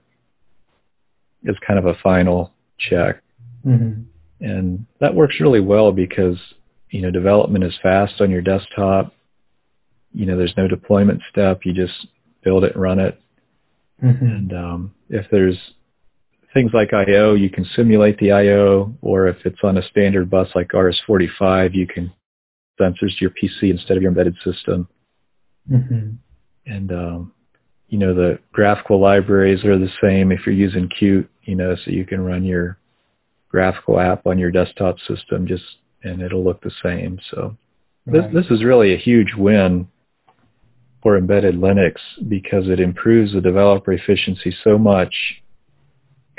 as 1.48 1.56
kind 1.66 1.80
of 1.80 1.86
a 1.86 1.98
final 2.02 2.52
check. 2.78 3.22
Mm-hmm. 3.66 4.02
And 4.42 4.86
that 5.00 5.16
works 5.16 5.40
really 5.40 5.60
well 5.60 5.92
because, 5.92 6.38
you 6.92 7.02
know, 7.02 7.12
development 7.12 7.64
is 7.64 7.78
fast 7.82 8.22
on 8.22 8.32
your 8.32 8.42
desktop. 8.42 9.14
You 10.14 10.26
know, 10.26 10.38
there's 10.38 10.56
no 10.58 10.68
deployment 10.68 11.22
step. 11.30 11.62
You 11.66 11.74
just 11.74 12.08
build 12.44 12.64
it 12.64 12.74
and 12.74 12.82
run 12.82 13.00
it. 13.00 13.20
Mm-hmm. 14.04 14.26
And 14.26 14.54
um, 14.54 14.96
if 15.10 15.26
there's 15.30 15.58
things 16.54 16.72
like 16.74 16.94
I/O, 16.94 17.36
you 17.36 17.50
can 17.50 17.66
simulate 17.76 18.18
the 18.18 18.32
I/O, 18.32 18.94
or 19.02 19.28
if 19.28 19.38
it's 19.46 19.60
on 19.64 19.78
a 19.78 19.88
standard 19.90 20.30
bus 20.30 20.48
like 20.56 20.74
RS-45, 20.74 21.76
you 21.76 21.86
can 21.86 22.12
sensors 22.80 23.18
to 23.18 23.22
your 23.22 23.32
PC 23.32 23.70
instead 23.70 23.98
of 23.98 24.04
your 24.04 24.10
embedded 24.10 24.38
system. 24.44 24.88
Mm-hmm. 25.70 26.12
And 26.66 26.92
um, 26.92 27.34
you 27.90 27.98
know 27.98 28.14
the 28.14 28.40
graphical 28.52 29.00
libraries 29.00 29.66
are 29.66 29.78
the 29.78 29.92
same 30.02 30.32
if 30.32 30.46
you're 30.46 30.56
using 30.56 30.90
Qt, 30.90 31.28
you 31.44 31.56
know, 31.56 31.76
so 31.76 31.92
you 31.92 32.06
can 32.06 32.22
run 32.22 32.44
your 32.44 32.79
graphical 33.50 34.00
app 34.00 34.26
on 34.26 34.38
your 34.38 34.52
desktop 34.52 34.98
system 35.08 35.48
just 35.48 35.64
and 36.04 36.22
it'll 36.22 36.44
look 36.44 36.62
the 36.62 36.72
same. 36.82 37.20
So 37.32 37.58
right. 38.06 38.32
this 38.32 38.44
this 38.44 38.52
is 38.52 38.64
really 38.64 38.94
a 38.94 38.98
huge 38.98 39.34
win 39.36 39.88
for 41.02 41.18
embedded 41.18 41.56
Linux 41.56 41.96
because 42.28 42.68
it 42.68 42.80
improves 42.80 43.34
the 43.34 43.42
developer 43.42 43.94
efficiency 43.94 44.56
so 44.64 44.78
much 44.78 45.42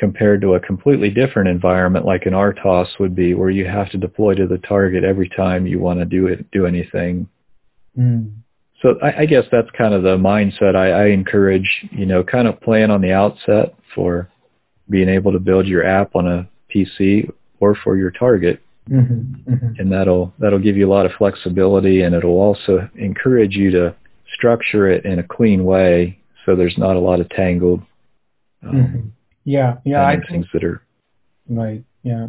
compared 0.00 0.40
to 0.40 0.54
a 0.54 0.61
completely 0.61 1.11
different 1.11 1.48
environment 1.48 2.06
like 2.06 2.24
an 2.24 2.32
RTOS 2.32 2.98
would 2.98 3.14
be 3.14 3.34
where 3.34 3.50
you 3.50 3.66
have 3.66 3.90
to 3.90 3.98
deploy 3.98 4.34
to 4.34 4.46
the 4.46 4.58
target 4.58 5.04
every 5.04 5.28
time 5.28 5.66
you 5.66 5.78
want 5.78 5.98
to 5.98 6.06
do 6.06 6.26
it, 6.26 6.50
do 6.50 6.64
anything. 6.64 7.28
Mm. 7.98 8.32
So 8.80 8.94
I, 9.02 9.20
I, 9.20 9.26
guess 9.26 9.44
that's 9.52 9.68
kind 9.76 9.92
of 9.92 10.02
the 10.02 10.16
mindset 10.16 10.74
I, 10.74 10.90
I 10.90 11.06
encourage, 11.08 11.86
you 11.90 12.06
know, 12.06 12.24
kind 12.24 12.48
of 12.48 12.58
plan 12.62 12.90
on 12.90 13.02
the 13.02 13.12
outset 13.12 13.74
for 13.94 14.30
being 14.88 15.11
able 15.11 15.32
to 15.32 15.38
build 15.38 15.66
your 15.66 15.84
app 15.84 16.16
on 16.16 16.26
a 16.26 16.48
PC 16.74 17.30
or 17.60 17.74
for 17.74 17.96
your 17.96 18.10
target. 18.10 18.60
Mm-hmm, 18.88 19.52
mm-hmm. 19.52 19.80
And 19.80 19.92
that'll, 19.92 20.32
that'll 20.38 20.58
give 20.58 20.76
you 20.76 20.88
a 20.88 20.92
lot 20.92 21.06
of 21.06 21.12
flexibility 21.12 22.02
and 22.02 22.14
it'll 22.14 22.40
also 22.40 22.88
encourage 22.96 23.54
you 23.54 23.70
to 23.70 23.94
structure 24.34 24.88
it 24.88 25.04
in 25.04 25.18
a 25.18 25.22
clean 25.22 25.64
way 25.64 26.18
so 26.44 26.56
there's 26.56 26.78
not 26.78 26.96
a 26.96 27.00
lot 27.00 27.20
of 27.20 27.28
tangled 27.30 27.82
um, 28.66 28.72
mm-hmm. 28.72 29.08
yeah 29.44 29.76
yeah 29.84 30.06
I 30.06 30.18
think, 30.28 30.46
that 30.52 30.64
are 30.64 30.82
right 31.48 31.82
yeah 32.02 32.28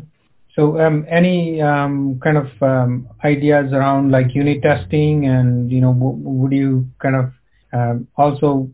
so 0.55 0.79
um, 0.81 1.05
any 1.09 1.61
um, 1.61 2.19
kind 2.21 2.37
of 2.37 2.47
um, 2.61 3.07
ideas 3.23 3.71
around 3.71 4.11
like 4.11 4.35
unit 4.35 4.61
testing 4.61 5.27
and 5.27 5.71
you 5.71 5.81
know 5.81 5.93
w- 5.93 6.17
would 6.17 6.51
you 6.51 6.87
kind 6.99 7.15
of 7.15 7.31
um, 7.73 8.07
also 8.17 8.69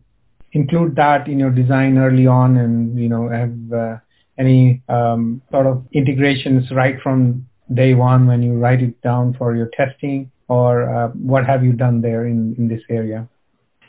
include 0.52 0.96
that 0.96 1.28
in 1.28 1.38
your 1.38 1.50
design 1.50 1.98
early 1.98 2.26
on 2.26 2.56
and 2.56 2.98
you 2.98 3.08
know 3.08 3.28
have 3.28 3.72
uh, 3.72 3.96
any 4.38 4.82
um, 4.88 5.42
sort 5.50 5.66
of 5.66 5.84
integrations 5.92 6.70
right 6.70 6.96
from 7.02 7.46
day 7.74 7.94
one 7.94 8.26
when 8.26 8.42
you 8.42 8.54
write 8.54 8.82
it 8.82 9.00
down 9.02 9.34
for 9.34 9.54
your 9.54 9.70
testing 9.76 10.30
or 10.48 10.88
uh, 10.94 11.08
what 11.08 11.44
have 11.44 11.64
you 11.64 11.72
done 11.72 12.00
there 12.00 12.26
in, 12.26 12.54
in 12.56 12.68
this 12.68 12.80
area? 12.88 13.28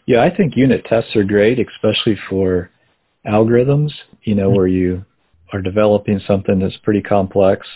Yeah, 0.05 0.23
I 0.23 0.35
think 0.35 0.57
unit 0.57 0.85
tests 0.85 1.15
are 1.15 1.23
great, 1.23 1.59
especially 1.59 2.17
for 2.29 2.69
algorithms, 3.25 3.91
you 4.23 4.35
know, 4.35 4.49
where 4.49 4.67
you 4.67 5.05
are 5.53 5.61
developing 5.61 6.19
something 6.27 6.59
that's 6.59 6.77
pretty 6.77 7.01
complex. 7.01 7.67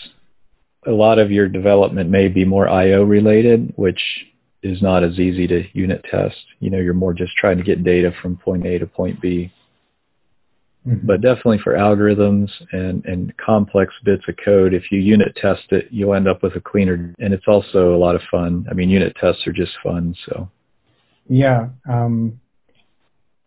A 0.86 0.90
lot 0.90 1.18
of 1.18 1.30
your 1.30 1.48
development 1.48 2.10
may 2.10 2.28
be 2.28 2.44
more 2.44 2.68
I.O. 2.68 3.04
related, 3.04 3.72
which 3.76 4.00
is 4.62 4.82
not 4.82 5.04
as 5.04 5.18
easy 5.18 5.46
to 5.46 5.64
unit 5.72 6.04
test. 6.10 6.36
You 6.60 6.70
know, 6.70 6.78
you're 6.78 6.94
more 6.94 7.14
just 7.14 7.36
trying 7.36 7.58
to 7.58 7.62
get 7.62 7.84
data 7.84 8.12
from 8.20 8.36
point 8.36 8.66
A 8.66 8.78
to 8.78 8.86
point 8.86 9.20
B. 9.20 9.52
Mm-hmm. 10.86 11.06
But 11.06 11.22
definitely 11.22 11.58
for 11.64 11.74
algorithms 11.74 12.50
and, 12.72 13.04
and 13.06 13.34
complex 13.38 13.94
bits 14.04 14.24
of 14.28 14.36
code, 14.44 14.74
if 14.74 14.92
you 14.92 15.00
unit 15.00 15.34
test 15.36 15.62
it, 15.70 15.88
you'll 15.90 16.14
end 16.14 16.28
up 16.28 16.42
with 16.42 16.56
a 16.56 16.60
cleaner, 16.60 17.14
and 17.18 17.32
it's 17.32 17.48
also 17.48 17.94
a 17.94 17.96
lot 17.98 18.14
of 18.14 18.20
fun. 18.30 18.66
I 18.70 18.74
mean, 18.74 18.90
unit 18.90 19.16
tests 19.18 19.46
are 19.46 19.52
just 19.52 19.72
fun, 19.82 20.14
so. 20.26 20.50
Yeah. 21.28 21.68
Um, 21.88 22.38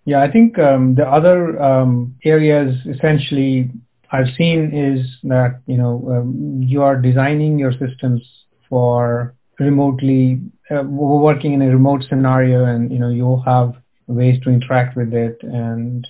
yeah, 0.06 0.22
I 0.22 0.32
think 0.32 0.58
um, 0.58 0.96
the 0.96 1.06
other 1.06 1.62
um, 1.62 2.16
areas 2.24 2.76
essentially 2.88 3.70
I've 4.12 4.34
seen 4.38 4.74
is 4.74 5.06
that, 5.24 5.62
you 5.68 5.78
know, 5.78 6.08
um, 6.10 6.62
you 6.64 6.82
are 6.82 6.96
designing 7.00 7.60
your 7.60 7.74
systems 7.74 8.28
for 8.70 9.36
remotely, 9.60 10.42
uh, 10.72 10.84
working 10.84 11.54
in 11.54 11.62
a 11.62 11.68
remote 11.68 12.04
scenario 12.08 12.66
and, 12.66 12.92
you 12.92 13.00
know, 13.00 13.10
you'll 13.10 13.42
have 13.42 13.74
ways 14.08 14.42
to 14.44 14.50
interact 14.50 14.96
with 14.96 15.14
it 15.14 15.38
and 15.42 16.08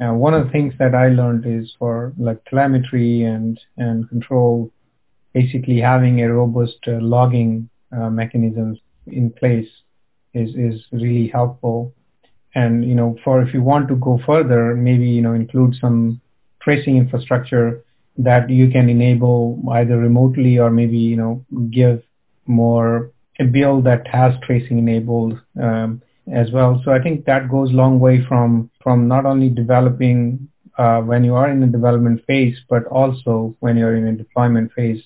uh, 0.00 0.12
one 0.12 0.34
of 0.34 0.46
the 0.46 0.52
things 0.52 0.74
that 0.78 0.94
I 0.94 1.08
learned 1.08 1.44
is 1.46 1.74
for 1.78 2.12
like 2.18 2.44
telemetry 2.46 3.22
and, 3.22 3.58
and 3.76 4.08
control, 4.08 4.70
basically 5.32 5.80
having 5.80 6.22
a 6.22 6.32
robust 6.32 6.78
uh, 6.88 6.98
logging 7.00 7.68
uh, 7.92 8.10
mechanisms 8.10 8.78
in 9.06 9.30
place 9.30 9.68
is, 10.32 10.50
is 10.56 10.84
really 10.92 11.28
helpful. 11.28 11.92
And, 12.56 12.84
you 12.84 12.94
know, 12.94 13.16
for 13.24 13.42
if 13.42 13.54
you 13.54 13.62
want 13.62 13.88
to 13.88 13.96
go 13.96 14.20
further, 14.26 14.74
maybe, 14.74 15.06
you 15.06 15.22
know, 15.22 15.34
include 15.34 15.76
some 15.80 16.20
tracing 16.60 16.96
infrastructure 16.96 17.84
that 18.18 18.48
you 18.48 18.70
can 18.70 18.88
enable 18.88 19.60
either 19.72 19.98
remotely 19.98 20.58
or 20.58 20.70
maybe, 20.70 20.96
you 20.96 21.16
know, 21.16 21.44
give 21.70 22.02
more 22.46 23.10
a 23.40 23.44
build 23.44 23.84
that 23.84 24.06
has 24.06 24.34
tracing 24.42 24.78
enabled 24.78 25.40
um, 25.60 26.00
as 26.32 26.50
well. 26.52 26.80
So 26.84 26.92
I 26.92 27.00
think 27.00 27.24
that 27.26 27.50
goes 27.50 27.70
a 27.70 27.74
long 27.74 28.00
way 28.00 28.24
from 28.26 28.70
from 28.82 29.08
not 29.08 29.26
only 29.26 29.48
developing 29.48 30.48
uh, 30.78 31.00
when 31.00 31.24
you 31.24 31.34
are 31.34 31.50
in 31.50 31.60
the 31.60 31.66
development 31.66 32.22
phase, 32.26 32.56
but 32.68 32.84
also 32.86 33.56
when 33.60 33.76
you're 33.76 33.96
in 33.96 34.06
a 34.08 34.12
deployment 34.12 34.72
phase. 34.72 35.02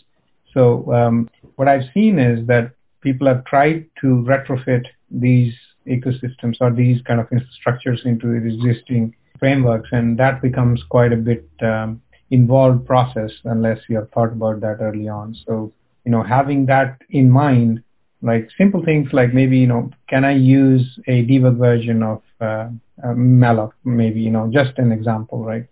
So 0.55 0.93
um, 0.93 1.29
what 1.57 1.69
I've 1.69 1.91
seen 1.93 2.19
is 2.19 2.47
that 2.47 2.73
people 3.01 3.27
have 3.27 3.45
tried 3.45 3.87
to 4.01 4.07
retrofit 4.07 4.85
these 5.11 5.55
ecosystems 5.87 6.57
or 6.61 6.71
these 6.71 7.01
kind 7.03 7.21
of 7.21 7.29
infrastructures 7.31 8.05
into 8.05 8.33
existing 8.33 9.15
frameworks, 9.39 9.89
and 9.93 10.19
that 10.19 10.43
becomes 10.43 10.83
quite 10.89 11.13
a 11.13 11.17
bit 11.17 11.49
um, 11.63 12.01
involved 12.31 12.87
process 12.87 13.31
unless 13.45 13.79
you 13.89 13.97
have 13.97 14.11
thought 14.11 14.33
about 14.33 14.61
that 14.61 14.79
early 14.81 15.09
on. 15.09 15.37
So 15.47 15.73
you 16.05 16.13
know, 16.13 16.23
having 16.23 16.65
that 16.67 17.03
in 17.11 17.29
mind 17.31 17.83
like 18.23 18.49
simple 18.57 18.85
things 18.85 19.09
like 19.13 19.33
maybe 19.33 19.59
you 19.59 19.67
know 19.67 19.91
can 20.09 20.25
I 20.25 20.33
use 20.33 20.99
a 21.07 21.25
debug 21.25 21.59
version 21.59 22.03
of 22.03 22.23
uh, 22.41 22.69
uh, 23.05 23.15
malloc 23.15 23.73
maybe 23.85 24.21
you 24.21 24.31
know 24.31 24.51
just 24.53 24.79
an 24.79 24.93
example 24.93 25.45
right? 25.45 25.65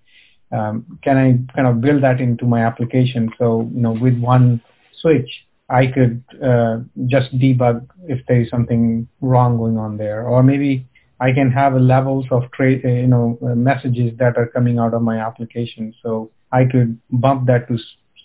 Um, 0.52 0.98
can 1.02 1.16
I 1.16 1.54
kind 1.54 1.66
of 1.66 1.80
build 1.80 2.02
that 2.02 2.20
into 2.20 2.44
my 2.46 2.64
application? 2.64 3.30
So 3.38 3.68
you 3.74 3.80
know 3.80 3.92
with 3.92 4.18
one 4.18 4.60
switch 5.00 5.30
I 5.68 5.86
could 5.86 6.22
uh, 6.42 6.78
just 7.06 7.36
debug 7.38 7.86
if 8.08 8.24
there 8.26 8.40
is 8.40 8.50
something 8.50 9.08
wrong 9.20 9.56
going 9.58 9.76
on 9.78 9.96
there. 9.96 10.26
Or 10.26 10.42
maybe 10.42 10.86
I 11.20 11.32
can 11.32 11.50
have 11.50 11.74
levels 11.74 12.26
of 12.30 12.50
tra- 12.52 12.82
uh, 12.84 12.88
you 12.88 13.08
know 13.08 13.38
uh, 13.42 13.54
messages 13.54 14.16
that 14.18 14.36
are 14.36 14.46
coming 14.46 14.78
out 14.78 14.94
of 14.94 15.02
my 15.02 15.18
application. 15.18 15.92
So 16.02 16.30
I 16.52 16.64
could 16.64 16.98
bump 17.10 17.46
that 17.48 17.68
to 17.68 17.78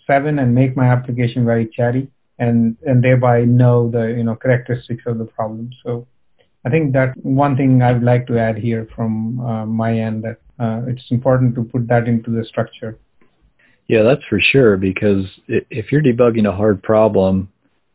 seven 0.06 0.38
and 0.38 0.54
make 0.54 0.76
my 0.76 0.86
application 0.86 1.44
very 1.44 1.66
chatty 1.66 2.08
and 2.42 2.76
and 2.86 3.02
thereby 3.02 3.44
know 3.44 3.90
the 3.90 4.04
you 4.16 4.24
know 4.24 4.34
characteristics 4.34 5.04
of 5.06 5.18
the 5.18 5.24
problem. 5.24 5.70
So 5.84 6.06
I 6.64 6.70
think 6.70 6.92
that 6.92 7.10
one 7.22 7.56
thing 7.56 7.82
I 7.82 7.92
would 7.92 8.02
like 8.02 8.26
to 8.26 8.38
add 8.38 8.56
here 8.56 8.88
from 8.94 9.40
uh, 9.40 9.66
my 9.66 9.98
end 9.98 10.24
that 10.24 10.38
uh, 10.58 10.82
it's 10.86 11.10
important 11.10 11.54
to 11.56 11.62
put 11.64 11.86
that 11.88 12.08
into 12.08 12.30
the 12.30 12.44
structure. 12.44 12.98
Yeah, 13.88 14.02
that's 14.02 14.24
for 14.28 14.40
sure 14.40 14.76
because 14.76 15.26
if 15.48 15.90
you're 15.90 16.02
debugging 16.02 16.48
a 16.48 16.56
hard 16.56 16.82
problem, 16.82 17.48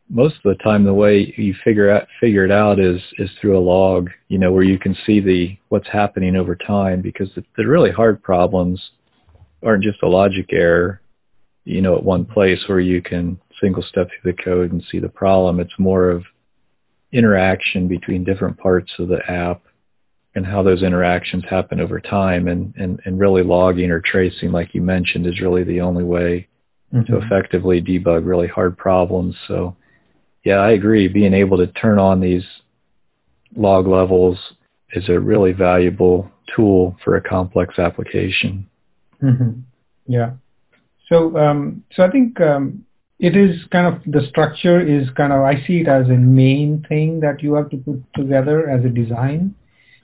most 0.09 0.35
of 0.35 0.43
the 0.43 0.63
time 0.63 0.83
the 0.83 0.93
way 0.93 1.33
you 1.37 1.53
figure 1.63 1.89
out 1.89 2.07
figure 2.19 2.45
it 2.45 2.51
out 2.51 2.79
is 2.79 3.01
is 3.17 3.29
through 3.39 3.57
a 3.57 3.67
log, 3.75 4.09
you 4.29 4.37
know, 4.37 4.51
where 4.51 4.63
you 4.63 4.79
can 4.79 4.95
see 5.05 5.19
the 5.19 5.57
what's 5.69 5.89
happening 5.89 6.35
over 6.35 6.55
time 6.55 7.01
because 7.01 7.29
the, 7.35 7.43
the 7.57 7.67
really 7.67 7.91
hard 7.91 8.21
problems 8.21 8.91
aren't 9.63 9.83
just 9.83 10.03
a 10.03 10.07
logic 10.07 10.47
error, 10.51 11.01
you 11.65 11.81
know, 11.81 11.97
at 11.97 12.03
one 12.03 12.25
place 12.25 12.63
where 12.67 12.79
you 12.79 13.01
can 13.01 13.39
single 13.62 13.84
step 13.84 14.08
through 14.10 14.32
the 14.32 14.43
code 14.43 14.72
and 14.72 14.84
see 14.91 14.99
the 14.99 15.10
problem. 15.10 15.60
It's 15.60 15.78
more 15.78 16.10
of 16.10 16.24
interaction 17.12 17.88
between 17.88 18.24
different 18.24 18.58
parts 18.58 18.91
of 18.99 19.08
the 19.08 19.20
app 19.30 19.62
and 20.36 20.45
how 20.45 20.62
those 20.62 20.84
interactions 20.84 21.43
happen 21.49 21.80
over 21.80 21.99
time 21.99 22.47
and, 22.47 22.74
and, 22.78 22.99
and 23.05 23.20
really 23.20 23.43
logging 23.43 23.89
or 23.89 24.01
tracing 24.01 24.51
like 24.51 24.76
you 24.76 24.82
mentioned 24.82 25.26
is 25.26 25.41
really 25.41 25.64
the 25.64 25.82
only 25.82 26.03
way 26.03 26.47
mm-hmm. 26.93 27.12
to 27.12 27.20
effectively 27.20 27.82
debug 27.82 28.26
really 28.26 28.47
hard 28.47 28.78
problems. 28.78 29.36
So 29.47 29.76
yeah, 30.43 30.58
I 30.58 30.72
agree. 30.72 31.08
Being 31.08 31.34
able 31.34 31.58
to 31.58 31.68
turn 31.68 31.97
on 31.97 32.22
these 32.22 32.43
log 33.55 33.88
levels 33.88 34.38
is 34.93 35.10
a 35.10 35.20
really 35.20 35.53
valuable 35.53 36.30
tool 36.55 36.95
for 37.03 37.16
a 37.16 37.22
complex 37.22 37.80
application. 37.80 38.70
Mm-hmm. 39.22 39.62
Yeah. 40.08 40.32
So, 41.10 41.38
um, 41.38 41.84
so 41.93 42.03
I 42.03 42.12
think 42.12 42.39
um, 42.41 42.86
it 43.20 43.36
is 43.36 43.63
kind 43.72 43.88
of 43.88 44.01
the 44.05 44.28
structure 44.28 44.80
is 44.80 45.09
kind 45.15 45.34
of 45.34 45.41
I 45.41 45.55
see 45.65 45.82
it 45.82 45.88
as 45.88 46.07
a 46.07 46.18
main 46.18 46.86
thing 46.88 47.20
that 47.22 47.41
you 47.41 47.55
have 47.55 47.70
to 47.72 47.78
put 47.78 48.03
together 48.15 48.70
as 48.70 48.86
a 48.86 48.89
design 48.89 49.55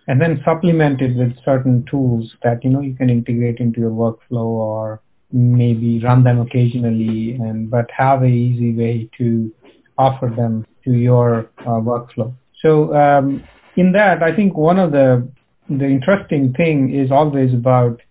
and 0.07 0.19
then 0.19 0.41
supplement 0.43 1.01
it 1.01 1.15
with 1.15 1.33
certain 1.45 1.85
tools 1.89 2.33
that 2.43 2.63
you 2.63 2.69
know 2.69 2.81
you 2.81 2.95
can 2.95 3.09
integrate 3.09 3.59
into 3.59 3.79
your 3.79 3.91
workflow 3.91 4.45
or 4.45 5.01
maybe 5.31 5.99
run 6.03 6.23
them 6.23 6.39
occasionally 6.41 7.33
and 7.33 7.69
but 7.69 7.89
have 7.95 8.23
a 8.23 8.27
easy 8.27 8.73
way 8.73 9.09
to 9.17 9.53
offer 9.97 10.33
them 10.35 10.65
to 10.83 10.91
your 10.91 11.49
uh, 11.59 11.79
workflow. 11.79 12.33
So 12.61 12.93
um, 12.95 13.43
in 13.75 13.91
that 13.91 14.21
i 14.21 14.35
think 14.35 14.55
one 14.55 14.77
of 14.77 14.91
the 14.91 15.27
the 15.69 15.85
interesting 15.85 16.53
thing 16.53 16.93
is 16.93 17.11
always 17.11 17.53
about 17.53 18.01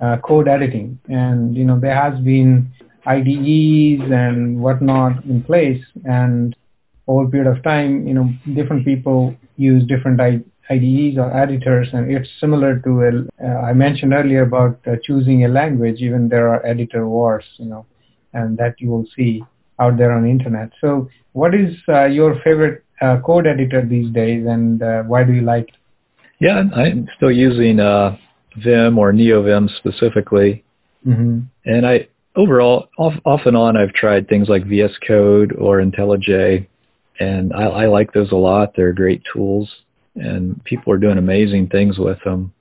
uh, 0.00 0.16
code 0.18 0.48
editing. 0.48 0.98
And 1.08 1.56
you 1.56 1.64
know 1.64 1.78
there 1.78 1.94
has 1.94 2.18
been 2.20 2.72
IDEs 3.06 4.00
and 4.10 4.60
whatnot 4.60 5.24
in 5.24 5.42
place 5.42 5.82
and 6.04 6.54
over 7.06 7.24
a 7.24 7.30
period 7.30 7.50
of 7.50 7.62
time, 7.62 8.06
you 8.06 8.14
know, 8.14 8.30
different 8.54 8.84
people 8.84 9.34
use 9.56 9.84
different 9.86 10.20
IDEs 10.20 11.18
or 11.18 11.36
editors 11.36 11.88
and 11.92 12.10
it's 12.10 12.28
similar 12.40 12.78
to, 12.80 13.02
a, 13.02 13.44
uh, 13.44 13.60
I 13.60 13.72
mentioned 13.72 14.12
earlier 14.12 14.42
about 14.42 14.78
uh, 14.86 14.96
choosing 15.02 15.44
a 15.44 15.48
language, 15.48 15.96
even 16.00 16.28
there 16.28 16.48
are 16.48 16.64
editor 16.64 17.08
wars, 17.08 17.44
you 17.56 17.66
know, 17.66 17.86
and 18.32 18.56
that 18.58 18.76
you 18.78 18.88
will 18.90 19.06
see 19.16 19.42
out 19.80 19.96
there 19.98 20.12
on 20.12 20.22
the 20.22 20.30
internet. 20.30 20.70
So 20.80 21.08
what 21.32 21.54
is 21.54 21.74
uh, 21.88 22.04
your 22.04 22.40
favorite 22.44 22.84
uh, 23.00 23.18
code 23.26 23.46
editor 23.46 23.84
these 23.84 24.12
days 24.12 24.46
and 24.46 24.80
uh, 24.80 25.02
why 25.02 25.24
do 25.24 25.32
you 25.32 25.42
like 25.42 25.68
it? 25.68 25.74
Yeah, 26.38 26.62
I'm 26.74 27.08
still 27.16 27.32
using 27.32 27.80
uh, 27.80 28.16
Vim 28.56 28.98
or 28.98 29.12
NeoVim 29.12 29.68
specifically 29.76 30.64
Mm-hmm. 31.06 31.40
And 31.64 31.86
I 31.86 32.08
overall, 32.36 32.88
off, 32.98 33.14
off 33.24 33.40
and 33.46 33.56
on, 33.56 33.76
I've 33.76 33.92
tried 33.92 34.28
things 34.28 34.48
like 34.48 34.66
VS 34.66 34.92
Code 35.06 35.54
or 35.56 35.82
IntelliJ, 35.82 36.66
and 37.20 37.52
I, 37.52 37.64
I 37.64 37.86
like 37.86 38.12
those 38.12 38.32
a 38.32 38.36
lot. 38.36 38.72
They're 38.74 38.92
great 38.92 39.22
tools, 39.32 39.70
and 40.14 40.62
people 40.64 40.92
are 40.92 40.98
doing 40.98 41.18
amazing 41.18 41.68
things 41.68 41.98
with 41.98 42.18
them. 42.24 42.52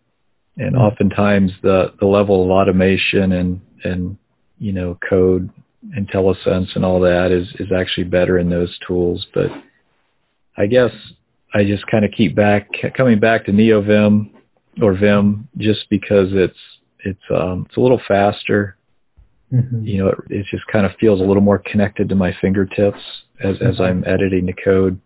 And 0.58 0.76
mm-hmm. 0.76 0.84
oftentimes, 0.84 1.52
the 1.62 1.94
the 2.00 2.06
level 2.06 2.44
of 2.44 2.50
automation 2.52 3.32
and 3.32 3.62
and 3.84 4.18
you 4.60 4.74
know 4.74 4.98
code 5.10 5.50
IntelliSense 5.98 6.76
and 6.76 6.86
all 6.86 7.00
that 7.02 7.32
is 7.32 7.48
is 7.60 7.72
actually 7.72 8.04
better 8.06 8.38
in 8.38 8.50
those 8.50 8.78
tools. 8.86 9.26
But 9.34 9.50
I 10.58 10.68
guess 10.68 10.92
I 11.54 11.64
just 11.64 11.88
kind 11.88 12.06
of 12.06 12.12
keep 12.12 12.36
back 12.36 12.70
coming 12.96 13.20
back 13.20 13.46
to 13.46 13.52
NeoVim 13.52 14.30
or 14.82 14.94
Vim 14.94 15.48
just 15.58 15.90
because 15.90 16.30
it's 16.32 16.58
it's 17.00 17.24
um, 17.34 17.66
it's 17.68 17.78
a 17.78 17.82
little 17.82 18.02
faster. 18.08 18.78
Mm-hmm. 19.54 19.84
You 19.86 19.98
know, 19.98 20.08
it, 20.10 20.18
it 20.30 20.46
just 20.50 20.66
kind 20.68 20.86
of 20.86 20.94
feels 21.00 21.20
a 21.20 21.24
little 21.24 21.42
more 21.42 21.60
connected 21.60 22.10
to 22.10 22.16
my 22.16 22.36
fingertips 22.40 23.00
as 23.44 23.58
mm-hmm. 23.58 23.68
as 23.68 23.82
I'm 23.82 24.04
editing 24.06 24.46
the 24.46 24.54
code. 24.54 25.00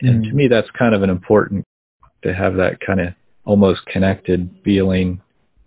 And 0.00 0.22
mm-hmm. 0.22 0.30
to 0.30 0.36
me, 0.36 0.48
that's 0.48 0.68
kind 0.78 0.94
of 0.94 1.02
an 1.02 1.10
important 1.10 1.64
to 2.22 2.34
have 2.34 2.56
that 2.56 2.80
kind 2.84 3.00
of 3.00 3.14
almost 3.44 3.86
connected 3.86 4.50
feeling. 4.64 5.20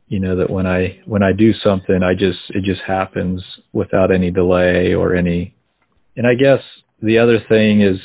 You 0.07 0.19
know 0.19 0.35
that 0.35 0.51
when 0.51 0.67
I 0.67 0.99
when 1.05 1.23
I 1.23 1.33
do 1.33 1.53
something, 1.53 2.03
I 2.03 2.13
just 2.13 2.39
it 2.49 2.63
just 2.63 2.81
happens 2.81 3.43
without 3.73 4.13
any 4.13 4.29
delay 4.29 4.93
or 4.93 5.15
any. 5.15 5.55
And 6.15 6.27
I 6.27 6.35
guess 6.35 6.61
the 7.01 7.17
other 7.17 7.39
thing 7.49 7.81
is 7.81 7.99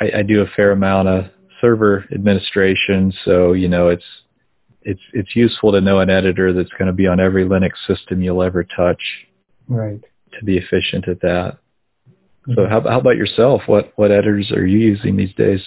I, 0.00 0.18
I 0.18 0.22
do 0.22 0.40
a 0.40 0.46
fair 0.56 0.72
amount 0.72 1.08
of 1.08 1.26
server 1.60 2.06
administration, 2.14 3.12
so 3.26 3.52
you 3.52 3.68
know 3.68 3.88
it's 3.88 4.04
it's 4.88 5.00
it's 5.12 5.36
useful 5.36 5.72
to 5.72 5.80
know 5.80 6.00
an 6.00 6.10
editor 6.10 6.52
that's 6.52 6.70
going 6.70 6.86
to 6.86 6.92
be 6.92 7.06
on 7.06 7.20
every 7.20 7.44
Linux 7.44 7.72
system 7.86 8.22
you'll 8.22 8.42
ever 8.42 8.64
touch. 8.64 9.02
Right. 9.68 10.00
To 10.38 10.44
be 10.44 10.56
efficient 10.56 11.08
at 11.08 11.20
that. 11.20 11.58
Mm-hmm. 12.48 12.54
So 12.54 12.66
how 12.66 12.80
how 12.80 13.00
about 13.00 13.16
yourself? 13.16 13.62
What 13.66 13.92
what 13.96 14.10
editors 14.10 14.50
are 14.52 14.66
you 14.66 14.78
using 14.78 15.16
these 15.16 15.34
days? 15.34 15.60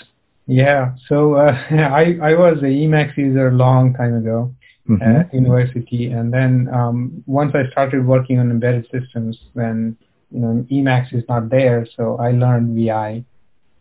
Yeah, 0.48 0.96
so 1.08 1.36
uh, 1.36 1.52
I 1.72 2.18
I 2.22 2.34
was 2.34 2.58
a 2.62 2.72
Emacs 2.84 3.16
user 3.18 3.50
a 3.50 3.54
long 3.54 3.94
time 3.94 4.16
ago 4.16 4.54
mm-hmm. 4.90 5.02
at 5.02 5.34
university, 5.34 6.08
and 6.08 6.34
then 6.34 6.68
um, 6.74 7.24
once 7.26 7.54
I 7.54 7.70
started 7.72 8.06
working 8.06 8.40
on 8.40 8.50
embedded 8.50 8.88
systems, 8.92 9.38
then 9.56 9.96
you 10.32 10.40
know 10.40 10.66
Emacs 10.72 11.14
is 11.14 11.24
not 11.30 11.50
there, 11.50 11.88
so 11.96 12.18
I 12.18 12.32
learned 12.32 12.76
VI 12.76 13.24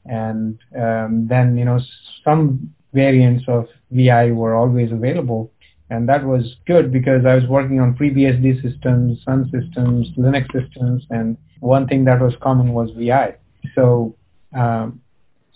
and 0.07 0.59
um, 0.76 1.26
then 1.28 1.57
you 1.57 1.64
know 1.64 1.80
some 2.24 2.72
variants 2.93 3.45
of 3.49 3.66
VI 3.91 4.32
were 4.32 4.55
always 4.55 4.93
available, 4.93 5.51
and 5.91 6.09
that 6.09 6.24
was 6.24 6.57
good 6.66 6.93
because 6.93 7.24
I 7.26 7.34
was 7.34 7.47
working 7.47 7.80
on 7.80 7.97
FreeBSD 7.97 8.62
systems, 8.62 9.22
Sun 9.24 9.51
systems, 9.51 10.09
Linux 10.16 10.47
systems, 10.53 11.07
and 11.11 11.36
one 11.61 11.86
thing 11.86 12.05
that 12.05 12.20
was 12.20 12.34
common 12.41 12.72
was 12.72 12.91
VI. 12.97 13.34
So 13.74 14.14
um, 14.55 15.01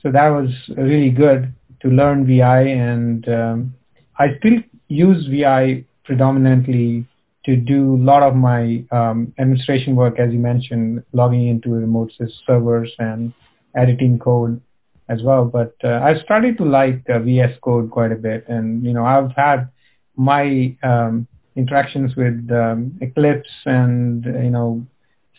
so 0.02 0.10
that 0.12 0.28
was 0.28 0.50
really 0.76 1.10
good 1.10 1.54
to 1.80 1.88
learn 1.88 2.26
VI, 2.26 2.62
and 2.68 3.28
um, 3.28 3.74
I 4.18 4.36
still 4.38 4.58
use 4.88 5.26
VI 5.26 5.84
predominantly 6.04 7.06
to 7.46 7.56
do 7.56 7.96
a 7.96 8.02
lot 8.02 8.22
of 8.22 8.34
my 8.34 8.84
um, 8.90 9.32
administration 9.38 9.94
work, 9.96 10.18
as 10.18 10.32
you 10.32 10.38
mentioned, 10.38 11.02
logging 11.12 11.48
into 11.48 11.70
remote 11.70 12.12
servers 12.46 12.90
and 12.98 13.32
editing 13.76 14.18
code 14.18 14.60
as 15.08 15.22
well. 15.22 15.44
But 15.44 15.74
uh, 15.84 16.00
I've 16.02 16.22
started 16.22 16.58
to 16.58 16.64
like 16.64 17.02
uh, 17.08 17.18
VS 17.20 17.58
Code 17.62 17.90
quite 17.90 18.12
a 18.12 18.16
bit, 18.16 18.44
and 18.48 18.84
you 18.84 18.92
know 18.92 19.04
I've 19.04 19.32
had 19.32 19.68
my 20.16 20.76
um, 20.82 21.26
interactions 21.56 22.16
with 22.16 22.48
um, 22.50 22.96
Eclipse 23.00 23.50
and 23.66 24.24
you 24.24 24.50
know 24.50 24.86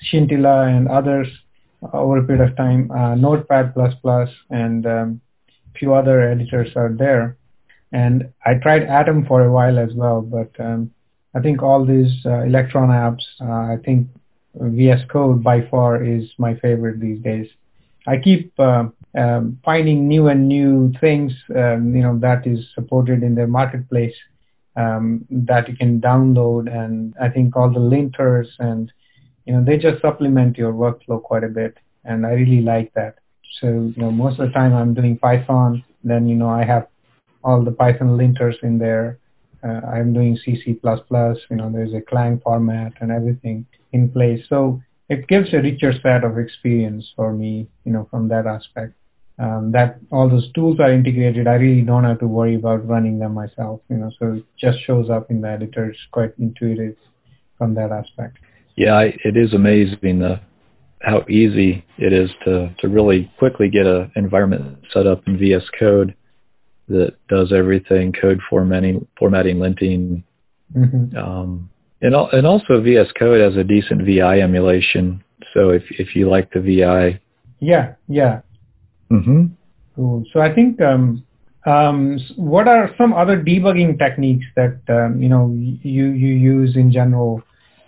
Scintilla 0.09 0.67
and 0.67 0.87
others 0.87 1.27
over 1.93 2.17
a 2.17 2.23
period 2.23 2.49
of 2.49 2.55
time. 2.55 2.91
Uh, 2.91 3.15
Notepad++ 3.15 3.73
and 4.49 4.85
um, 4.85 5.21
few 5.77 5.93
other 5.93 6.21
editors 6.29 6.69
are 6.75 6.93
there, 6.97 7.37
and 7.91 8.29
I 8.45 8.55
tried 8.55 8.83
Atom 8.83 9.25
for 9.25 9.43
a 9.43 9.51
while 9.51 9.77
as 9.77 9.93
well, 9.93 10.21
but 10.21 10.51
um, 10.59 10.91
I 11.35 11.41
think 11.41 11.61
all 11.61 11.85
these 11.85 12.25
uh, 12.25 12.43
Electron 12.43 12.89
apps, 12.89 13.23
uh, 13.41 13.73
I 13.73 13.77
think 13.83 14.07
VS 14.55 15.01
Code 15.09 15.43
by 15.43 15.67
far 15.69 16.01
is 16.01 16.23
my 16.37 16.55
favorite 16.55 16.99
these 16.99 17.21
days. 17.21 17.47
I 18.07 18.17
keep 18.17 18.57
uh, 18.57 18.85
um, 19.17 19.59
finding 19.63 20.07
new 20.07 20.27
and 20.27 20.47
new 20.47 20.91
things, 20.99 21.31
um, 21.55 21.95
you 21.95 22.01
know, 22.01 22.17
that 22.19 22.45
is 22.45 22.65
supported 22.73 23.23
in 23.23 23.35
their 23.35 23.47
marketplace 23.47 24.15
um, 24.75 25.25
that 25.29 25.69
you 25.69 25.75
can 25.75 26.01
download. 26.01 26.73
And 26.73 27.13
I 27.21 27.29
think 27.29 27.55
all 27.55 27.71
the 27.71 27.79
linters 27.79 28.47
and, 28.59 28.91
you 29.45 29.53
know, 29.53 29.63
they 29.63 29.77
just 29.77 30.01
supplement 30.01 30.57
your 30.57 30.73
workflow 30.73 31.21
quite 31.21 31.43
a 31.43 31.49
bit. 31.49 31.77
And 32.03 32.25
I 32.25 32.31
really 32.31 32.61
like 32.61 32.93
that. 32.93 33.15
So, 33.61 33.67
you 33.67 33.93
know, 33.97 34.11
most 34.11 34.39
of 34.39 34.47
the 34.47 34.53
time 34.53 34.73
I'm 34.73 34.93
doing 34.93 35.17
Python, 35.17 35.83
then, 36.03 36.27
you 36.27 36.35
know, 36.35 36.49
I 36.49 36.65
have 36.65 36.87
all 37.43 37.63
the 37.63 37.71
Python 37.71 38.17
linters 38.17 38.61
in 38.63 38.77
there. 38.77 39.19
Uh, 39.63 39.81
I'm 39.87 40.13
doing 40.13 40.37
C, 40.43 40.61
C++, 40.61 40.77
you 40.83 41.55
know, 41.55 41.71
there's 41.71 41.93
a 41.93 42.01
Clang 42.01 42.39
format 42.43 42.93
and 42.99 43.11
everything 43.11 43.65
in 43.93 44.09
place. 44.09 44.45
So 44.49 44.81
it 45.09 45.27
gives 45.27 45.53
a 45.53 45.61
richer 45.61 45.93
set 46.03 46.23
of 46.23 46.37
experience 46.37 47.13
for 47.15 47.31
me, 47.31 47.67
you 47.85 47.93
know, 47.93 48.07
from 48.11 48.27
that 48.27 48.45
aspect. 48.45 48.93
Um, 49.37 49.71
that 49.73 49.99
all 50.11 50.29
those 50.29 50.49
tools 50.53 50.79
are 50.79 50.91
integrated. 50.91 51.47
I 51.47 51.55
really 51.55 51.81
don't 51.81 52.05
have 52.05 52.19
to 52.19 52.27
worry 52.27 52.55
about 52.55 52.87
running 52.87 53.19
them 53.19 53.33
myself, 53.33 53.81
you 53.89 53.97
know, 53.97 54.09
so 54.17 54.33
it 54.35 54.45
just 54.57 54.79
shows 54.85 55.09
up 55.09 55.29
in 55.29 55.41
the 55.41 55.49
editor. 55.49 55.89
It's 55.89 55.99
quite 56.11 56.31
intuitive 56.39 56.95
from 57.57 57.75
that 57.75 57.91
aspect. 57.91 58.37
Yeah, 58.77 58.93
I, 58.93 59.17
it 59.25 59.35
is 59.35 59.53
amazing 59.53 60.19
the, 60.19 60.39
how 61.01 61.25
easy 61.29 61.85
it 61.97 62.13
is 62.13 62.29
to, 62.45 62.73
to 62.79 62.87
really 62.87 63.29
quickly 63.37 63.69
get 63.69 63.85
an 63.85 64.09
environment 64.15 64.79
set 64.93 65.05
up 65.05 65.27
in 65.27 65.37
VS 65.37 65.63
Code 65.77 66.15
that 66.87 67.15
does 67.27 67.51
everything, 67.51 68.13
code 68.13 68.39
formatting, 68.49 69.05
formatting, 69.17 69.57
linting, 69.57 70.23
mm-hmm. 70.75 71.17
um, 71.17 71.69
and, 72.01 72.15
and 72.15 72.45
also 72.47 72.81
VS 72.81 73.07
Code 73.17 73.41
has 73.41 73.57
a 73.57 73.63
decent 73.63 74.03
VI 74.05 74.41
emulation. 74.41 75.23
So 75.53 75.69
if 75.69 75.83
if 75.89 76.15
you 76.15 76.29
like 76.29 76.51
the 76.51 76.61
VI, 76.61 77.19
yeah, 77.59 77.93
yeah. 78.07 78.41
Mm-hmm. 79.11 79.45
Cool. 79.95 80.23
So 80.33 80.39
I 80.41 80.53
think 80.53 80.81
um, 80.81 81.23
um, 81.65 82.19
what 82.35 82.67
are 82.67 82.93
some 82.97 83.13
other 83.13 83.41
debugging 83.41 83.97
techniques 83.97 84.45
that 84.55 84.79
um, 84.89 85.21
you 85.21 85.29
know 85.29 85.51
you 85.53 86.07
you 86.07 86.33
use 86.35 86.75
in 86.75 86.91
general 86.91 87.41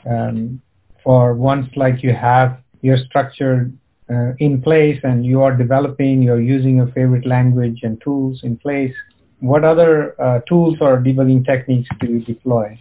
um, 0.10 0.62
for 1.04 1.34
once 1.34 1.68
like 1.76 2.04
you 2.04 2.14
have 2.14 2.60
your 2.82 2.98
structure 2.98 3.72
uh, 4.10 4.34
in 4.40 4.62
place 4.62 5.00
and 5.04 5.26
you 5.26 5.42
are 5.42 5.56
developing, 5.56 6.22
you're 6.22 6.42
using 6.42 6.78
your 6.78 6.88
favorite 6.88 7.26
language 7.26 7.80
and 7.84 8.02
tools 8.02 8.40
in 8.44 8.58
place. 8.58 8.94
What 9.40 9.64
other 9.64 10.20
uh, 10.22 10.40
tools 10.48 10.78
or 10.82 10.98
debugging 10.98 11.46
techniques 11.46 11.90
do 12.00 12.08
you 12.08 12.20
deploy? 12.22 12.80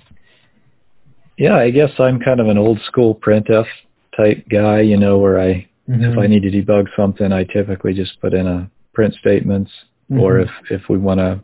Yeah, 1.36 1.56
I 1.56 1.70
guess 1.70 1.90
I'm 1.98 2.20
kind 2.20 2.40
of 2.40 2.48
an 2.48 2.56
old 2.56 2.80
school 2.86 3.14
printf 3.14 3.66
type 4.16 4.46
guy, 4.48 4.80
you 4.80 4.96
know, 4.96 5.18
where 5.18 5.38
I 5.38 5.68
mm-hmm. 5.88 6.04
if 6.04 6.18
I 6.18 6.26
need 6.26 6.42
to 6.42 6.50
debug 6.50 6.86
something, 6.96 7.32
I 7.32 7.44
typically 7.44 7.94
just 7.94 8.20
put 8.20 8.34
in 8.34 8.46
a 8.46 8.70
print 8.92 9.14
statements, 9.20 9.70
mm-hmm. 10.10 10.20
or 10.20 10.40
if 10.40 10.50
if 10.70 10.82
we 10.88 10.98
want 10.98 11.20
to 11.20 11.40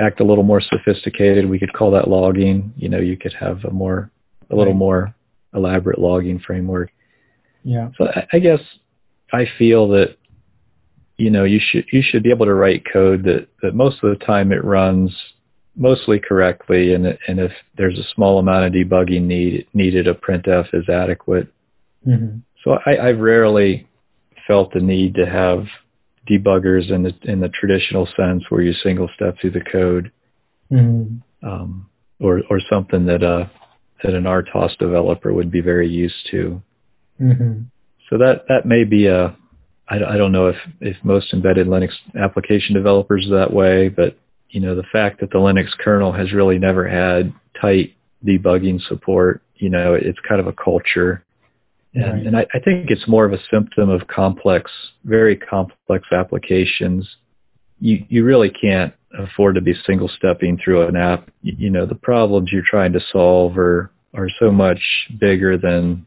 act 0.00 0.20
a 0.20 0.24
little 0.24 0.44
more 0.44 0.60
sophisticated, 0.60 1.48
we 1.48 1.58
could 1.58 1.72
call 1.72 1.90
that 1.92 2.08
logging. 2.08 2.72
You 2.76 2.88
know, 2.88 2.98
you 2.98 3.16
could 3.16 3.34
have 3.34 3.64
a 3.64 3.70
more 3.70 4.10
a 4.50 4.56
little 4.56 4.72
right. 4.72 4.78
more 4.78 5.14
elaborate 5.54 5.98
logging 5.98 6.40
framework. 6.40 6.90
Yeah. 7.64 7.90
So 7.96 8.08
I, 8.08 8.26
I 8.34 8.38
guess 8.38 8.60
I 9.32 9.46
feel 9.58 9.88
that 9.88 10.16
you 11.16 11.30
know 11.30 11.44
you 11.44 11.60
should 11.60 11.84
you 11.92 12.02
should 12.02 12.22
be 12.22 12.30
able 12.30 12.46
to 12.46 12.54
write 12.54 12.84
code 12.90 13.24
that 13.24 13.48
that 13.62 13.74
most 13.74 14.02
of 14.02 14.10
the 14.10 14.24
time 14.24 14.52
it 14.52 14.64
runs 14.64 15.14
mostly 15.76 16.18
correctly, 16.18 16.94
and 16.94 17.06
and 17.06 17.38
if 17.38 17.52
there's 17.76 17.98
a 17.98 18.14
small 18.14 18.38
amount 18.38 18.66
of 18.66 18.72
debugging 18.72 19.22
need, 19.22 19.66
needed, 19.72 20.06
a 20.06 20.14
printf 20.14 20.74
is 20.74 20.88
adequate. 20.88 21.48
Mm-hmm. 22.06 22.38
So 22.64 22.78
I, 22.86 23.08
I've 23.08 23.18
rarely 23.18 23.86
felt 24.46 24.72
the 24.72 24.80
need 24.80 25.14
to 25.16 25.26
have 25.26 25.66
debuggers 26.30 26.90
in 26.90 27.02
the 27.02 27.12
in 27.22 27.40
the 27.40 27.48
traditional 27.48 28.06
sense 28.16 28.44
where 28.48 28.62
you 28.62 28.72
single 28.72 29.08
step 29.14 29.36
through 29.40 29.50
the 29.50 29.60
code, 29.60 30.12
mm-hmm. 30.70 31.48
um, 31.48 31.88
or 32.20 32.42
or 32.48 32.60
something 32.70 33.06
that 33.06 33.22
uh 33.22 33.46
that 34.02 34.14
an 34.14 34.24
RTOS 34.24 34.76
developer 34.78 35.32
would 35.32 35.50
be 35.50 35.60
very 35.60 35.88
used 35.88 36.28
to. 36.30 36.62
Mm-hmm. 37.20 37.62
So 38.10 38.18
that 38.18 38.44
that 38.48 38.66
may 38.66 38.84
be 38.84 39.06
a 39.06 39.36
I, 39.88 39.96
I 39.96 40.16
don't 40.16 40.32
know 40.32 40.48
if 40.48 40.56
if 40.80 40.96
most 41.02 41.32
embedded 41.32 41.66
Linux 41.66 41.90
application 42.18 42.74
developers 42.74 43.26
are 43.26 43.38
that 43.38 43.52
way, 43.52 43.88
but 43.88 44.16
you 44.52 44.60
know, 44.60 44.74
the 44.74 44.84
fact 44.92 45.20
that 45.20 45.30
the 45.30 45.38
Linux 45.38 45.68
kernel 45.78 46.12
has 46.12 46.32
really 46.32 46.58
never 46.58 46.86
had 46.86 47.32
tight 47.60 47.94
debugging 48.24 48.80
support, 48.86 49.42
you 49.56 49.70
know, 49.70 49.94
it's 49.94 50.18
kind 50.28 50.40
of 50.40 50.46
a 50.46 50.52
culture. 50.52 51.24
And, 51.94 52.04
right. 52.04 52.26
and 52.26 52.36
I, 52.36 52.46
I 52.54 52.58
think 52.58 52.90
it's 52.90 53.06
more 53.06 53.24
of 53.24 53.32
a 53.32 53.42
symptom 53.50 53.90
of 53.90 54.06
complex, 54.08 54.70
very 55.04 55.36
complex 55.36 56.08
applications. 56.12 57.08
You, 57.80 58.04
you 58.08 58.24
really 58.24 58.50
can't 58.50 58.94
afford 59.18 59.56
to 59.56 59.60
be 59.60 59.74
single 59.86 60.08
stepping 60.08 60.58
through 60.58 60.86
an 60.86 60.96
app. 60.96 61.30
You, 61.42 61.54
you 61.58 61.70
know, 61.70 61.84
the 61.84 61.94
problems 61.94 62.50
you're 62.50 62.62
trying 62.66 62.92
to 62.94 63.00
solve 63.12 63.58
are, 63.58 63.90
are 64.14 64.28
so 64.38 64.50
much 64.50 64.80
bigger 65.18 65.56
than 65.58 66.06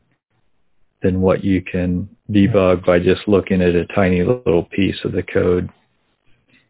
than 1.02 1.22
what 1.22 1.44
you 1.44 1.62
can 1.62 2.10
debug 2.32 2.84
by 2.84 2.98
just 2.98 3.28
looking 3.28 3.62
at 3.62 3.76
a 3.76 3.86
tiny 3.88 4.24
little 4.24 4.64
piece 4.64 4.98
of 5.04 5.12
the 5.12 5.22
code. 5.22 5.70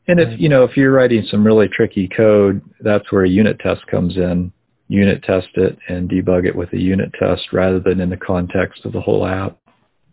And 0.08 0.20
if 0.20 0.40
you 0.40 0.50
know 0.50 0.64
if 0.64 0.76
you're 0.76 0.92
writing 0.92 1.26
some 1.30 1.46
really 1.46 1.68
tricky 1.68 2.08
code, 2.08 2.62
that's 2.82 3.12
where 3.12 3.24
a 3.24 3.30
unit 3.30 3.60
test 3.60 3.88
comes 3.88 4.18
in. 4.18 4.52
Unit 4.88 5.24
test 5.24 5.50
it 5.56 5.78
and 5.90 6.10
debug 6.10 6.46
it 6.46 6.56
with 6.56 6.72
a 6.74 6.80
unit 6.80 7.12
test 7.20 7.52
rather 7.52 7.80
than 7.80 8.00
in 8.00 8.10
the 8.10 8.18
context 8.18 8.86
of 8.86 8.92
the 8.94 9.02
whole 9.02 9.26
app. 9.26 9.58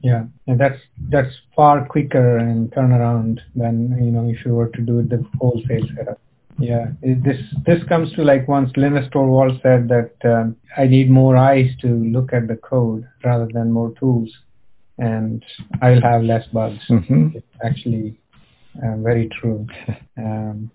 Yeah, 0.02 0.24
and 0.46 0.58
that's 0.58 0.80
that's 1.10 1.32
far 1.54 1.86
quicker 1.86 2.38
and 2.38 2.70
turnaround 2.72 3.38
than 3.54 3.96
you 4.02 4.10
know 4.10 4.28
if 4.28 4.44
you 4.44 4.54
were 4.54 4.68
to 4.68 4.80
do 4.80 5.02
the 5.02 5.24
wholesale 5.38 5.86
setup. 5.96 6.20
Yeah, 6.58 6.86
this 7.02 7.40
this 7.66 7.82
comes 7.84 8.12
to 8.14 8.24
like 8.24 8.48
once 8.48 8.72
Linus 8.76 9.08
Torvalds 9.12 9.62
said 9.62 9.88
that 9.88 10.12
um, 10.24 10.56
I 10.76 10.86
need 10.86 11.08
more 11.10 11.36
eyes 11.36 11.70
to 11.82 11.88
look 11.88 12.32
at 12.32 12.48
the 12.48 12.56
code 12.56 13.06
rather 13.24 13.48
than 13.52 13.70
more 13.70 13.92
tools, 13.98 14.30
and 14.98 15.44
I'll 15.80 16.00
have 16.00 16.22
less 16.22 16.46
bugs. 16.52 16.80
Mm-hmm. 16.90 17.36
It's 17.36 17.46
actually 17.64 18.18
uh, 18.82 18.96
very 18.98 19.28
true. 19.40 19.66
Um, 20.18 20.70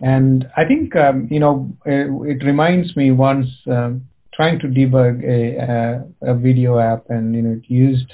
and 0.00 0.48
I 0.56 0.64
think 0.64 0.96
um, 0.96 1.28
you 1.30 1.40
know 1.40 1.70
it, 1.84 2.08
it, 2.30 2.44
reminds 2.44 2.96
me 2.96 3.10
once 3.10 3.48
um, 3.66 4.06
trying 4.34 4.58
to 4.60 4.66
debug 4.66 5.22
a, 5.24 6.22
a, 6.26 6.32
a 6.32 6.34
video 6.34 6.78
app, 6.78 7.10
and 7.10 7.34
you 7.34 7.42
know 7.42 7.52
it 7.52 7.70
used 7.70 8.10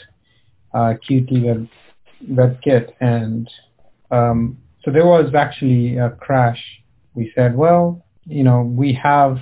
uh, 0.75 0.95
Qt 1.09 1.45
Web 1.45 1.69
WebKit, 2.31 2.93
and 3.01 3.49
um, 4.11 4.59
so 4.85 4.91
there 4.91 5.07
was 5.07 5.35
actually 5.35 5.97
a 5.99 6.11
crash 6.11 6.63
we 7.17 7.33
said, 7.35 7.57
well, 7.57 8.05
you 8.27 8.45
know, 8.45 8.61
we 8.61 8.93
have 8.93 9.39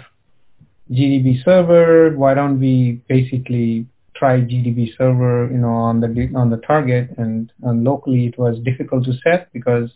GDB 0.90 1.44
server. 1.44 2.16
Why 2.16 2.32
don't 2.32 2.60
we 2.60 3.02
basically 3.08 3.86
try 4.14 4.40
GDB 4.40 4.96
server, 4.96 5.50
you 5.50 5.58
know, 5.58 5.72
on 5.72 6.00
the 6.00 6.30
on 6.36 6.50
the 6.50 6.58
target? 6.58 7.10
And, 7.18 7.52
and 7.62 7.84
locally, 7.84 8.26
it 8.26 8.38
was 8.38 8.58
difficult 8.60 9.04
to 9.06 9.12
set 9.24 9.52
because 9.52 9.90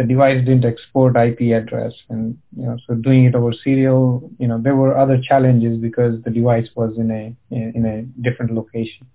the 0.00 0.06
device 0.06 0.38
didn't 0.46 0.64
export 0.64 1.14
IP 1.14 1.52
address, 1.52 1.92
and 2.08 2.38
you 2.56 2.64
know, 2.64 2.78
so 2.86 2.94
doing 2.94 3.26
it 3.26 3.34
over 3.34 3.52
serial, 3.52 4.30
you 4.38 4.48
know, 4.48 4.58
there 4.58 4.74
were 4.74 4.96
other 4.96 5.20
challenges 5.20 5.76
because 5.78 6.22
the 6.22 6.30
device 6.30 6.68
was 6.74 6.96
in 6.96 7.10
a 7.10 7.36
in 7.54 7.84
a 7.84 8.02
different 8.22 8.54
location. 8.54 9.06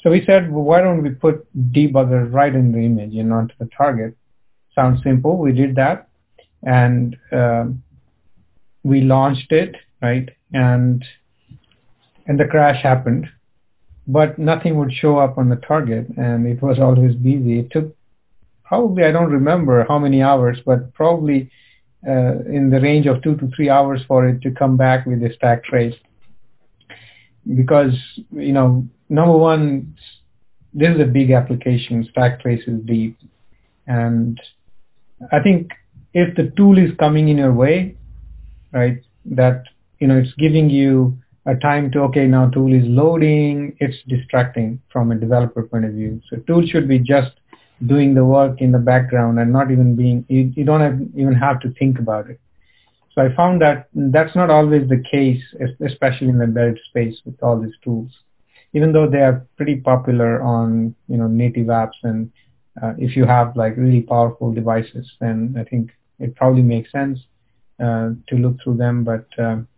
So 0.00 0.10
we 0.10 0.24
said, 0.26 0.50
well, 0.50 0.64
why 0.64 0.80
don't 0.80 1.04
we 1.04 1.10
put 1.10 1.46
debugger 1.72 2.32
right 2.32 2.52
in 2.52 2.72
the 2.72 2.80
image 2.80 3.14
and 3.14 3.32
onto 3.32 3.54
the 3.60 3.68
target? 3.78 4.16
Sounds 4.74 5.00
simple. 5.04 5.38
We 5.38 5.52
did 5.52 5.76
that 5.76 6.08
and 6.64 7.16
um, 7.30 7.84
we 8.82 9.02
launched 9.02 9.52
it, 9.52 9.76
right? 10.02 10.28
And 10.52 11.04
and 12.26 12.40
the 12.40 12.46
crash 12.46 12.82
happened, 12.82 13.28
but 14.08 14.36
nothing 14.36 14.78
would 14.78 14.92
show 14.92 15.18
up 15.18 15.38
on 15.38 15.48
the 15.48 15.56
target, 15.56 16.08
and 16.16 16.44
it 16.44 16.60
was 16.60 16.80
always 16.80 17.14
busy. 17.14 17.60
It 17.60 17.70
took 17.70 17.94
probably 18.64 19.04
I 19.04 19.12
don't 19.12 19.30
remember 19.30 19.84
how 19.88 19.98
many 19.98 20.22
hours, 20.22 20.58
but 20.64 20.92
probably 20.94 21.50
uh, 22.06 22.40
in 22.46 22.70
the 22.70 22.80
range 22.80 23.06
of 23.06 23.22
two 23.22 23.36
to 23.36 23.50
three 23.54 23.70
hours 23.70 24.02
for 24.06 24.28
it 24.28 24.42
to 24.42 24.50
come 24.50 24.76
back 24.76 25.06
with 25.06 25.22
a 25.22 25.32
stack 25.34 25.64
trace. 25.64 25.94
Because 27.54 27.94
you 28.30 28.52
know, 28.52 28.86
number 29.08 29.36
one, 29.36 29.96
this 30.72 30.94
is 30.94 31.00
a 31.00 31.06
big 31.06 31.30
application. 31.30 32.06
Stack 32.10 32.40
trace 32.40 32.66
is 32.66 32.80
deep, 32.84 33.18
and 33.86 34.40
I 35.32 35.40
think 35.40 35.70
if 36.14 36.34
the 36.36 36.52
tool 36.56 36.78
is 36.78 36.90
coming 36.98 37.28
in 37.28 37.38
your 37.38 37.52
way, 37.52 37.96
right, 38.72 39.02
that, 39.26 39.64
you 39.98 40.06
know, 40.06 40.16
it's 40.18 40.32
giving 40.38 40.70
you 40.70 41.18
a 41.46 41.56
time 41.56 41.90
to, 41.90 42.00
okay, 42.00 42.26
now 42.26 42.48
tool 42.48 42.72
is 42.72 42.84
loading, 42.86 43.76
it's 43.80 43.96
distracting 44.08 44.80
from 44.90 45.10
a 45.10 45.16
developer 45.16 45.64
point 45.64 45.84
of 45.84 45.92
view. 45.92 46.20
So 46.30 46.36
tool 46.46 46.64
should 46.66 46.88
be 46.88 46.98
just 46.98 47.32
doing 47.86 48.14
the 48.14 48.24
work 48.24 48.60
in 48.60 48.72
the 48.72 48.78
background 48.78 49.38
and 49.38 49.52
not 49.52 49.70
even 49.70 49.96
being, 49.96 50.24
you, 50.28 50.52
you 50.54 50.64
don't 50.64 50.80
have, 50.80 51.00
even 51.16 51.34
have 51.34 51.60
to 51.60 51.70
think 51.74 51.98
about 51.98 52.30
it. 52.30 52.40
So 53.12 53.22
I 53.22 53.34
found 53.34 53.60
that 53.62 53.88
that's 53.94 54.34
not 54.34 54.50
always 54.50 54.88
the 54.88 55.02
case, 55.10 55.42
especially 55.84 56.28
in 56.28 56.38
the 56.38 56.44
embedded 56.44 56.80
space 56.88 57.16
with 57.24 57.40
all 57.42 57.60
these 57.60 57.74
tools. 57.82 58.10
Even 58.72 58.92
though 58.92 59.08
they 59.08 59.20
are 59.20 59.46
pretty 59.56 59.76
popular 59.76 60.42
on, 60.42 60.94
you 61.08 61.16
know, 61.16 61.28
native 61.28 61.66
apps 61.68 61.98
and 62.02 62.30
uh, 62.82 62.92
if 62.98 63.14
you 63.16 63.24
have 63.24 63.56
like 63.56 63.76
really 63.76 64.00
powerful 64.02 64.52
devices, 64.52 65.10
then 65.20 65.54
I 65.58 65.62
think 65.62 65.92
it 66.18 66.34
probably 66.34 66.62
makes 66.62 66.90
sense 66.90 67.20
uh, 67.80 68.10
to 68.28 68.36
look 68.36 68.56
through 68.62 68.78
them. 68.78 69.04
But 69.04 69.26
um, 69.38 69.68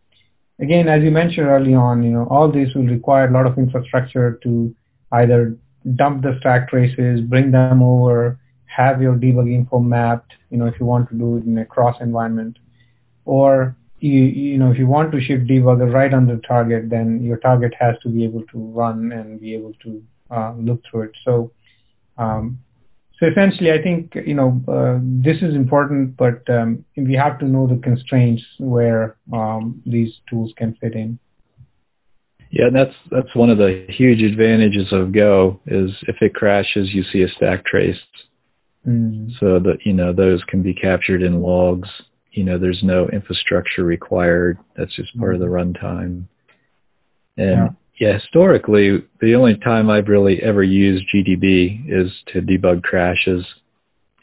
again, 0.61 0.89
as 0.89 1.03
you 1.03 1.11
mentioned 1.11 1.47
early 1.47 1.75
on, 1.75 2.03
you 2.03 2.11
know, 2.11 2.27
all 2.31 2.51
this 2.51 2.75
will 2.75 2.87
require 2.87 3.29
a 3.29 3.33
lot 3.33 3.47
of 3.47 3.59
infrastructure 3.59 4.39
to 4.43 4.75
either 5.13 5.57
dump 5.95 6.23
the 6.23 6.37
stack 6.41 6.69
traces, 6.69 7.21
bring 7.21 7.51
them 7.51 7.83
over, 7.83 8.39
have 8.65 9.01
your 9.01 9.15
debugging 9.15 9.69
for 9.69 9.83
mapped, 9.83 10.33
you 10.51 10.59
know, 10.59 10.67
if 10.67 10.75
you 10.81 10.87
want 10.87 11.09
to 11.09 11.15
do 11.17 11.37
it 11.37 11.45
in 11.45 11.57
a 11.59 11.65
cross 11.65 11.97
environment, 12.01 12.59
or 13.25 13.77
you, 14.01 14.25
you 14.25 14.59
know, 14.59 14.71
if 14.71 14.79
you 14.79 14.87
want 14.87 15.13
to 15.13 15.21
ship 15.21 15.43
debugger 15.43 15.93
right 15.93 16.13
under 16.13 16.37
target, 16.39 16.91
then 16.91 17.23
your 17.23 17.39
target 17.39 17.73
has 17.79 17.95
to 18.03 18.09
be 18.09 18.25
able 18.25 18.43
to 18.47 18.59
run 18.59 19.13
and 19.13 19.41
be 19.41 19.55
able 19.55 19.73
to 19.83 20.03
uh, 20.31 20.53
look 20.59 20.83
through 20.91 21.03
it. 21.03 21.13
So 21.25 21.53
um, 22.19 22.59
so 23.19 23.27
essentially, 23.27 23.73
I 23.73 23.83
think 23.83 24.15
you 24.15 24.35
know 24.35 24.63
uh, 24.69 24.99
this 25.03 25.39
is 25.39 25.55
important, 25.55 26.17
but 26.17 26.49
um, 26.51 26.85
we 26.97 27.15
have 27.15 27.39
to 27.39 27.47
know 27.47 27.67
the 27.67 27.81
constraints 27.83 28.43
where 28.59 29.17
um, 29.33 29.81
these 29.87 30.13
tools 30.29 30.53
can 30.57 30.75
fit 30.81 30.95
in. 30.95 31.19
Yeah, 32.59 32.71
that's 32.73 32.95
that's 33.11 33.35
one 33.35 33.51
of 33.51 33.59
the 33.59 33.85
huge 33.89 34.23
advantages 34.23 34.93
of 34.93 35.13
Go 35.13 35.61
is 35.67 35.91
if 36.03 36.17
it 36.23 36.35
crashes, 36.35 36.95
you 36.95 37.03
see 37.03 37.23
a 37.23 37.29
stack 37.29 37.65
trace, 37.67 37.99
mm. 38.87 39.31
so 39.39 39.59
that 39.59 39.79
you 39.85 39.93
know 39.93 40.13
those 40.13 40.43
can 40.45 40.63
be 40.63 40.73
captured 40.73 41.23
in 41.23 41.43
logs. 41.43 41.89
You 42.33 42.45
know, 42.45 42.59
there's 42.59 42.83
no 42.83 43.09
infrastructure 43.09 43.85
required. 43.85 44.59
That's 44.77 44.95
just 44.95 45.19
part 45.19 45.35
of 45.35 45.41
the 45.41 45.47
mm-hmm. 45.47 45.73
runtime. 45.73 46.25
And 47.37 47.57
yeah 47.57 47.69
yeah, 47.99 48.19
historically, 48.19 49.03
the 49.21 49.35
only 49.35 49.57
time 49.57 49.89
I've 49.89 50.09
really 50.09 50.43
ever 50.43 50.63
used 50.63 51.07
GDB 51.15 51.85
is 51.89 52.13
to 52.33 52.43
debug 52.43 52.83
crashes, 52.83 53.47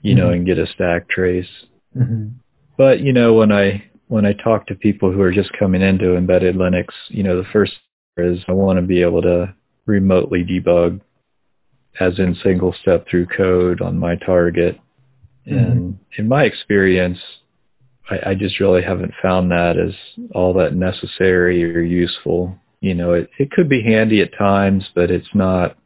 you 0.02 0.16
mm-hmm. 0.16 0.22
know, 0.22 0.30
and 0.30 0.46
get 0.46 0.60
a 0.60 0.68
stack 0.68 1.10
trace. 1.10 1.50
Mm-hmm. 1.98 2.30
But 2.78 3.00
you 3.00 3.14
know, 3.14 3.34
when 3.34 3.52
I 3.52 3.84
when 4.10 4.26
I 4.26 4.34
talk 4.34 4.68
to 4.68 4.76
people 4.76 5.12
who 5.12 5.22
are 5.22 5.32
just 5.32 5.52
coming 5.58 5.82
into 5.82 6.16
embedded 6.16 6.56
Linux, 6.56 6.88
you 7.08 7.24
know, 7.24 7.38
the 7.38 7.50
first 7.52 7.74
is 8.18 8.40
I 8.48 8.52
want 8.52 8.78
to 8.78 8.86
be 8.86 9.02
able 9.02 9.22
to 9.24 9.54
remotely 9.86 10.44
debug, 10.44 11.02
as 12.00 12.20
in 12.20 12.36
single 12.44 12.74
step 12.82 13.08
through 13.08 13.28
code 13.28 13.82
on 13.82 14.00
my 14.00 14.16
target. 14.16 14.80
Mm-hmm. 15.48 15.58
And 15.58 16.00
in 16.18 16.28
my 16.28 16.44
experience, 16.44 17.20
I, 18.10 18.32
I 18.32 18.36
just 18.36 18.60
really 18.60 18.84
haven't 18.84 19.14
found 19.22 19.52
that 19.52 19.78
as 19.78 19.94
all 20.34 20.54
that 20.56 20.74
necessary 20.74 21.64
or 21.64 21.82
useful 21.82 22.58
you 22.84 22.94
know, 22.94 23.14
it, 23.14 23.30
it 23.40 23.50
could 23.50 23.70
be 23.70 23.82
handy 23.82 24.22
at 24.22 24.38
times, 24.38 24.84
but 24.94 25.10
it's 25.10 25.34
not, 25.34 25.78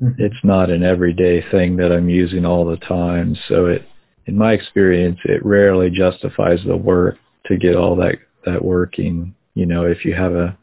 mm-hmm. 0.00 0.22
it's 0.22 0.44
not 0.44 0.70
an 0.70 0.84
everyday 0.84 1.42
thing 1.50 1.76
that 1.78 1.90
I'm 1.90 2.08
using 2.08 2.46
all 2.46 2.64
the 2.64 2.76
time. 2.76 3.36
So 3.48 3.66
it, 3.66 3.84
in 4.26 4.38
my 4.38 4.52
experience, 4.52 5.18
it 5.24 5.44
rarely 5.44 5.90
justifies 5.90 6.60
the 6.64 6.76
work 6.76 7.16
to 7.46 7.56
get 7.56 7.74
all 7.74 7.96
that, 7.96 8.18
that 8.46 8.64
working. 8.64 9.34
You 9.54 9.66
know, 9.66 9.86
if 9.86 10.04
you 10.04 10.14
have 10.14 10.34
a, 10.34 10.56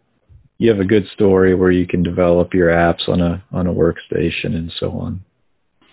you 0.61 0.69
have 0.69 0.79
a 0.79 0.85
good 0.85 1.07
story 1.07 1.55
where 1.55 1.71
you 1.71 1.87
can 1.87 2.03
develop 2.03 2.53
your 2.53 2.69
apps 2.69 3.09
on 3.09 3.19
a, 3.19 3.43
on 3.51 3.65
a 3.65 3.73
workstation 3.73 4.53
and 4.55 4.71
so 4.79 4.91
on. 4.91 5.19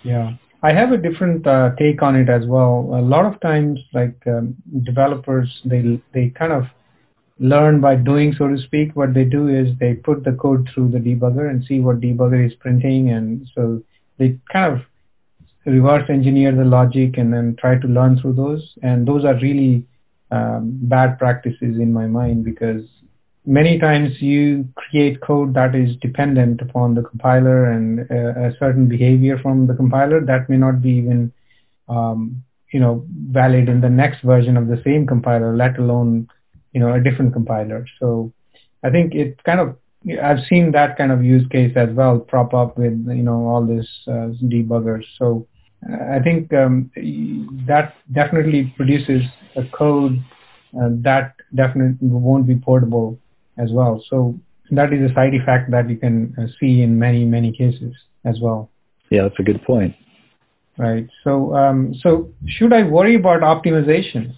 Yeah. 0.02 0.34
I 0.62 0.74
have 0.74 0.92
a 0.92 0.98
different 0.98 1.46
uh, 1.46 1.70
take 1.78 2.02
on 2.02 2.14
it 2.16 2.28
as 2.28 2.44
well. 2.44 2.90
A 2.92 3.00
lot 3.00 3.24
of 3.24 3.40
times, 3.40 3.80
like 3.94 4.14
um, 4.26 4.54
developers, 4.82 5.48
they 5.64 6.02
they 6.12 6.28
kind 6.30 6.52
of 6.52 6.64
learn 7.38 7.80
by 7.80 7.94
doing, 7.94 8.34
so 8.36 8.48
to 8.48 8.58
speak. 8.58 8.94
What 8.94 9.14
they 9.14 9.24
do 9.24 9.48
is 9.48 9.68
they 9.78 9.94
put 9.94 10.22
the 10.22 10.32
code 10.32 10.68
through 10.74 10.90
the 10.90 10.98
debugger 10.98 11.48
and 11.48 11.64
see 11.64 11.80
what 11.80 12.00
debugger 12.00 12.44
is 12.44 12.52
printing, 12.54 13.10
and 13.10 13.48
so 13.54 13.80
they 14.18 14.36
kind 14.52 14.74
of 14.74 14.80
reverse 15.64 16.10
engineer 16.10 16.52
the 16.54 16.64
logic 16.64 17.16
and 17.16 17.32
then 17.32 17.56
try 17.58 17.78
to 17.78 17.86
learn 17.86 18.20
through 18.20 18.34
those. 18.34 18.74
And 18.82 19.08
those 19.08 19.24
are 19.24 19.36
really 19.36 19.86
um, 20.30 20.78
bad 20.82 21.18
practices 21.18 21.78
in 21.78 21.90
my 21.92 22.06
mind 22.06 22.44
because 22.44 22.84
many 23.48 23.78
times 23.78 24.20
you 24.20 24.68
create 24.76 25.20
code 25.20 25.54
that 25.54 25.74
is 25.74 25.96
dependent 25.96 26.60
upon 26.60 26.94
the 26.94 27.02
compiler 27.02 27.70
and 27.72 28.00
uh, 28.10 28.48
a 28.48 28.52
certain 28.58 28.88
behavior 28.88 29.38
from 29.38 29.66
the 29.66 29.74
compiler 29.74 30.20
that 30.24 30.48
may 30.50 30.56
not 30.56 30.82
be 30.82 30.90
even 30.90 31.32
um, 31.88 32.42
you 32.72 32.80
know 32.80 33.04
valid 33.30 33.68
in 33.68 33.80
the 33.80 33.88
next 33.88 34.22
version 34.22 34.56
of 34.56 34.68
the 34.68 34.80
same 34.84 35.06
compiler, 35.06 35.56
let 35.56 35.78
alone 35.78 36.28
you 36.72 36.80
know, 36.80 36.94
a 36.94 37.00
different 37.00 37.32
compiler. 37.32 37.86
So 37.98 38.32
I 38.84 38.90
think 38.90 39.14
it 39.14 39.42
kind 39.44 39.60
of, 39.60 39.76
I've 40.22 40.44
seen 40.48 40.70
that 40.72 40.96
kind 40.96 41.10
of 41.10 41.24
use 41.24 41.46
case 41.48 41.72
as 41.76 41.90
well 41.90 42.18
prop 42.20 42.54
up 42.54 42.78
with, 42.78 43.04
you 43.08 43.22
know, 43.22 43.46
all 43.46 43.66
this 43.66 43.88
uh, 44.06 44.30
debuggers. 44.44 45.04
So 45.18 45.46
uh, 45.90 46.16
I 46.16 46.20
think 46.22 46.52
um, 46.52 46.90
that 47.66 47.94
definitely 48.12 48.72
produces 48.76 49.22
a 49.56 49.64
code 49.76 50.22
uh, 50.80 50.90
that 51.02 51.34
definitely 51.54 52.08
won't 52.08 52.46
be 52.46 52.54
portable 52.54 53.18
as 53.58 53.70
well. 53.72 54.02
So 54.08 54.38
that 54.70 54.92
is 54.92 55.10
a 55.10 55.14
side 55.14 55.34
effect 55.34 55.70
that 55.70 55.88
you 55.88 55.96
can 55.96 56.34
uh, 56.38 56.46
see 56.60 56.82
in 56.82 56.98
many 56.98 57.24
many 57.24 57.52
cases 57.52 57.94
as 58.24 58.38
well. 58.40 58.70
Yeah, 59.10 59.22
that's 59.22 59.38
a 59.38 59.42
good 59.42 59.62
point. 59.62 59.94
Right. 60.76 61.08
So 61.24 61.54
um, 61.54 61.94
so 62.00 62.30
should 62.46 62.72
I 62.72 62.84
worry 62.84 63.16
about 63.16 63.40
optimizations? 63.40 64.34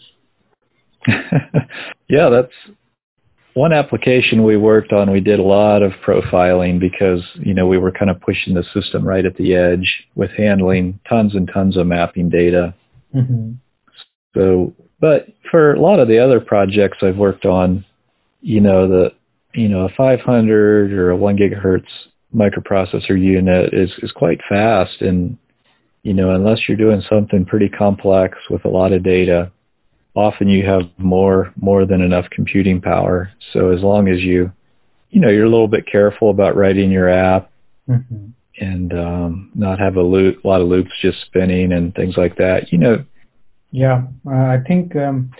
yeah, 2.09 2.29
that's 2.29 2.53
one 3.55 3.73
application 3.73 4.45
we 4.45 4.57
worked 4.57 4.93
on. 4.93 5.11
We 5.11 5.21
did 5.21 5.39
a 5.39 5.45
lot 5.45 5.83
of 5.83 5.93
profiling 6.07 6.79
because 6.79 7.23
you 7.35 7.53
know 7.53 7.66
we 7.66 7.79
were 7.79 7.93
kind 7.93 8.11
of 8.11 8.21
pushing 8.21 8.55
the 8.55 8.64
system 8.73 9.07
right 9.07 9.25
at 9.25 9.37
the 9.37 9.55
edge 9.55 10.05
with 10.14 10.31
handling 10.31 11.01
tons 11.09 11.35
and 11.35 11.51
tons 11.53 11.77
of 11.77 11.87
mapping 11.87 12.31
data. 12.31 12.75
Mm-hmm. 13.14 13.53
So, 14.35 14.75
but 15.01 15.27
for 15.51 15.75
a 15.75 15.81
lot 15.81 15.99
of 15.99 16.09
the 16.09 16.18
other 16.18 16.41
projects 16.41 16.99
I've 17.03 17.16
worked 17.16 17.45
on, 17.45 17.85
you 18.41 18.61
know 18.61 18.88
the 18.88 19.12
you 19.55 19.68
know 19.68 19.86
a 19.86 19.88
500 19.97 20.93
or 20.93 21.11
a 21.11 21.16
one 21.16 21.36
gigahertz 21.36 21.88
microprocessor 22.34 23.20
unit 23.20 23.74
is 23.74 23.91
is 24.03 24.12
quite 24.12 24.41
fast 24.49 25.01
and 25.01 25.36
you 26.03 26.14
know 26.14 26.30
unless 26.30 26.68
you're 26.68 26.76
doing 26.76 27.03
something 27.09 27.45
pretty 27.45 27.68
complex 27.68 28.38
with 28.49 28.64
a 28.64 28.68
lot 28.68 28.93
of 28.93 29.03
data 29.03 29.51
often 30.14 30.49
you 30.49 30.64
have 30.64 30.82
more 30.99 31.53
more 31.57 31.86
than 31.86 32.01
enough 32.01 32.28
computing 32.30 32.80
power. 32.80 33.30
So 33.53 33.70
as 33.70 33.82
long 33.82 34.09
as 34.09 34.20
you 34.20 34.53
you 35.11 35.20
know 35.20 35.28
you're 35.28 35.47
a 35.47 35.51
little 35.51 35.68
bit 35.68 35.86
careful 35.86 36.30
about 36.30 36.57
writing 36.57 36.91
your 36.91 37.09
app 37.09 37.51
mm-hmm. 37.88 38.26
and 38.59 38.93
um, 38.93 39.51
not 39.55 39.78
have 39.78 39.97
a 39.97 40.03
loop 40.03 40.45
a 40.45 40.49
lot 40.49 40.61
of 40.61 40.68
loops 40.68 40.91
just 41.01 41.20
spinning 41.22 41.72
and 41.72 41.95
things 41.95 42.16
like 42.16 42.36
that, 42.36 42.72
you 42.72 42.78
know. 42.78 43.05
Yeah, 43.72 44.03
uh, 44.26 44.34
I 44.34 44.59
think 44.66 44.97
um, 44.97 45.30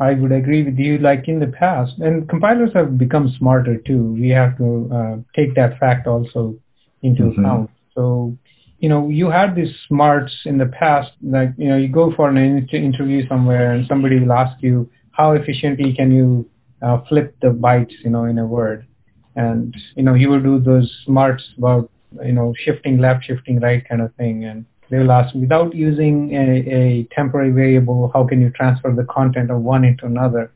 I 0.00 0.14
would 0.14 0.32
agree 0.32 0.62
with 0.62 0.78
you. 0.78 0.98
Like 0.98 1.28
in 1.28 1.40
the 1.40 1.48
past, 1.48 1.98
and 1.98 2.28
compilers 2.28 2.70
have 2.74 2.98
become 2.98 3.34
smarter 3.38 3.76
too. 3.78 4.12
We 4.12 4.30
have 4.30 4.56
to 4.58 4.90
uh, 4.92 5.16
take 5.34 5.54
that 5.56 5.78
fact 5.78 6.06
also 6.06 6.56
into 7.02 7.22
mm-hmm. 7.22 7.44
account. 7.44 7.70
So 7.94 8.38
you 8.78 8.88
know, 8.88 9.08
you 9.08 9.28
had 9.28 9.54
these 9.54 9.74
smarts 9.88 10.32
in 10.44 10.58
the 10.58 10.66
past, 10.66 11.10
like, 11.22 11.50
you 11.56 11.68
know, 11.68 11.76
you 11.76 11.88
go 11.88 12.14
for 12.14 12.28
an 12.28 12.36
interview 12.68 13.26
somewhere 13.26 13.72
and 13.72 13.86
somebody 13.88 14.20
will 14.20 14.32
ask 14.32 14.62
you, 14.62 14.88
how 15.10 15.32
efficiently 15.32 15.92
can 15.92 16.12
you 16.12 16.48
uh, 16.80 17.00
flip 17.08 17.34
the 17.42 17.48
bytes, 17.48 17.92
you 18.04 18.10
know, 18.10 18.24
in 18.24 18.38
a 18.38 18.46
word? 18.46 18.86
And, 19.34 19.76
you 19.96 20.04
know, 20.04 20.14
you 20.14 20.28
will 20.28 20.40
do 20.40 20.60
those 20.60 20.96
smarts 21.04 21.42
about, 21.58 21.90
you 22.24 22.32
know, 22.32 22.54
shifting 22.56 22.98
left, 22.98 23.24
shifting 23.24 23.58
right 23.58 23.86
kind 23.88 24.00
of 24.00 24.14
thing. 24.14 24.44
And 24.44 24.64
they 24.90 24.98
will 24.98 25.12
ask, 25.12 25.34
without 25.34 25.74
using 25.74 26.32
a, 26.32 26.74
a 26.74 27.08
temporary 27.14 27.50
variable, 27.50 28.10
how 28.14 28.26
can 28.26 28.40
you 28.40 28.50
transfer 28.50 28.92
the 28.94 29.04
content 29.04 29.50
of 29.50 29.60
one 29.60 29.84
into 29.84 30.06
another? 30.06 30.52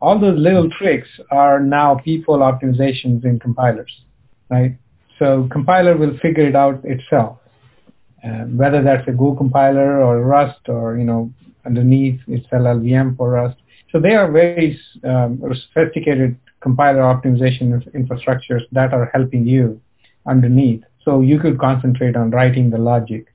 All 0.00 0.18
those 0.18 0.38
little 0.38 0.68
tricks 0.70 1.08
are 1.30 1.60
now 1.60 1.96
people 1.96 2.38
optimizations 2.38 3.24
in 3.24 3.38
compilers, 3.38 3.92
right? 4.50 4.76
So 5.18 5.48
compiler 5.50 5.96
will 5.96 6.18
figure 6.18 6.46
it 6.46 6.56
out 6.56 6.84
itself 6.84 7.38
um, 8.24 8.56
whether 8.56 8.82
that's 8.82 9.06
a 9.08 9.12
Go 9.12 9.34
compiler 9.34 10.02
or 10.02 10.20
Rust 10.20 10.68
or, 10.68 10.96
you 10.96 11.04
know, 11.04 11.32
underneath 11.66 12.20
it's 12.28 12.46
LLVM 12.48 13.16
for 13.16 13.30
Rust. 13.30 13.56
So 13.90 14.00
they 14.00 14.14
are 14.14 14.30
very 14.30 14.80
um, 15.04 15.42
sophisticated 15.74 16.38
compiler 16.60 17.00
optimization 17.00 17.84
infrastructures 17.94 18.62
that 18.72 18.94
are 18.94 19.10
helping 19.12 19.46
you 19.46 19.80
underneath. 20.26 20.82
So 21.04 21.20
you 21.20 21.40
could 21.40 21.58
concentrate 21.58 22.16
on 22.16 22.30
writing 22.30 22.70
the 22.70 22.78
logic 22.78 23.26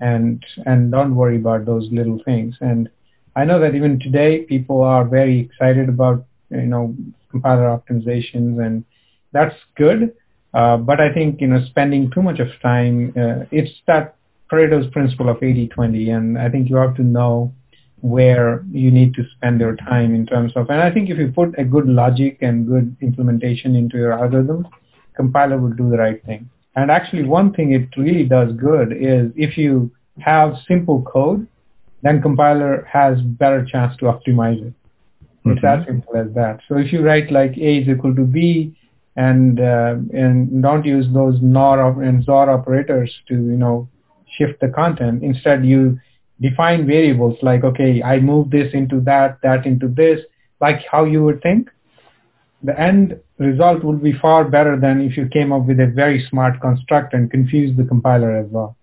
and 0.00 0.44
and 0.66 0.90
don't 0.90 1.14
worry 1.14 1.36
about 1.36 1.64
those 1.64 1.88
little 1.90 2.20
things. 2.24 2.56
And 2.60 2.88
I 3.36 3.44
know 3.44 3.58
that 3.60 3.74
even 3.74 3.98
today 3.98 4.42
people 4.42 4.82
are 4.82 5.04
very 5.04 5.40
excited 5.40 5.88
about 5.88 6.24
you 6.50 6.66
know 6.66 6.94
compiler 7.30 7.66
optimizations 7.76 8.64
and 8.64 8.84
that's 9.32 9.56
good. 9.76 10.14
Uh, 10.52 10.76
but 10.76 11.00
I 11.00 11.12
think 11.12 11.40
you 11.40 11.48
know 11.48 11.64
spending 11.66 12.10
too 12.10 12.22
much 12.22 12.38
of 12.38 12.48
time, 12.62 13.12
uh, 13.16 13.44
it's 13.50 13.72
that 13.86 14.16
Pareto's 14.50 14.90
principle 14.92 15.28
of 15.28 15.38
80-20, 15.38 16.16
and 16.16 16.38
I 16.38 16.48
think 16.48 16.70
you 16.70 16.76
have 16.76 16.94
to 16.96 17.02
know 17.02 17.52
where 18.02 18.62
you 18.70 18.90
need 18.90 19.14
to 19.14 19.24
spend 19.36 19.60
your 19.60 19.74
time 19.76 20.14
in 20.14 20.26
terms 20.26 20.52
of, 20.54 20.68
and 20.68 20.80
I 20.80 20.92
think 20.92 21.08
if 21.08 21.18
you 21.18 21.32
put 21.32 21.58
a 21.58 21.64
good 21.64 21.88
logic 21.88 22.38
and 22.42 22.66
good 22.66 22.94
implementation 23.00 23.74
into 23.74 23.96
your 23.96 24.12
algorithm, 24.12 24.68
compiler 25.16 25.58
will 25.58 25.72
do 25.72 25.88
the 25.90 25.96
right 25.96 26.22
thing. 26.24 26.50
And 26.76 26.90
actually 26.90 27.24
one 27.24 27.52
thing 27.52 27.72
it 27.72 27.88
really 27.96 28.24
does 28.24 28.52
good 28.52 28.92
is 28.92 29.30
if 29.36 29.56
you 29.56 29.90
have 30.20 30.54
simple 30.66 31.02
code, 31.02 31.46
then 32.02 32.20
compiler 32.20 32.86
has 32.90 33.20
better 33.20 33.64
chance 33.64 33.96
to 33.98 34.06
optimize 34.06 34.60
it. 34.60 34.74
Mm-hmm. 35.46 35.50
It's 35.52 35.64
as 35.64 35.86
simple 35.86 36.16
as 36.16 36.34
that. 36.34 36.60
So 36.68 36.76
if 36.76 36.92
you 36.92 37.02
write 37.02 37.30
like 37.30 37.56
A 37.56 37.78
is 37.78 37.88
equal 37.88 38.14
to 38.14 38.24
B 38.24 38.76
and 39.16 39.60
uh, 39.60 39.96
and 40.12 40.62
don't 40.62 40.84
use 40.84 41.06
those 41.14 41.40
NOR 41.40 42.02
and 42.02 42.26
XOR 42.26 42.48
operators 42.48 43.12
to 43.28 43.34
you 43.34 43.56
know 43.56 43.88
shift 44.36 44.60
the 44.60 44.68
content. 44.68 45.22
Instead, 45.22 45.64
you 45.64 45.98
define 46.40 46.86
variables 46.86 47.38
like, 47.42 47.64
okay, 47.64 48.02
I 48.02 48.18
move 48.18 48.50
this 48.50 48.72
into 48.72 49.00
that, 49.02 49.38
that 49.42 49.66
into 49.66 49.88
this, 49.88 50.20
like 50.60 50.80
how 50.90 51.04
you 51.04 51.22
would 51.24 51.42
think. 51.42 51.70
The 52.64 52.78
end 52.80 53.20
result 53.38 53.84
would 53.84 54.02
be 54.02 54.12
far 54.12 54.44
better 54.44 54.78
than 54.78 55.00
if 55.00 55.16
you 55.16 55.28
came 55.28 55.52
up 55.52 55.66
with 55.66 55.78
a 55.80 55.86
very 55.86 56.26
smart 56.28 56.60
construct 56.60 57.14
and 57.14 57.30
confused 57.30 57.76
the 57.76 57.84
compiler 57.84 58.36
as 58.36 58.46
well. 58.50 58.76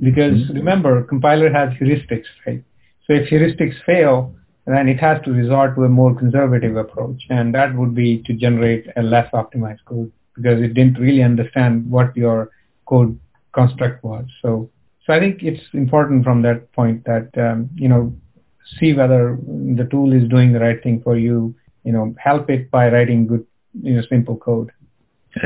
Because 0.00 0.34
mm-hmm. 0.34 0.54
remember, 0.54 1.02
compiler 1.04 1.52
has 1.52 1.70
heuristics, 1.78 2.26
right? 2.46 2.62
So 3.06 3.12
if 3.12 3.28
heuristics 3.28 3.76
fail, 3.84 4.34
then 4.66 4.88
it 4.88 4.98
has 4.98 5.22
to 5.24 5.30
resort 5.30 5.76
to 5.76 5.84
a 5.84 5.88
more 5.88 6.14
conservative 6.14 6.76
approach, 6.76 7.22
and 7.28 7.54
that 7.54 7.74
would 7.76 7.94
be 7.94 8.22
to 8.22 8.32
generate 8.32 8.86
a 8.96 9.02
less 9.02 9.30
optimized 9.32 9.84
code 9.84 10.10
because 10.34 10.60
it 10.62 10.74
didn't 10.74 10.98
really 10.98 11.22
understand 11.22 11.88
what 11.90 12.16
your 12.16 12.50
code 12.86 13.18
construct 13.52 14.02
was. 14.02 14.24
So, 14.42 14.70
so 15.06 15.12
I 15.12 15.20
think 15.20 15.42
it's 15.42 15.62
important 15.74 16.24
from 16.24 16.42
that 16.42 16.72
point 16.72 17.04
that 17.04 17.28
um, 17.36 17.68
you 17.74 17.88
know 17.88 18.14
see 18.80 18.94
whether 18.94 19.38
the 19.46 19.86
tool 19.90 20.12
is 20.12 20.28
doing 20.28 20.52
the 20.52 20.60
right 20.60 20.82
thing 20.82 21.02
for 21.02 21.16
you. 21.16 21.54
You 21.84 21.92
know, 21.92 22.14
help 22.18 22.50
it 22.50 22.70
by 22.70 22.90
writing 22.90 23.26
good, 23.26 23.46
you 23.80 23.94
know, 23.94 24.02
simple 24.08 24.36
code. 24.36 24.70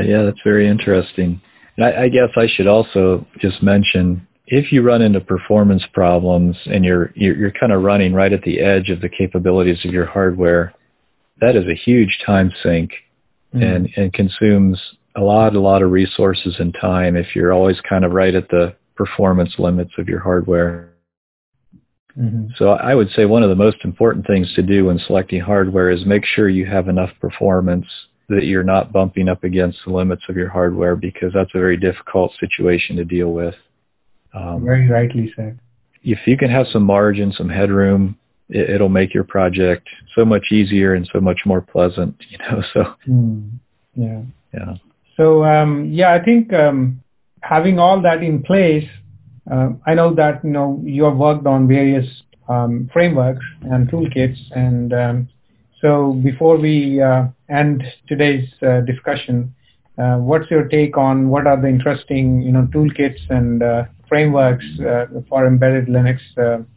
Yeah, 0.03 0.23
that's 0.23 0.41
very 0.43 0.67
interesting. 0.67 1.41
And 1.77 1.85
I, 1.85 2.03
I 2.03 2.09
guess 2.09 2.29
I 2.35 2.47
should 2.47 2.67
also 2.67 3.25
just 3.39 3.61
mention 3.63 4.27
if 4.47 4.71
you 4.71 4.81
run 4.81 5.01
into 5.01 5.19
performance 5.19 5.83
problems 5.93 6.57
and 6.65 6.83
you're, 6.83 7.11
you're, 7.15 7.35
you're 7.35 7.51
kind 7.51 7.71
of 7.71 7.83
running 7.83 8.13
right 8.13 8.33
at 8.33 8.41
the 8.41 8.59
edge 8.59 8.89
of 8.89 9.01
the 9.01 9.09
capabilities 9.09 9.85
of 9.85 9.91
your 9.91 10.05
hardware, 10.05 10.73
that 11.39 11.55
is 11.55 11.65
a 11.67 11.75
huge 11.75 12.19
time 12.25 12.51
sink 12.63 12.91
mm-hmm. 13.53 13.63
and, 13.63 13.89
and 13.95 14.13
consumes 14.13 14.79
a 15.15 15.21
lot, 15.21 15.55
a 15.55 15.59
lot 15.59 15.81
of 15.81 15.91
resources 15.91 16.55
and 16.59 16.75
time 16.79 17.15
if 17.15 17.35
you're 17.35 17.53
always 17.53 17.79
kind 17.87 18.03
of 18.03 18.11
right 18.11 18.35
at 18.35 18.49
the 18.49 18.75
performance 18.95 19.53
limits 19.57 19.91
of 19.97 20.07
your 20.07 20.19
hardware. 20.19 20.93
Mm-hmm. 22.17 22.47
So 22.57 22.69
I 22.69 22.95
would 22.95 23.09
say 23.11 23.25
one 23.25 23.43
of 23.43 23.49
the 23.49 23.55
most 23.55 23.77
important 23.83 24.25
things 24.27 24.53
to 24.55 24.61
do 24.61 24.85
when 24.85 24.99
selecting 24.99 25.41
hardware 25.41 25.89
is 25.89 26.05
make 26.05 26.25
sure 26.25 26.49
you 26.49 26.65
have 26.65 26.87
enough 26.87 27.11
performance 27.21 27.85
that 28.29 28.45
you're 28.45 28.63
not 28.63 28.91
bumping 28.91 29.27
up 29.27 29.43
against 29.43 29.79
the 29.85 29.91
limits 29.91 30.23
of 30.29 30.35
your 30.35 30.49
hardware 30.49 30.95
because 30.95 31.33
that's 31.33 31.53
a 31.53 31.59
very 31.59 31.77
difficult 31.77 32.31
situation 32.39 32.95
to 32.95 33.05
deal 33.05 33.31
with. 33.31 33.55
Um, 34.33 34.63
very 34.63 34.87
rightly 34.87 35.33
said. 35.35 35.59
If 36.03 36.19
you 36.25 36.37
can 36.37 36.49
have 36.49 36.67
some 36.67 36.83
margin, 36.83 37.31
some 37.31 37.49
headroom, 37.49 38.17
it, 38.49 38.79
will 38.79 38.89
make 38.89 39.13
your 39.13 39.23
project 39.23 39.87
so 40.15 40.25
much 40.25 40.51
easier 40.51 40.93
and 40.93 41.09
so 41.11 41.19
much 41.19 41.41
more 41.45 41.61
pleasant, 41.61 42.15
you 42.29 42.37
know, 42.37 42.63
so. 42.73 42.83
Mm, 43.07 43.51
yeah. 43.95 44.21
Yeah. 44.53 44.75
So 45.17 45.43
um, 45.43 45.89
yeah, 45.91 46.13
I 46.13 46.23
think 46.23 46.53
um, 46.53 47.03
having 47.41 47.77
all 47.77 48.01
that 48.01 48.23
in 48.23 48.41
place, 48.41 48.87
uh, 49.51 49.69
I 49.85 49.93
know 49.93 50.13
that 50.15 50.43
you 50.43 50.51
know 50.51 50.81
you 50.83 51.03
have 51.05 51.17
worked 51.17 51.47
on 51.47 51.67
various 51.67 52.05
um, 52.47 52.89
frameworks 52.93 53.45
and 53.63 53.89
toolkits, 53.89 54.37
and 54.55 54.93
um, 54.93 55.29
so 55.81 56.13
before 56.23 56.57
we 56.57 57.01
uh, 57.01 57.25
end 57.49 57.83
today's 58.07 58.49
uh, 58.61 58.81
discussion, 58.81 59.53
uh, 59.97 60.17
what's 60.17 60.49
your 60.51 60.67
take 60.67 60.97
on 60.97 61.29
what 61.29 61.47
are 61.47 61.59
the 61.59 61.67
interesting 61.67 62.41
you 62.41 62.51
know 62.51 62.67
toolkits 62.73 63.19
and 63.29 63.63
uh, 63.63 63.83
frameworks 64.07 64.65
uh, 64.81 65.05
for 65.27 65.47
embedded 65.47 65.87
Linux 65.87 66.19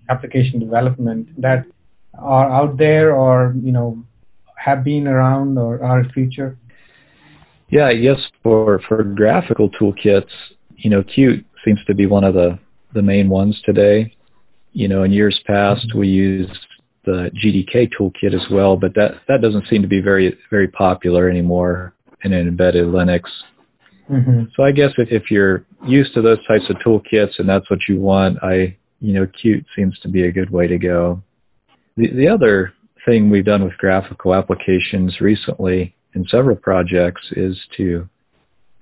application 0.09 0.61
development 0.61 1.29
that 1.41 1.65
are 2.19 2.51
out 2.51 2.77
there 2.77 3.15
or 3.15 3.55
you 3.63 3.73
know 3.73 4.03
have 4.57 4.85
been 4.85 5.07
around 5.07 5.59
or 5.59 5.83
are 5.83 6.05
future? 6.11 6.57
Yeah, 7.69 7.91
yes. 7.91 8.19
For 8.43 8.81
for 8.87 9.03
graphical 9.03 9.71
toolkits, 9.71 10.31
you 10.77 10.91
know, 10.91 11.03
Qt 11.03 11.45
seems 11.65 11.81
to 11.87 11.95
be 11.95 12.07
one 12.07 12.25
of 12.25 12.35
the 12.35 12.59
the 12.95 13.03
main 13.03 13.29
ones 13.29 13.61
today. 13.65 14.15
You 14.73 14.89
know, 14.89 15.03
in 15.03 15.13
years 15.13 15.41
past, 15.47 15.95
we 15.95 16.09
used 16.09 16.59
the 17.05 17.31
GTK 17.35 17.91
toolkit 17.99 18.35
as 18.35 18.47
well, 18.51 18.77
but 18.77 18.95
that 18.95 19.21
that 19.29 19.43
doesn't 19.43 19.69
seem 19.69 19.83
to 19.83 19.89
be 19.89 20.01
very 20.01 20.37
very 20.51 20.69
popular 20.69 21.29
anymore 21.29 21.95
in 22.25 22.33
an 22.33 22.47
embedded 22.47 22.87
Linux. 22.87 23.23
Mm-hmm. 24.11 24.45
So 24.57 24.63
I 24.63 24.73
guess 24.73 24.93
if, 24.99 25.09
if 25.11 25.31
you're 25.31 25.65
used 25.87 26.15
to 26.15 26.23
those 26.23 26.45
types 26.47 26.69
of 26.69 26.77
toolkits 26.77 27.39
and 27.39 27.49
that's 27.49 27.69
what 27.71 27.81
you 27.89 27.99
want, 27.99 28.39
I 28.43 28.77
you 29.01 29.13
know, 29.13 29.27
Qt 29.27 29.65
seems 29.75 29.99
to 30.01 30.09
be 30.09 30.27
a 30.27 30.33
good 30.33 30.51
way 30.51 30.67
to 30.69 30.79
go. 30.79 31.23
The 31.97 32.11
the 32.13 32.29
other 32.29 32.73
thing 33.05 33.31
we've 33.31 33.45
done 33.45 33.65
with 33.65 33.77
graphical 33.79 34.35
applications 34.35 35.21
recently 35.21 35.95
in 36.15 36.25
several 36.27 36.57
projects 36.57 37.23
is 37.33 37.59
to 37.77 38.09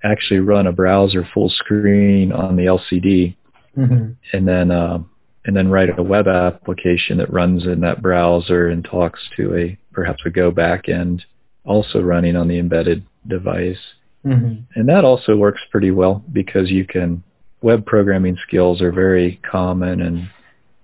actually 0.03 0.39
run 0.39 0.67
a 0.67 0.71
browser 0.71 1.27
full 1.33 1.49
screen 1.49 2.31
on 2.31 2.55
the 2.55 2.63
LCD, 2.63 3.35
mm-hmm. 3.77 4.11
and 4.33 4.47
then 4.47 4.71
uh, 4.71 4.99
and 5.45 5.55
then 5.55 5.69
write 5.69 5.97
a 5.97 6.03
web 6.03 6.27
application 6.27 7.17
that 7.17 7.31
runs 7.31 7.65
in 7.65 7.81
that 7.81 8.01
browser 8.01 8.67
and 8.67 8.83
talks 8.83 9.19
to 9.37 9.55
a 9.55 9.77
perhaps 9.93 10.21
a 10.25 10.29
Go 10.29 10.51
backend 10.51 11.21
also 11.65 12.01
running 12.01 12.35
on 12.35 12.47
the 12.47 12.59
embedded 12.59 13.05
device. 13.27 13.77
Mm-hmm. 14.25 14.79
And 14.79 14.89
that 14.89 15.03
also 15.03 15.35
works 15.35 15.61
pretty 15.71 15.91
well 15.91 16.23
because 16.31 16.69
you 16.69 16.85
can 16.85 17.23
web 17.61 17.85
programming 17.85 18.37
skills 18.47 18.81
are 18.81 18.91
very 18.91 19.39
common 19.49 20.01
and 20.01 20.29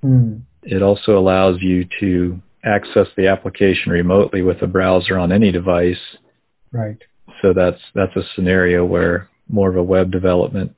mm. 0.04 0.42
it 0.64 0.82
also 0.82 1.18
allows 1.18 1.62
you 1.62 1.88
to 2.00 2.40
access 2.64 3.08
the 3.16 3.28
application 3.28 3.92
remotely 3.92 4.42
with 4.42 4.62
a 4.62 4.68
browser 4.68 5.18
on 5.18 5.32
any 5.32 5.52
device. 5.52 6.18
Right. 6.72 7.02
So 7.42 7.54
that's 7.54 7.80
that's 7.94 8.16
a 8.16 8.24
scenario 8.36 8.86
where 8.86 9.30
more 9.50 9.70
of 9.70 9.76
a 9.76 9.84
web 9.84 10.12
development 10.12 10.74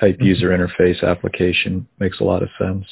type 0.00 0.16
mm-hmm. 0.16 0.26
user 0.26 0.50
interface 0.50 1.02
application 1.02 1.86
makes 1.98 2.20
a 2.20 2.24
lot 2.24 2.42
of 2.42 2.48
sense. 2.58 2.84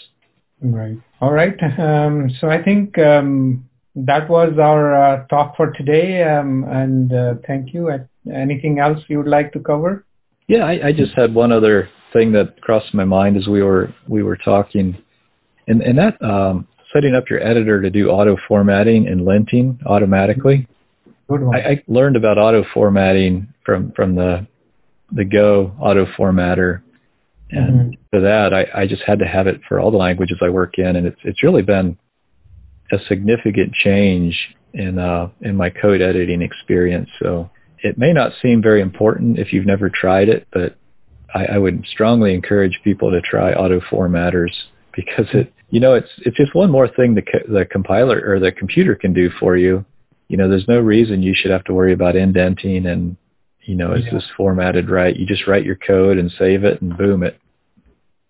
Right. 0.61 0.97
All 1.21 1.33
right. 1.33 1.57
Um, 1.79 2.31
so 2.41 2.49
I 2.49 2.63
think 2.63 2.97
um, 2.99 3.69
that 3.97 4.29
was 4.29 4.59
our 4.59 4.95
uh, 4.95 5.27
talk 5.27 5.57
for 5.57 5.73
today. 5.73 6.23
Um, 6.23 6.65
and 6.65 7.13
uh, 7.13 7.35
thank 7.47 7.75
you. 7.75 7.91
Anything 8.33 8.79
else 8.79 9.03
you 9.09 9.19
would 9.19 9.27
like 9.27 9.53
to 9.53 9.61
cover? 9.61 10.05
Yeah, 10.47 10.65
I, 10.65 10.89
I, 10.89 10.93
just 10.93 11.13
had 11.15 11.35
one 11.35 11.51
other 11.51 11.89
thing 12.13 12.33
that 12.33 12.61
crossed 12.61 12.95
my 12.95 13.05
mind 13.05 13.37
as 13.37 13.47
we 13.47 13.63
were 13.63 13.93
we 14.09 14.23
were 14.23 14.37
talking, 14.37 14.97
and 15.67 15.83
and 15.83 15.99
that 15.99 16.21
um, 16.23 16.69
setting 16.93 17.15
up 17.15 17.31
your 17.31 17.43
editor 17.43 17.81
to 17.81 17.91
do 17.91 18.11
auto 18.11 18.37
formatting 18.47 19.09
and 19.09 19.23
linting 19.23 19.79
automatically. 19.87 20.69
Good 21.29 21.43
one. 21.43 21.57
I, 21.57 21.61
I 21.61 21.83
learned 21.89 22.17
about 22.17 22.39
auto 22.39 22.65
formatting 22.75 23.53
from 23.65 23.93
from 23.93 24.15
the 24.15 24.47
the 25.11 25.25
Go 25.25 25.73
auto 25.79 26.07
formatter, 26.07 26.83
and 27.51 27.93
mm-hmm. 27.93 28.03
for 28.11 28.21
that 28.21 28.55
I, 28.55 28.67
I 28.75 28.87
just 28.87 29.03
had 29.03 29.19
to 29.21 29.27
have 29.27 29.47
it 29.47 29.61
for 29.69 29.79
all 29.79 29.91
the 29.91 29.97
languages 29.97 30.39
I 30.43 30.49
work 30.49 30.79
in, 30.79 30.97
and 30.97 31.07
it's 31.07 31.21
it's 31.25 31.43
really 31.43 31.63
been 31.63 31.97
a 32.93 32.99
significant 33.09 33.73
change 33.73 34.55
in 34.75 34.99
uh, 34.99 35.29
in 35.41 35.57
my 35.57 35.71
code 35.71 36.01
editing 36.01 36.43
experience. 36.43 37.09
So 37.21 37.51
it 37.83 37.99
may 37.99 38.13
not 38.13 38.33
seem 38.41 38.63
very 38.63 38.81
important 38.81 39.39
if 39.39 39.53
you've 39.53 39.67
never 39.67 39.91
tried 39.91 40.29
it, 40.29 40.47
but 40.53 40.77
I, 41.35 41.47
I 41.47 41.59
would 41.59 41.85
strongly 41.91 42.35
encourage 42.35 42.81
people 42.85 43.11
to 43.11 43.21
try 43.21 43.53
auto 43.53 43.81
formatters 43.81 44.53
because 44.95 45.27
it 45.33 45.53
you 45.71 45.81
know 45.81 45.95
it's 45.95 46.11
it's 46.19 46.37
just 46.37 46.55
one 46.55 46.71
more 46.71 46.89
thing 46.89 47.15
the 47.15 47.23
the 47.49 47.65
compiler 47.65 48.23
or 48.27 48.39
the 48.39 48.53
computer 48.53 48.95
can 48.95 49.13
do 49.13 49.31
for 49.41 49.57
you. 49.57 49.85
You 50.33 50.39
know, 50.39 50.49
there's 50.49 50.67
no 50.67 50.81
reason 50.81 51.23
you 51.23 51.35
should 51.37 51.51
have 51.51 51.65
to 51.65 51.75
worry 51.75 51.93
about 51.93 52.17
indenting 52.17 52.87
and 52.87 53.19
you 53.65 53.77
know, 53.77 53.93
is 53.93 54.05
yeah. 54.07 54.15
this 54.15 54.25
formatted 54.37 54.91
right? 54.91 55.15
You 55.15 55.27
just 55.27 55.47
write 55.47 55.65
your 55.65 55.77
code 55.77 56.17
and 56.19 56.33
save 56.39 56.65
it 56.65 56.81
and 56.81 56.97
boom 56.97 57.23
it 57.23 57.39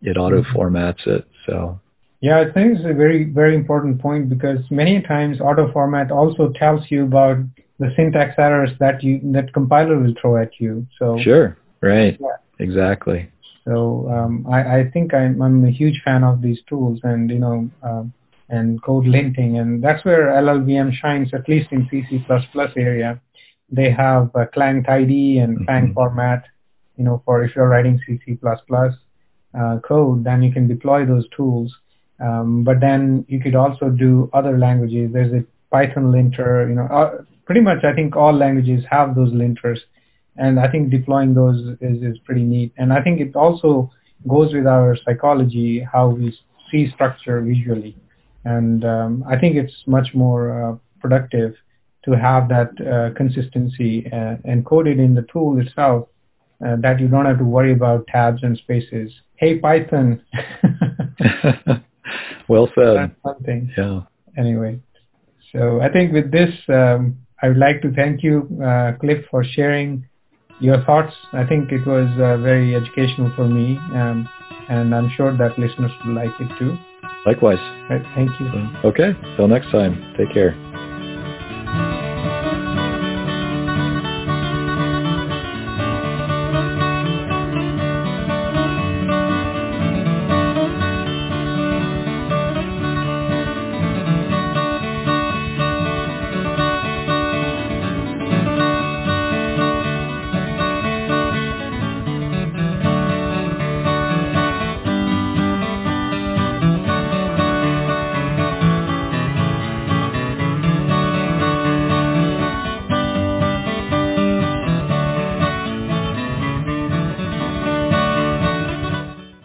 it 0.03 0.17
auto 0.17 0.43
formats 0.43 1.07
it. 1.07 1.25
So 1.47 1.81
yeah, 2.21 2.41
I 2.41 2.53
think 2.53 2.77
it's 2.77 2.85
a 2.85 2.93
very, 2.93 3.25
very 3.25 3.55
important 3.55 4.01
point 4.01 4.29
because 4.29 4.59
many 4.69 5.01
times 5.01 5.41
auto 5.41 5.73
format 5.73 6.11
also 6.11 6.53
tells 6.57 6.91
you 6.91 7.05
about 7.05 7.39
the 7.79 7.93
syntax 7.97 8.35
errors 8.37 8.71
that 8.81 9.03
you 9.05 9.21
that 9.33 9.53
compiler 9.55 9.97
will 9.97 10.15
throw 10.21 10.37
at 10.37 10.59
you. 10.59 10.85
So 10.99 11.19
sure, 11.23 11.57
right, 11.81 12.19
yeah. 12.21 12.37
exactly. 12.59 13.31
So 13.65 14.09
um, 14.11 14.45
I, 14.51 14.81
I 14.81 14.91
think 14.93 15.15
I'm, 15.15 15.41
I'm 15.41 15.65
a 15.65 15.71
huge 15.71 16.03
fan 16.05 16.25
of 16.25 16.43
these 16.43 16.59
tools, 16.69 16.99
and 17.05 17.31
you 17.31 17.39
know, 17.39 17.71
um, 17.85 18.13
and 18.53 18.81
code 18.83 19.07
linting, 19.07 19.61
and 19.61 19.83
that's 19.83 20.05
where 20.05 20.29
LLVM 20.29 20.93
shines, 20.93 21.35
at 21.35 21.49
least 21.49 21.73
in 21.73 21.89
C 21.91 22.05
C++ 22.09 22.25
area. 22.77 23.21
They 23.69 23.91
have 23.91 24.31
a 24.35 24.47
Clang 24.47 24.85
tidy 24.85 25.39
and 25.39 25.57
mm-hmm. 25.57 25.65
Clang 25.65 25.95
format, 25.95 26.45
you 26.97 27.05
know, 27.05 27.21
for 27.25 27.43
if 27.43 27.57
you're 27.57 27.69
writing 27.69 28.01
C 28.07 28.21
C++ 28.25 28.39
uh, 29.59 29.79
code, 29.81 30.23
then 30.23 30.43
you 30.43 30.53
can 30.53 30.69
deploy 30.69 31.05
those 31.05 31.27
tools 31.37 31.75
um, 32.23 32.63
but 32.63 32.81
then 32.81 33.25
you 33.29 33.41
could 33.41 33.57
also 33.57 33.89
do 33.89 34.31
other 34.33 34.57
languages. 34.57 35.11
There's 35.13 35.33
a 35.33 35.45
Python 35.71 36.13
linter. 36.13 36.69
You 36.69 36.77
know, 36.77 36.87
uh, 36.87 37.23
pretty 37.47 37.61
much 37.61 37.85
I 37.85 37.93
think 37.93 38.15
all 38.15 38.33
languages 38.33 38.85
have 38.91 39.17
those 39.17 39.33
linters, 39.33 39.79
and 40.37 40.61
I 40.61 40.71
think 40.71 40.91
deploying 40.91 41.35
those 41.35 41.77
is 41.81 42.03
is 42.03 42.19
pretty 42.25 42.45
neat. 42.45 42.73
And 42.77 42.93
I 42.93 43.03
think 43.03 43.21
it 43.21 43.35
also 43.35 43.91
goes 44.29 44.55
with 44.55 44.67
our 44.67 44.97
psychology, 45.05 45.81
how 45.81 46.11
we 46.11 46.39
see 46.71 46.91
structure 46.91 47.41
visually, 47.41 47.97
and 48.45 48.85
um, 48.85 49.25
I 49.29 49.39
think 49.39 49.57
it's 49.57 49.75
much 49.87 50.09
more 50.15 50.73
uh, 50.73 50.77
productive 51.01 51.55
to 52.05 52.13
have 52.13 52.49
that 52.49 52.71
uh, 52.81 53.15
consistency 53.17 54.07
uh, 54.13 54.37
encoded 54.47 54.99
in 54.99 55.15
the 55.15 55.25
tool 55.33 55.61
itself 55.61 56.09
uh, 56.67 56.77
that 56.81 57.01
you 57.01 57.09
don't 57.09 57.27
have 57.27 57.39
to 57.39 57.45
worry 57.45 57.73
about 57.73 58.07
tabs 58.09 58.43
and 58.43 58.57
spaces. 58.59 59.13
Hey 59.37 59.59
Python. 59.59 60.23
well 62.49 62.69
said. 62.75 62.97
That's 62.97 63.23
something. 63.25 63.73
Yeah. 63.77 64.01
Anyway, 64.37 64.81
so 65.53 65.81
I 65.81 65.93
think 65.93 66.13
with 66.13 66.31
this, 66.33 66.51
um, 66.69 67.19
I 67.43 67.49
would 67.49 67.59
like 67.59 67.83
to 67.83 67.93
thank 67.93 68.23
you, 68.23 68.49
uh, 68.65 68.93
Cliff, 69.01 69.25
for 69.31 69.45
sharing 69.45 70.07
your 70.61 70.83
thoughts. 70.85 71.13
I 71.33 71.45
think 71.45 71.71
it 71.73 71.87
was 71.87 72.09
uh, 72.19 72.39
very 72.39 72.75
educational 72.75 73.33
for 73.37 73.47
me, 73.47 73.77
um, 73.95 74.29
and 74.69 74.95
I'm 74.95 75.11
sure 75.17 75.37
that 75.37 75.59
listeners 75.59 75.91
will 76.05 76.15
like 76.15 76.33
it 76.41 76.59
too. 76.59 76.79
Likewise. 77.27 77.59
Right, 77.89 78.03
thank 78.15 78.31
you. 78.41 78.49
Okay. 78.85 79.13
Till 79.37 79.49
next 79.49 79.71
time. 79.71 80.15
Take 80.17 80.33
care. 80.33 80.55